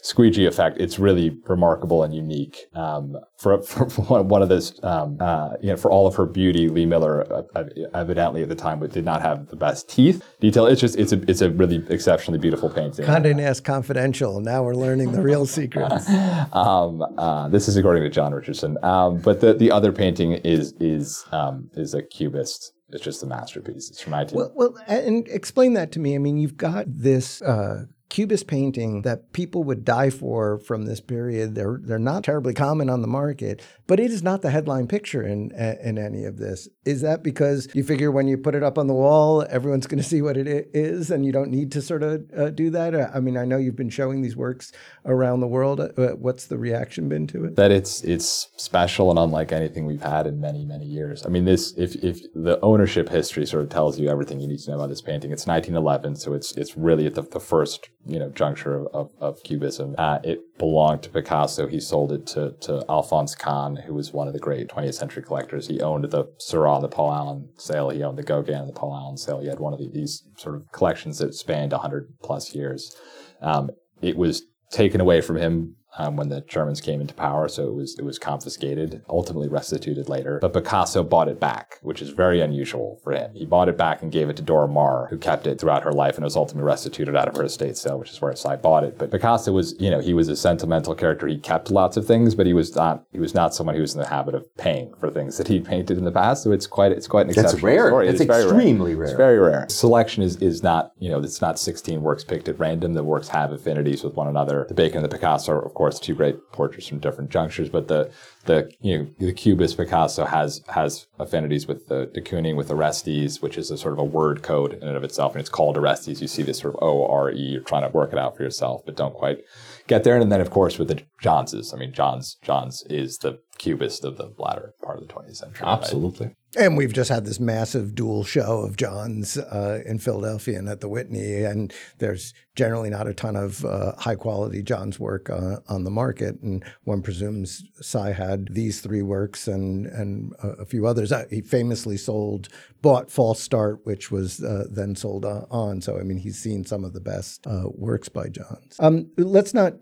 squeegee 0.05 0.45
effect. 0.45 0.79
It's 0.79 0.99
really 0.99 1.39
remarkable 1.47 2.03
and 2.03 2.15
unique. 2.15 2.67
Um, 2.75 3.17
for, 3.39 3.63
for, 3.63 3.89
for, 3.91 4.23
one 4.23 4.43
of 4.43 4.51
those, 4.51 4.79
um, 4.85 5.17
uh, 5.19 5.55
you 5.63 5.71
know, 5.71 5.77
for 5.77 5.91
all 5.91 6.07
of 6.07 6.15
her 6.17 6.27
beauty, 6.27 6.69
Lee 6.69 6.85
Miller 6.85 7.27
uh, 7.33 7.43
uh 7.55 7.65
evidently 7.95 8.43
at 8.43 8.51
the 8.51 8.55
time 8.55 8.87
did 8.89 9.05
not 9.05 9.23
have 9.23 9.49
the 9.49 9.57
best 9.57 9.89
teeth 9.89 10.23
detail. 10.41 10.67
It's 10.67 10.81
just 10.81 10.97
it's 10.97 11.13
a 11.13 11.23
it's 11.29 11.41
a 11.41 11.51
really 11.51 11.83
exceptionally 11.89 12.39
beautiful 12.39 12.69
painting. 12.69 13.07
Condé 13.07 13.35
Nast 13.35 13.65
Confidential. 13.65 14.41
Now 14.41 14.63
we're 14.63 14.75
learning 14.75 15.13
the 15.13 15.23
real 15.23 15.47
secrets. 15.47 16.09
um, 16.53 17.03
uh, 17.17 17.49
this 17.49 17.67
is 17.67 17.77
according 17.77 18.03
to 18.03 18.11
John 18.11 18.35
Richardson. 18.35 18.77
Um, 18.85 19.19
but 19.19 19.41
the 19.41 19.55
the 19.55 19.71
other 19.71 19.91
painting 19.91 20.33
is 20.33 20.75
is 20.81 21.25
um, 21.33 21.71
is 21.75 21.95
a 21.95 22.03
cubist 22.03 22.73
it's 22.91 23.03
just 23.03 23.23
a 23.25 23.27
masterpiece. 23.27 23.91
It's 23.91 24.01
from 24.01 24.13
19. 24.13 24.37
Well, 24.37 24.53
well, 24.55 24.77
and 24.87 25.27
explain 25.29 25.73
that 25.73 25.91
to 25.93 25.99
me. 25.99 26.15
I 26.15 26.19
mean, 26.19 26.37
you've 26.37 26.57
got 26.57 26.85
this 26.87 27.43
uh, 27.43 27.87
Cubist 28.09 28.47
painting 28.47 29.03
that 29.03 29.33
people 29.33 29.65
would 29.65 29.85
die 29.85 30.11
for 30.11 30.59
from 30.59 30.85
this 30.85 31.01
period. 31.01 31.55
They're 31.55 31.81
they're 31.83 31.99
not 31.99 32.25
terribly 32.25 32.55
common 32.55 32.89
on 32.89 33.03
the 33.03 33.09
market, 33.09 33.61
but 33.87 33.99
it 33.99 34.11
is 34.11 34.23
not 34.23 34.43
the 34.43 34.51
headline 34.51 34.87
picture 34.87 35.23
in 35.23 35.51
in 35.51 35.99
any 35.99 36.25
of 36.25 36.37
this. 36.37 36.69
Is 36.85 37.01
that 37.01 37.23
because 37.23 37.69
you 37.75 37.83
figure 37.83 38.11
when 38.13 38.29
you 38.29 38.37
put 38.37 38.55
it 38.55 38.63
up 38.63 38.79
on 38.79 38.87
the 38.87 38.95
wall, 38.95 39.45
everyone's 39.49 39.87
going 39.87 40.03
to 40.03 40.09
see 40.09 40.23
what 40.23 40.37
it 40.37 40.47
is, 40.75 41.11
and 41.11 41.25
you 41.25 41.33
don't 41.33 41.51
need 41.51 41.73
to 41.73 41.83
sort 41.83 42.03
of 42.03 42.25
uh, 42.37 42.51
do 42.51 42.71
that? 42.71 42.95
I 42.95 43.21
mean, 43.21 43.37
I 43.37 43.45
know 43.45 43.57
you've 43.57 43.75
been 43.75 43.91
showing 43.91 44.23
these 44.23 44.37
works 44.37 44.71
around 45.05 45.41
the 45.41 45.49
world. 45.49 45.81
Uh, 45.81 45.91
what's 46.13 46.47
the 46.47 46.59
reaction 46.59 47.09
been 47.09 47.27
to 47.29 47.47
it? 47.47 47.57
That 47.57 47.73
it's 47.73 48.03
it's 48.05 48.49
special 48.57 49.11
and 49.11 49.19
unlike 49.19 49.51
anything 49.51 49.87
we've 49.87 50.03
had 50.03 50.27
in 50.27 50.41
many 50.41 50.65
many 50.65 50.85
years. 50.85 51.25
I 51.27 51.31
mean, 51.31 51.47
this 51.47 51.73
if 51.77 51.97
if 51.97 52.21
the 52.35 52.61
ownership 52.63 53.09
history 53.09 53.47
sort 53.47 53.65
of 53.65 53.71
tells 53.71 53.99
you 53.99 54.09
everything 54.09 54.41
you 54.41 54.49
need 54.49 54.59
to 54.61 54.71
know 54.71 54.77
about 54.77 54.91
this 54.91 55.03
painting. 55.03 55.33
It's 55.33 55.47
1911, 55.47 56.17
so 56.17 56.35
it's 56.35 56.53
it's 56.53 56.77
really 56.77 57.09
the, 57.09 57.23
the 57.23 57.41
first 57.41 57.89
you 58.07 58.19
know 58.19 58.31
juncture 58.31 58.77
of, 58.77 58.87
of, 58.95 59.13
of 59.21 59.43
Cubism. 59.43 59.95
Uh, 59.99 60.19
it 60.23 60.41
belonged 60.59 61.03
to 61.03 61.11
Picasso. 61.11 61.67
He 61.67 61.81
sold 61.81 62.13
it 62.13 62.27
to, 62.29 62.55
to 62.63 62.85
Alphonse 62.89 63.35
Kann, 63.35 63.77
who 63.77 63.95
was 63.95 64.13
one 64.13 64.27
of 64.27 64.35
the 64.35 64.41
great 64.41 64.69
20th 64.69 64.95
century 64.95 65.23
collectors. 65.23 65.69
He 65.69 65.81
owned 65.81 66.11
the 66.11 66.27
Seurat, 66.39 66.81
the 66.81 66.89
Paul 66.89 67.13
Allen 67.13 67.49
sale. 67.57 67.91
He 67.91 68.03
owned 68.03 68.19
the 68.19 68.23
Gauguin, 68.23 68.67
the 68.67 68.73
Paul 68.73 68.95
Allen 68.95 69.17
sale. 69.17 69.41
He 69.41 69.49
had 69.49 69.61
one 69.61 69.73
of 69.73 69.79
the, 69.79 69.91
these 69.93 70.23
sort 70.37 70.57
of 70.57 70.71
collections 70.73 71.19
that 71.19 71.35
spanned 71.35 71.73
100 71.73 72.15
plus 72.23 72.55
years. 72.55 72.97
Um, 73.41 73.71
it 74.01 74.17
was 74.17 74.43
taken 74.71 75.01
away 75.01 75.21
from 75.21 75.37
him 75.37 75.77
um, 75.99 76.17
when 76.17 76.29
the 76.29 76.41
Germans 76.43 76.81
came 76.81 77.01
into 77.01 77.15
power, 77.15 77.49
so 77.49 77.69
it 77.69 77.75
was 77.75 77.99
it 77.99 78.05
was 78.05 78.19
confiscated, 78.19 79.03
ultimately 79.09 79.49
restituted 79.49 80.09
later. 80.09 80.39
But 80.41 80.53
Picasso 80.53 81.03
bought 81.03 81.29
it 81.29 81.39
back, 81.39 81.79
which 81.83 82.03
is 82.03 82.11
very 82.11 82.41
unusual 82.41 83.01
for 83.03 83.13
him. 83.13 83.33
He 83.35 83.45
bought 83.45 83.69
it 83.69 83.77
back 83.77 84.03
and 84.03 84.11
gave 84.11 84.29
it 84.29 84.37
to 84.37 84.43
Dora 84.43 84.69
Maar, 84.69 85.09
who 85.11 85.19
kept 85.19 85.47
it 85.47 85.61
throughout 85.61 85.85
her 85.85 85.93
life, 85.93 86.17
and 86.17 86.25
it 86.25 86.27
was 86.27 86.37
ultimately 86.37 86.67
restituted 86.67 87.17
out 87.17 87.29
of 87.29 87.37
her 87.37 87.45
estate 87.45 87.77
sale, 87.77 87.99
which 87.99 88.11
is 88.11 88.21
where 88.21 88.35
Cy 88.35 88.57
bought 88.57 88.85
it. 88.85 88.99
But 88.99 89.11
Picasso 89.11 89.53
was, 89.53 89.75
you 89.81 89.91
know, 89.91 90.01
he 90.01 90.15
was 90.15 90.29
a 90.29 90.37
sentimental 90.37 90.95
character. 90.95 91.27
He 91.27 91.39
kept 91.39 91.71
lots 91.71 91.97
of 91.97 92.07
things, 92.07 92.35
but 92.35 92.47
he 92.47 92.55
was 92.55 92.75
not 92.75 93.05
he 93.13 93.21
was 93.21 93.35
not 93.35 93.55
someone 93.55 93.77
who 93.77 93.83
was 93.83 93.95
in 93.95 94.01
the 94.01 94.09
habit 94.09 94.35
of 94.35 94.45
paying 94.57 94.95
for 94.95 95.11
things 95.11 95.39
that 95.39 95.49
he 95.49 95.61
painted 95.61 95.99
in 95.99 96.05
the 96.05 96.13
past. 96.13 96.43
So 96.43 96.53
it's 96.53 96.67
quite 96.67 96.93
it's 96.93 97.07
quite 97.07 97.27
an 97.27 97.35
That's 97.35 97.63
rare. 97.63 97.89
story. 97.89 98.07
That's 98.07 98.21
it's 98.21 98.31
extremely 98.31 98.95
rare. 98.95 98.99
rare. 98.99 99.09
It's 99.09 99.17
very 99.17 99.39
rare. 99.39 99.67
Selection 99.69 100.23
is 100.23 100.37
is 100.37 100.63
not 100.63 100.93
you 100.99 101.11
know 101.11 101.21
it's 101.21 101.41
not 101.41 101.59
16 101.59 102.03
works 102.03 102.25
picked 102.25 102.49
at 102.49 102.59
random. 102.59 102.95
The 102.95 103.05
works 103.05 103.29
have 103.29 103.53
affinities 103.53 104.03
with 104.03 104.15
one 104.15 104.27
another. 104.27 104.67
The 104.69 104.75
Bacon 104.75 104.99
and 104.99 105.05
the 105.05 105.15
Picasso 105.15 105.61
of 105.61 105.75
course, 105.75 105.84
two 105.93 106.15
great 106.15 106.37
portraits 106.53 106.87
from 106.87 106.99
different 106.99 107.31
junctures, 107.31 107.69
but 107.69 107.89
the 107.89 108.11
the 108.45 108.71
you 108.81 108.99
know 108.99 109.07
the 109.19 109.33
Cubist 109.33 109.77
Picasso 109.77 110.25
has 110.25 110.63
has 110.69 111.07
affinities 111.19 111.67
with 111.67 111.89
the 111.89 112.07
de 112.07 112.21
Kooning, 112.21 112.57
with 112.57 112.71
Orestes, 112.71 113.41
which 113.41 113.57
is 113.57 113.71
a 113.71 113.79
sort 113.79 113.93
of 113.95 113.99
a 113.99 114.05
word 114.05 114.43
code 114.43 114.75
in 114.75 114.83
and 114.83 114.97
of 114.97 115.05
itself, 115.05 115.33
and 115.33 115.41
it's 115.41 115.51
called 115.51 115.77
Orestes. 115.77 116.21
You 116.21 116.29
see 116.29 116.43
this 116.43 116.59
sort 116.59 116.75
of 116.75 116.83
O 116.83 117.07
R 117.07 117.31
E. 117.31 117.39
You're 117.39 117.63
trying 117.63 117.83
to 117.83 117.97
work 117.97 118.13
it 118.13 118.19
out 118.19 118.37
for 118.37 118.43
yourself, 118.43 118.83
but 118.85 118.97
don't 118.97 119.15
quite 119.15 119.39
get 119.87 120.05
there. 120.05 120.17
And 120.17 120.31
then 120.31 120.41
of 120.41 120.51
course 120.51 120.79
with 120.79 120.89
the 120.89 121.03
Johnses, 121.21 121.73
I 121.73 121.77
mean 121.77 121.93
Johns 121.93 122.37
Johns 122.43 122.83
is 122.89 123.19
the 123.19 123.41
Cubist 123.59 124.05
of 124.05 124.17
the 124.17 124.33
latter 124.39 124.75
part 124.83 125.01
of 125.01 125.07
the 125.07 125.13
20th 125.13 125.37
century. 125.37 125.67
Absolutely. 125.67 126.27
Right? 126.27 126.37
And 126.57 126.77
we've 126.77 126.93
just 126.93 127.11
had 127.11 127.25
this 127.25 127.41
massive 127.41 127.95
dual 127.95 128.23
show 128.23 128.61
of 128.61 128.77
Johns 128.77 129.37
uh, 129.37 129.83
in 129.85 129.99
Philadelphia 129.99 130.59
and 130.59 130.69
at 130.69 130.81
the 130.81 130.89
Whitney, 130.89 131.43
and 131.43 131.73
there's 131.99 132.33
generally 132.55 132.91
not 132.91 133.09
a 133.09 133.15
ton 133.15 133.35
of 133.35 133.65
uh, 133.65 133.93
high 133.97 134.15
quality 134.15 134.63
Johns 134.63 135.01
work 135.01 135.29
uh, 135.29 135.57
on 135.69 135.85
the 135.85 135.91
market. 135.91 136.41
And 136.41 136.65
one 136.85 137.03
presumes 137.03 137.65
Cy 137.81 138.13
had 138.13 138.49
these 138.51 138.81
three 138.81 139.03
works 139.03 139.49
and 139.49 139.87
and 139.87 140.33
a 140.43 140.65
few 140.65 140.87
others. 140.87 141.11
Uh, 141.11 141.25
he 141.31 141.41
famously 141.41 141.97
sold, 141.97 142.49
bought 142.81 143.11
False 143.11 143.41
Start, 143.41 143.81
which 143.85 144.11
was 144.11 144.43
uh, 144.43 144.67
then 144.71 144.95
sold 144.95 145.25
uh, 145.25 145.47
on. 145.51 145.81
So 145.81 145.99
I 145.99 146.03
mean, 146.03 146.19
he's 146.19 146.39
seen 146.39 146.65
some 146.65 146.85
of 146.85 146.93
the 146.93 147.01
best 147.01 147.47
works 147.75 148.09
by 148.09 148.29
Johns. 148.29 148.77
Um, 148.79 149.11
let's 149.17 149.55
not 149.55 149.75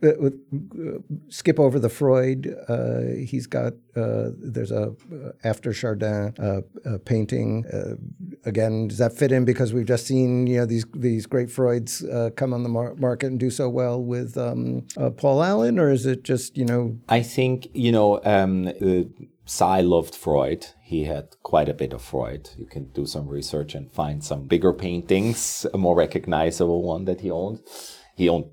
skip 1.29 1.61
over 1.61 1.79
the 1.79 1.91
Freud. 1.91 2.55
he's 3.27 3.47
got 3.47 3.75
there's 3.95 4.73
a 4.73 4.95
after 5.45 5.73
Chardin 5.73 6.61
painting. 7.04 7.64
Uh, 7.66 7.94
again, 8.44 8.88
does 8.88 8.98
that 8.98 9.12
fit 9.12 9.32
in 9.32 9.44
because 9.44 9.72
we've 9.72 9.86
just 9.86 10.06
seen 10.06 10.46
you 10.46 10.58
know 10.58 10.66
these 10.66 10.84
these 10.94 11.26
great 11.26 11.48
Freuds 11.48 12.04
uh, 12.04 12.30
come 12.30 12.52
on 12.52 12.62
the 12.62 12.68
mar- 12.68 12.94
market 12.96 13.26
and 13.26 13.40
do 13.40 13.50
so 13.50 13.68
well 13.68 14.02
with 14.02 14.36
um, 14.36 14.86
uh, 14.96 15.10
Paul 15.10 15.42
Allen, 15.42 15.78
or 15.78 15.90
is 15.90 16.06
it 16.06 16.24
just 16.24 16.56
you 16.56 16.64
know? 16.64 16.98
I 17.08 17.22
think 17.22 17.68
you 17.72 17.92
know. 17.92 18.20
Um, 18.24 18.72
Cy 19.44 19.80
loved 19.80 20.14
Freud. 20.14 20.66
He 20.82 21.04
had 21.04 21.36
quite 21.42 21.68
a 21.68 21.74
bit 21.74 21.92
of 21.92 22.00
Freud. 22.00 22.50
You 22.56 22.64
can 22.64 22.84
do 22.92 23.06
some 23.06 23.28
research 23.28 23.74
and 23.74 23.92
find 23.92 24.22
some 24.22 24.46
bigger 24.46 24.72
paintings, 24.72 25.66
a 25.74 25.78
more 25.78 25.96
recognizable 25.96 26.82
one 26.82 27.04
that 27.06 27.20
he 27.20 27.30
owned. 27.30 27.60
He 28.14 28.28
owned 28.28 28.46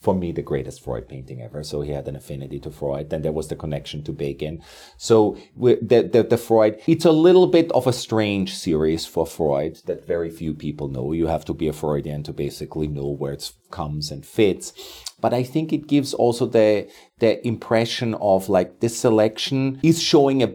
for 0.00 0.14
me 0.14 0.32
the 0.32 0.42
greatest 0.42 0.82
Freud 0.82 1.08
painting 1.08 1.42
ever. 1.42 1.62
So 1.62 1.80
he 1.80 1.92
had 1.92 2.06
an 2.08 2.16
affinity 2.16 2.58
to 2.60 2.70
Freud. 2.70 3.10
Then 3.10 3.22
there 3.22 3.32
was 3.32 3.48
the 3.48 3.56
connection 3.56 4.02
to 4.04 4.12
Bacon. 4.12 4.62
So 4.96 5.36
the, 5.56 6.08
the, 6.12 6.26
the 6.28 6.38
Freud, 6.38 6.80
it's 6.86 7.04
a 7.04 7.12
little 7.12 7.46
bit 7.46 7.70
of 7.72 7.86
a 7.86 7.92
strange 7.92 8.54
series 8.54 9.06
for 9.06 9.26
Freud 9.26 9.80
that 9.86 10.06
very 10.06 10.30
few 10.30 10.54
people 10.54 10.88
know. 10.88 11.12
You 11.12 11.26
have 11.26 11.44
to 11.46 11.54
be 11.54 11.68
a 11.68 11.72
Freudian 11.72 12.22
to 12.24 12.32
basically 12.32 12.88
know 12.88 13.08
where 13.08 13.32
it 13.32 13.52
comes 13.70 14.10
and 14.10 14.24
fits. 14.24 14.72
But 15.20 15.32
I 15.32 15.42
think 15.42 15.72
it 15.72 15.86
gives 15.86 16.12
also 16.14 16.46
the 16.46 16.88
the 17.18 17.44
impression 17.46 18.14
of 18.16 18.48
like 18.48 18.80
this 18.80 18.98
selection 18.98 19.80
is 19.82 20.02
showing 20.02 20.42
a 20.42 20.54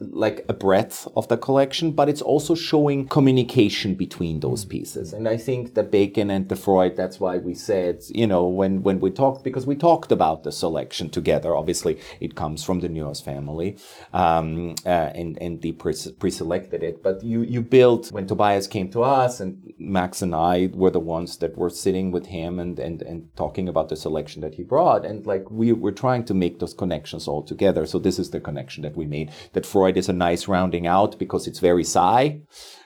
like 0.00 0.44
a 0.48 0.54
breadth 0.54 1.06
of 1.14 1.28
the 1.28 1.36
collection, 1.36 1.92
but 1.92 2.08
it's 2.08 2.22
also 2.22 2.54
showing 2.54 3.06
communication 3.06 3.94
between 3.94 4.40
those 4.40 4.64
pieces. 4.64 5.12
And 5.12 5.28
I 5.28 5.36
think 5.36 5.74
the 5.74 5.82
Bacon 5.82 6.30
and 6.30 6.48
the 6.48 6.56
Freud, 6.56 6.96
that's 6.96 7.20
why 7.20 7.36
we 7.36 7.54
said, 7.54 8.02
you 8.08 8.26
know, 8.26 8.46
when, 8.46 8.82
when 8.82 8.98
we 8.98 9.10
talked, 9.10 9.44
because 9.44 9.66
we 9.66 9.76
talked 9.76 10.10
about 10.10 10.42
the 10.42 10.52
selection 10.52 11.10
together, 11.10 11.54
obviously 11.54 12.00
it 12.18 12.34
comes 12.34 12.64
from 12.64 12.80
the 12.80 12.88
Newhouse 12.88 13.20
family, 13.20 13.76
um, 14.14 14.74
uh, 14.86 15.10
and, 15.14 15.36
and 15.40 15.60
they 15.60 15.72
pre-selected 15.72 16.82
it. 16.82 17.02
But 17.02 17.22
you, 17.22 17.42
you 17.42 17.60
built, 17.60 18.10
when 18.10 18.26
Tobias 18.26 18.66
came 18.66 18.90
to 18.92 19.02
us 19.02 19.38
and 19.38 19.74
Max 19.78 20.22
and 20.22 20.34
I 20.34 20.70
were 20.72 20.90
the 20.90 20.98
ones 20.98 21.36
that 21.38 21.58
were 21.58 21.70
sitting 21.70 22.10
with 22.10 22.26
him 22.26 22.58
and, 22.58 22.78
and, 22.78 23.02
and 23.02 23.28
talking 23.36 23.68
about 23.68 23.90
the 23.90 23.96
selection 23.96 24.40
that 24.40 24.54
he 24.54 24.62
brought. 24.62 25.04
And 25.04 25.26
like 25.26 25.50
we 25.50 25.72
were 25.72 25.92
trying 25.92 26.24
to 26.24 26.34
make 26.34 26.58
those 26.58 26.74
connections 26.74 27.28
all 27.28 27.42
together. 27.42 27.84
So 27.84 27.98
this 27.98 28.18
is 28.18 28.30
the 28.30 28.40
connection 28.40 28.82
that 28.82 28.96
we 28.96 29.04
made 29.04 29.30
that 29.58 29.66
Freud 29.66 29.96
is 29.96 30.08
a 30.08 30.12
nice 30.12 30.46
rounding 30.46 30.86
out 30.86 31.18
because 31.18 31.48
it's 31.48 31.58
very 31.58 31.82
Cy 31.82 32.38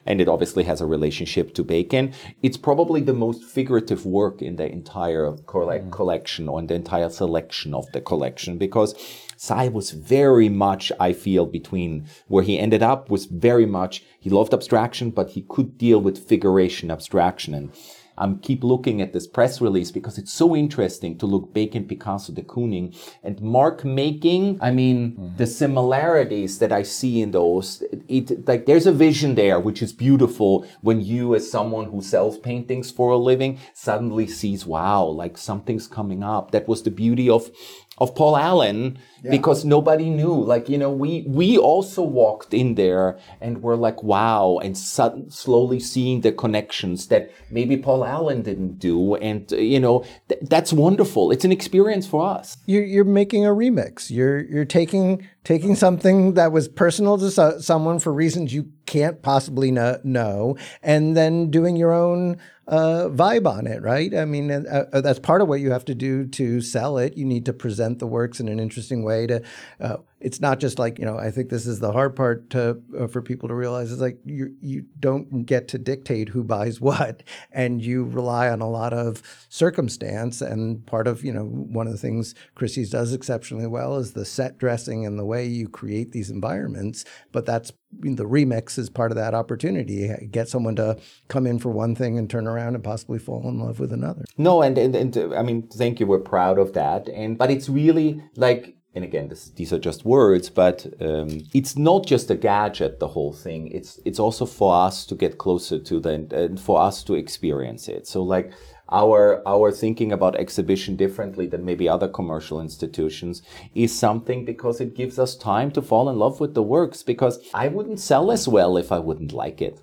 and 0.06 0.22
it 0.22 0.28
obviously 0.28 0.64
has 0.64 0.80
a 0.80 0.86
relationship 0.86 1.52
to 1.54 1.62
Bacon. 1.62 2.14
It's 2.42 2.56
probably 2.56 3.02
the 3.02 3.12
most 3.12 3.44
figurative 3.44 4.06
work 4.06 4.40
in 4.40 4.56
the 4.56 4.72
entire 4.72 5.32
mm. 5.32 5.92
collection 5.92 6.48
or 6.48 6.58
in 6.60 6.68
the 6.68 6.74
entire 6.74 7.10
selection 7.10 7.74
of 7.74 7.84
the 7.92 8.00
collection 8.00 8.56
because 8.56 8.94
Cy 9.36 9.68
was 9.68 9.90
very 9.90 10.48
much, 10.48 10.90
I 10.98 11.12
feel, 11.12 11.44
between 11.44 12.06
where 12.28 12.42
he 12.42 12.58
ended 12.58 12.82
up 12.82 13.10
was 13.10 13.26
very 13.26 13.66
much, 13.66 14.02
he 14.18 14.30
loved 14.30 14.54
abstraction, 14.54 15.10
but 15.10 15.28
he 15.32 15.42
could 15.42 15.76
deal 15.76 16.00
with 16.00 16.26
figuration 16.26 16.90
abstraction. 16.90 17.52
And 17.52 17.70
I'm 18.18 18.38
keep 18.38 18.62
looking 18.62 19.00
at 19.00 19.12
this 19.12 19.26
press 19.26 19.60
release 19.60 19.90
because 19.90 20.18
it's 20.18 20.32
so 20.32 20.54
interesting 20.54 21.18
to 21.18 21.26
look 21.26 21.52
Bacon, 21.52 21.84
Picasso, 21.84 22.32
de 22.32 22.42
Kooning, 22.42 22.96
and 23.22 23.40
mark 23.40 23.84
making. 23.84 24.58
I 24.60 24.70
mean, 24.70 25.12
mm-hmm. 25.12 25.36
the 25.36 25.46
similarities 25.46 26.58
that 26.58 26.72
I 26.72 26.82
see 26.82 27.22
in 27.22 27.30
those, 27.30 27.82
it, 28.08 28.30
it, 28.30 28.48
like 28.48 28.66
there's 28.66 28.86
a 28.86 28.92
vision 28.92 29.34
there 29.34 29.58
which 29.58 29.82
is 29.82 29.92
beautiful 29.92 30.66
when 30.80 31.00
you, 31.00 31.34
as 31.34 31.50
someone 31.50 31.86
who 31.90 32.02
sells 32.02 32.38
paintings 32.38 32.90
for 32.90 33.10
a 33.10 33.16
living, 33.16 33.58
suddenly 33.74 34.26
sees, 34.26 34.66
wow, 34.66 35.04
like 35.04 35.38
something's 35.38 35.86
coming 35.86 36.22
up. 36.22 36.50
That 36.50 36.68
was 36.68 36.82
the 36.82 36.90
beauty 36.90 37.28
of 37.28 37.50
of 37.99 38.14
Paul 38.14 38.36
Allen 38.36 38.99
yeah. 39.22 39.30
because 39.30 39.64
nobody 39.64 40.09
knew. 40.09 40.32
Like, 40.32 40.68
you 40.68 40.78
know, 40.78 40.90
we, 40.90 41.24
we 41.28 41.59
also 41.59 42.03
walked 42.03 42.55
in 42.55 42.74
there 42.74 43.18
and 43.40 43.62
we're 43.62 43.76
like, 43.76 44.03
wow, 44.03 44.59
and 44.62 44.76
su- 44.76 45.26
slowly 45.28 45.78
seeing 45.78 46.22
the 46.22 46.32
connections 46.32 47.09
that 47.09 47.30
maybe 47.51 47.76
Paul 47.76 48.05
Allen 48.05 48.43
didn't 48.43 48.78
do. 48.78 49.14
And, 49.16 49.53
uh, 49.53 49.57
you 49.57 49.78
know, 49.78 50.05
th- 50.28 50.40
that's 50.43 50.72
wonderful. 50.72 51.30
It's 51.30 51.45
an 51.45 51.53
experience 51.53 52.07
for 52.07 52.26
us. 52.26 52.57
You're, 52.66 52.84
you're 52.84 53.05
making 53.05 53.45
a 53.45 53.51
remix. 53.51 54.11
You're, 54.11 54.40
you're 54.40 54.64
taking, 54.64 55.28
taking 55.45 55.76
something 55.76 56.34
that 56.34 56.51
was 56.51 56.68
personal 56.68 57.18
to 57.18 57.30
so- 57.30 57.61
someone 57.61 57.99
for 57.99 58.12
reasons 58.12 58.55
you 58.55 58.72
can't 58.86 59.22
possibly 59.22 59.70
know, 59.70 60.01
know 60.03 60.57
and 60.82 61.16
then 61.16 61.51
doing 61.51 61.76
your 61.76 61.93
own 61.93 62.38
uh, 62.68 63.08
vibe 63.08 63.46
on 63.46 63.66
it, 63.66 63.82
right? 63.82 64.14
I 64.14 64.24
mean, 64.24 64.50
uh, 64.50 65.00
that's 65.00 65.18
part 65.18 65.42
of 65.42 65.48
what 65.48 65.60
you 65.60 65.70
have 65.70 65.84
to 65.86 65.94
do 65.94 66.26
to 66.28 66.60
sell 66.60 66.98
it. 66.98 67.16
You 67.16 67.24
need 67.24 67.44
to 67.46 67.52
present 67.52 67.98
the 67.98 68.06
works 68.06 68.40
in 68.40 68.48
an 68.48 68.60
interesting 68.60 69.02
way 69.02 69.26
to 69.26 69.42
uh, 69.80 69.96
it's 70.22 70.40
not 70.40 70.60
just 70.60 70.78
like 70.78 70.98
you 70.98 71.04
know 71.04 71.18
i 71.18 71.30
think 71.30 71.50
this 71.50 71.66
is 71.66 71.80
the 71.80 71.92
hard 71.92 72.14
part 72.16 72.48
to, 72.50 72.80
uh, 72.98 73.06
for 73.06 73.20
people 73.20 73.48
to 73.48 73.54
realize 73.54 73.90
is 73.90 74.00
like 74.00 74.18
you 74.24 74.54
you 74.60 74.84
don't 74.98 75.44
get 75.44 75.68
to 75.68 75.78
dictate 75.78 76.28
who 76.28 76.42
buys 76.42 76.80
what 76.80 77.22
and 77.50 77.82
you 77.82 78.04
rely 78.04 78.48
on 78.48 78.60
a 78.60 78.68
lot 78.68 78.92
of 78.92 79.22
circumstance. 79.48 80.40
And 80.40 80.84
part 80.86 81.06
of 81.06 81.24
you 81.24 81.32
know 81.32 81.44
one 81.44 81.86
of 81.86 81.92
the 81.92 81.98
things 81.98 82.34
christie's 82.54 82.90
does 82.90 83.12
exceptionally 83.12 83.66
well 83.66 83.96
is 83.96 84.12
the 84.12 84.24
set 84.24 84.58
dressing 84.58 85.06
and 85.06 85.18
the 85.18 85.24
way 85.24 85.46
you 85.46 85.68
create 85.68 86.12
these 86.12 86.30
environments. 86.30 87.04
But 87.32 87.46
that's 87.46 87.72
the 88.00 88.24
remix 88.24 88.78
is 88.78 88.88
part 88.88 89.12
of 89.12 89.16
that 89.16 89.34
opportunity. 89.34 90.10
Get 90.30 90.48
someone 90.48 90.76
to 90.76 90.98
come 91.28 91.46
in 91.46 91.58
for 91.58 91.70
one 91.70 91.94
thing 91.94 92.18
and 92.18 92.28
turn 92.28 92.46
around 92.46 92.74
and 92.74 92.82
possibly 92.82 93.18
fall 93.18 93.46
in 93.48 93.58
love 93.58 93.80
with 93.80 93.92
another. 93.92 94.24
No 94.38 94.62
and 94.62 94.78
and, 94.78 94.94
and 94.94 95.34
i 95.34 95.42
mean 95.42 95.68
thank 95.68 96.00
you. 96.00 96.06
We're 96.06 96.18
proud 96.18 96.58
of 96.58 96.72
that. 96.74 97.08
And 97.08 97.36
but 97.36 97.50
it's 97.50 97.68
really 97.68 98.22
like 98.36 98.76
and 98.95 99.05
again, 99.05 99.28
this, 99.28 99.49
these 99.51 99.72
are 99.72 99.78
just 99.78 100.05
words, 100.05 100.51
but 100.51 100.86
um, 101.01 101.40
it's 101.55 101.78
not 101.78 102.05
just 102.05 102.30
a 102.30 102.34
gadget. 102.34 103.01
The 103.01 103.09
whole 103.09 103.32
thing. 103.32 103.68
It's 103.68 103.99
it's 104.05 104.18
also 104.18 104.45
for 104.45 104.74
us 104.74 105.07
to 105.07 105.14
get 105.14 105.38
closer 105.38 105.78
to 105.78 105.99
the 105.99 106.11
and 106.30 106.61
for 106.61 106.80
us 106.80 107.03
to 107.05 107.14
experience 107.14 107.88
it. 107.88 108.07
So 108.07 108.22
like 108.22 108.53
our 108.90 109.43
our 109.49 109.72
thinking 109.72 110.12
about 110.12 110.36
exhibition 110.36 110.97
differently 110.97 111.47
than 111.47 111.64
maybe 111.64 111.88
other 111.88 112.09
commercial 112.09 112.61
institutions 112.61 113.40
is 113.74 113.99
something 113.99 114.45
because 114.45 114.78
it 114.78 114.95
gives 114.95 115.18
us 115.18 115.36
time 115.36 115.70
to 115.70 115.80
fall 115.80 116.11
in 116.11 116.18
love 116.18 116.38
with 116.38 116.53
the 116.53 116.62
works. 116.62 117.03
Because 117.03 117.38
I 117.55 117.68
wouldn't 117.68 117.99
sell 117.99 118.30
as 118.30 118.47
well 118.47 118.76
if 118.76 118.93
I 118.93 118.99
wouldn't 118.99 119.32
like 119.32 119.62
it. 119.62 119.80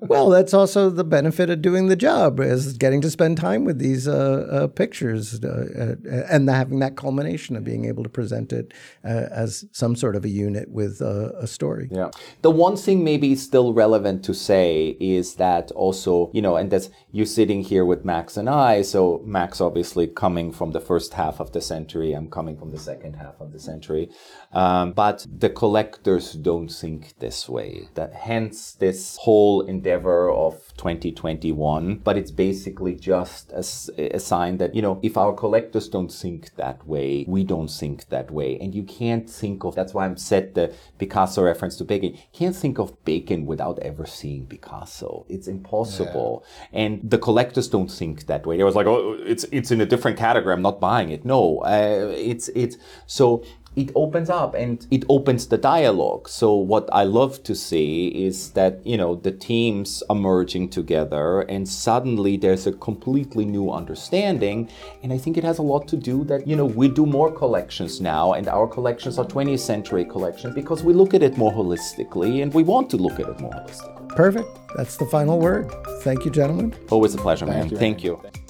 Well, 0.00 0.28
that's 0.28 0.54
also 0.54 0.90
the 0.90 1.04
benefit 1.04 1.50
of 1.50 1.62
doing 1.62 1.88
the 1.88 1.96
job 1.96 2.40
is 2.40 2.72
getting 2.74 3.00
to 3.00 3.10
spend 3.10 3.36
time 3.36 3.64
with 3.64 3.78
these 3.78 4.06
uh, 4.06 4.46
uh, 4.50 4.66
pictures 4.68 5.42
uh, 5.42 5.96
uh 6.08 6.24
and 6.30 6.48
having 6.48 6.78
that 6.80 6.96
culmination 6.96 7.56
of 7.56 7.64
being 7.64 7.84
able 7.84 8.02
to 8.02 8.08
present 8.08 8.52
it 8.52 8.72
uh, 9.04 9.26
as 9.30 9.64
some 9.72 9.96
sort 9.96 10.16
of 10.16 10.24
a 10.24 10.28
unit 10.28 10.70
with 10.70 11.00
a 11.00 11.46
story. 11.46 11.88
Yeah. 11.90 12.10
The 12.42 12.50
one 12.50 12.76
thing 12.76 13.04
maybe 13.04 13.34
still 13.36 13.72
relevant 13.72 14.24
to 14.24 14.34
say 14.34 14.96
is 15.00 15.36
that 15.36 15.70
also, 15.72 16.30
you 16.32 16.42
know, 16.42 16.56
and 16.56 16.70
that's 16.70 16.90
you 17.16 17.24
sitting 17.24 17.62
here 17.62 17.84
with 17.84 18.04
Max 18.04 18.36
and 18.36 18.48
I. 18.48 18.82
So 18.82 19.22
Max 19.24 19.58
obviously 19.60 20.06
coming 20.06 20.52
from 20.52 20.72
the 20.72 20.80
first 20.80 21.14
half 21.14 21.40
of 21.40 21.52
the 21.52 21.62
century. 21.62 22.12
I'm 22.12 22.28
coming 22.28 22.58
from 22.58 22.70
the 22.70 22.78
second 22.78 23.14
half 23.14 23.40
of 23.40 23.52
the 23.52 23.58
century. 23.58 24.10
Um, 24.52 24.92
but 24.92 25.26
the 25.26 25.48
collectors 25.48 26.34
don't 26.34 26.68
think 26.68 27.18
this 27.18 27.48
way. 27.48 27.88
That 27.94 28.12
hence 28.12 28.72
this 28.72 29.16
whole 29.16 29.62
endeavor 29.62 30.30
of 30.30 30.65
2021. 30.76 31.96
But 31.98 32.16
it's 32.16 32.30
basically 32.30 32.94
just 32.94 33.52
a, 33.52 34.16
a 34.16 34.20
sign 34.20 34.58
that, 34.58 34.74
you 34.74 34.82
know, 34.82 35.00
if 35.02 35.16
our 35.16 35.32
collectors 35.32 35.88
don't 35.88 36.12
think 36.12 36.54
that 36.56 36.86
way, 36.86 37.24
we 37.28 37.44
don't 37.44 37.68
think 37.68 38.08
that 38.08 38.30
way. 38.30 38.58
And 38.60 38.74
you 38.74 38.82
can't 38.82 39.28
think 39.28 39.64
of, 39.64 39.74
that's 39.74 39.94
why 39.94 40.04
I'm 40.04 40.16
set 40.16 40.54
the 40.54 40.74
Picasso 40.98 41.42
reference 41.42 41.76
to 41.76 41.84
Bacon. 41.84 42.18
can't 42.32 42.56
think 42.56 42.78
of 42.78 43.04
Bacon 43.04 43.46
without 43.46 43.78
ever 43.80 44.06
seeing 44.06 44.46
Picasso. 44.46 45.26
It's 45.28 45.48
impossible. 45.48 46.44
Yeah. 46.72 46.80
And 46.80 47.10
the 47.10 47.18
collectors 47.18 47.68
don't 47.68 47.90
think 47.90 48.26
that 48.26 48.46
way. 48.46 48.58
It 48.58 48.64
was 48.64 48.74
like, 48.74 48.86
oh, 48.86 49.18
it's, 49.24 49.44
it's 49.52 49.70
in 49.70 49.80
a 49.80 49.86
different 49.86 50.18
category. 50.18 50.54
I'm 50.54 50.62
not 50.62 50.80
buying 50.80 51.10
it. 51.10 51.24
No, 51.24 51.60
uh, 51.60 52.12
it's, 52.14 52.48
it's, 52.48 52.76
so 53.06 53.44
it 53.76 53.92
opens 53.94 54.30
up 54.30 54.54
and 54.54 54.86
it 54.90 55.04
opens 55.08 55.46
the 55.46 55.58
dialogue. 55.58 56.28
So 56.28 56.54
what 56.54 56.88
I 56.92 57.04
love 57.04 57.42
to 57.44 57.54
see 57.54 58.08
is 58.08 58.50
that, 58.52 58.84
you 58.86 58.96
know, 58.96 59.14
the 59.14 59.30
teams 59.30 60.02
are 60.08 60.16
merging 60.16 60.68
together 60.68 61.42
and 61.42 61.68
suddenly 61.68 62.36
there's 62.38 62.66
a 62.66 62.72
completely 62.72 63.44
new 63.44 63.70
understanding. 63.70 64.70
And 65.02 65.12
I 65.12 65.18
think 65.18 65.36
it 65.36 65.44
has 65.44 65.58
a 65.58 65.62
lot 65.62 65.86
to 65.88 65.96
do 65.96 66.24
that, 66.24 66.46
you 66.46 66.56
know, 66.56 66.64
we 66.64 66.88
do 66.88 67.04
more 67.04 67.30
collections 67.30 68.00
now 68.00 68.32
and 68.32 68.48
our 68.48 68.66
collections 68.66 69.18
are 69.18 69.26
20th 69.26 69.60
century 69.60 70.04
collections 70.04 70.54
because 70.54 70.82
we 70.82 70.94
look 70.94 71.12
at 71.12 71.22
it 71.22 71.36
more 71.36 71.52
holistically 71.52 72.42
and 72.42 72.52
we 72.54 72.62
want 72.62 72.88
to 72.90 72.96
look 72.96 73.20
at 73.20 73.28
it 73.28 73.40
more 73.40 73.52
holistically. 73.52 74.08
Perfect. 74.08 74.48
That's 74.74 74.96
the 74.96 75.06
final 75.06 75.38
word. 75.38 75.70
Thank 76.00 76.24
you, 76.24 76.30
gentlemen. 76.30 76.74
Always 76.90 77.14
a 77.14 77.18
pleasure, 77.18 77.44
man. 77.46 77.68
Thank 77.68 77.72
you. 77.72 77.78
Thank 78.22 78.36
you. 78.36 78.45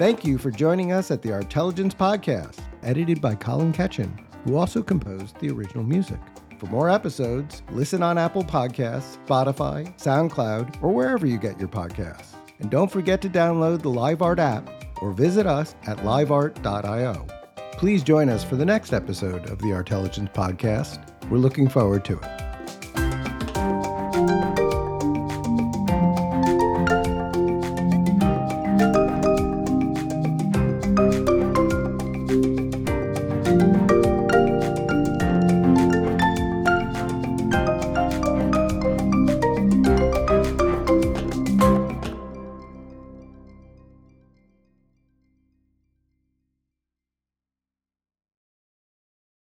Thank 0.00 0.24
you 0.24 0.38
for 0.38 0.50
joining 0.50 0.92
us 0.92 1.10
at 1.10 1.20
the 1.20 1.30
Artelligence 1.30 1.92
Podcast, 1.92 2.60
edited 2.82 3.20
by 3.20 3.34
Colin 3.34 3.70
Ketchen, 3.70 4.24
who 4.46 4.56
also 4.56 4.82
composed 4.82 5.38
the 5.40 5.50
original 5.50 5.84
music. 5.84 6.18
For 6.58 6.64
more 6.68 6.88
episodes, 6.88 7.62
listen 7.72 8.02
on 8.02 8.16
Apple 8.16 8.42
Podcasts, 8.42 9.22
Spotify, 9.26 9.94
SoundCloud, 9.98 10.82
or 10.82 10.90
wherever 10.90 11.26
you 11.26 11.36
get 11.36 11.58
your 11.58 11.68
podcasts. 11.68 12.28
And 12.60 12.70
don't 12.70 12.90
forget 12.90 13.20
to 13.20 13.28
download 13.28 13.82
the 13.82 13.90
LiveArt 13.90 14.38
app 14.38 14.70
or 15.02 15.12
visit 15.12 15.46
us 15.46 15.74
at 15.82 15.98
liveart.io. 15.98 17.26
Please 17.72 18.02
join 18.02 18.30
us 18.30 18.42
for 18.42 18.56
the 18.56 18.64
next 18.64 18.94
episode 18.94 19.50
of 19.50 19.58
the 19.58 19.74
Artelligence 19.74 20.30
Podcast. 20.32 21.28
We're 21.28 21.36
looking 21.36 21.68
forward 21.68 22.06
to 22.06 22.18
it. 22.18 22.49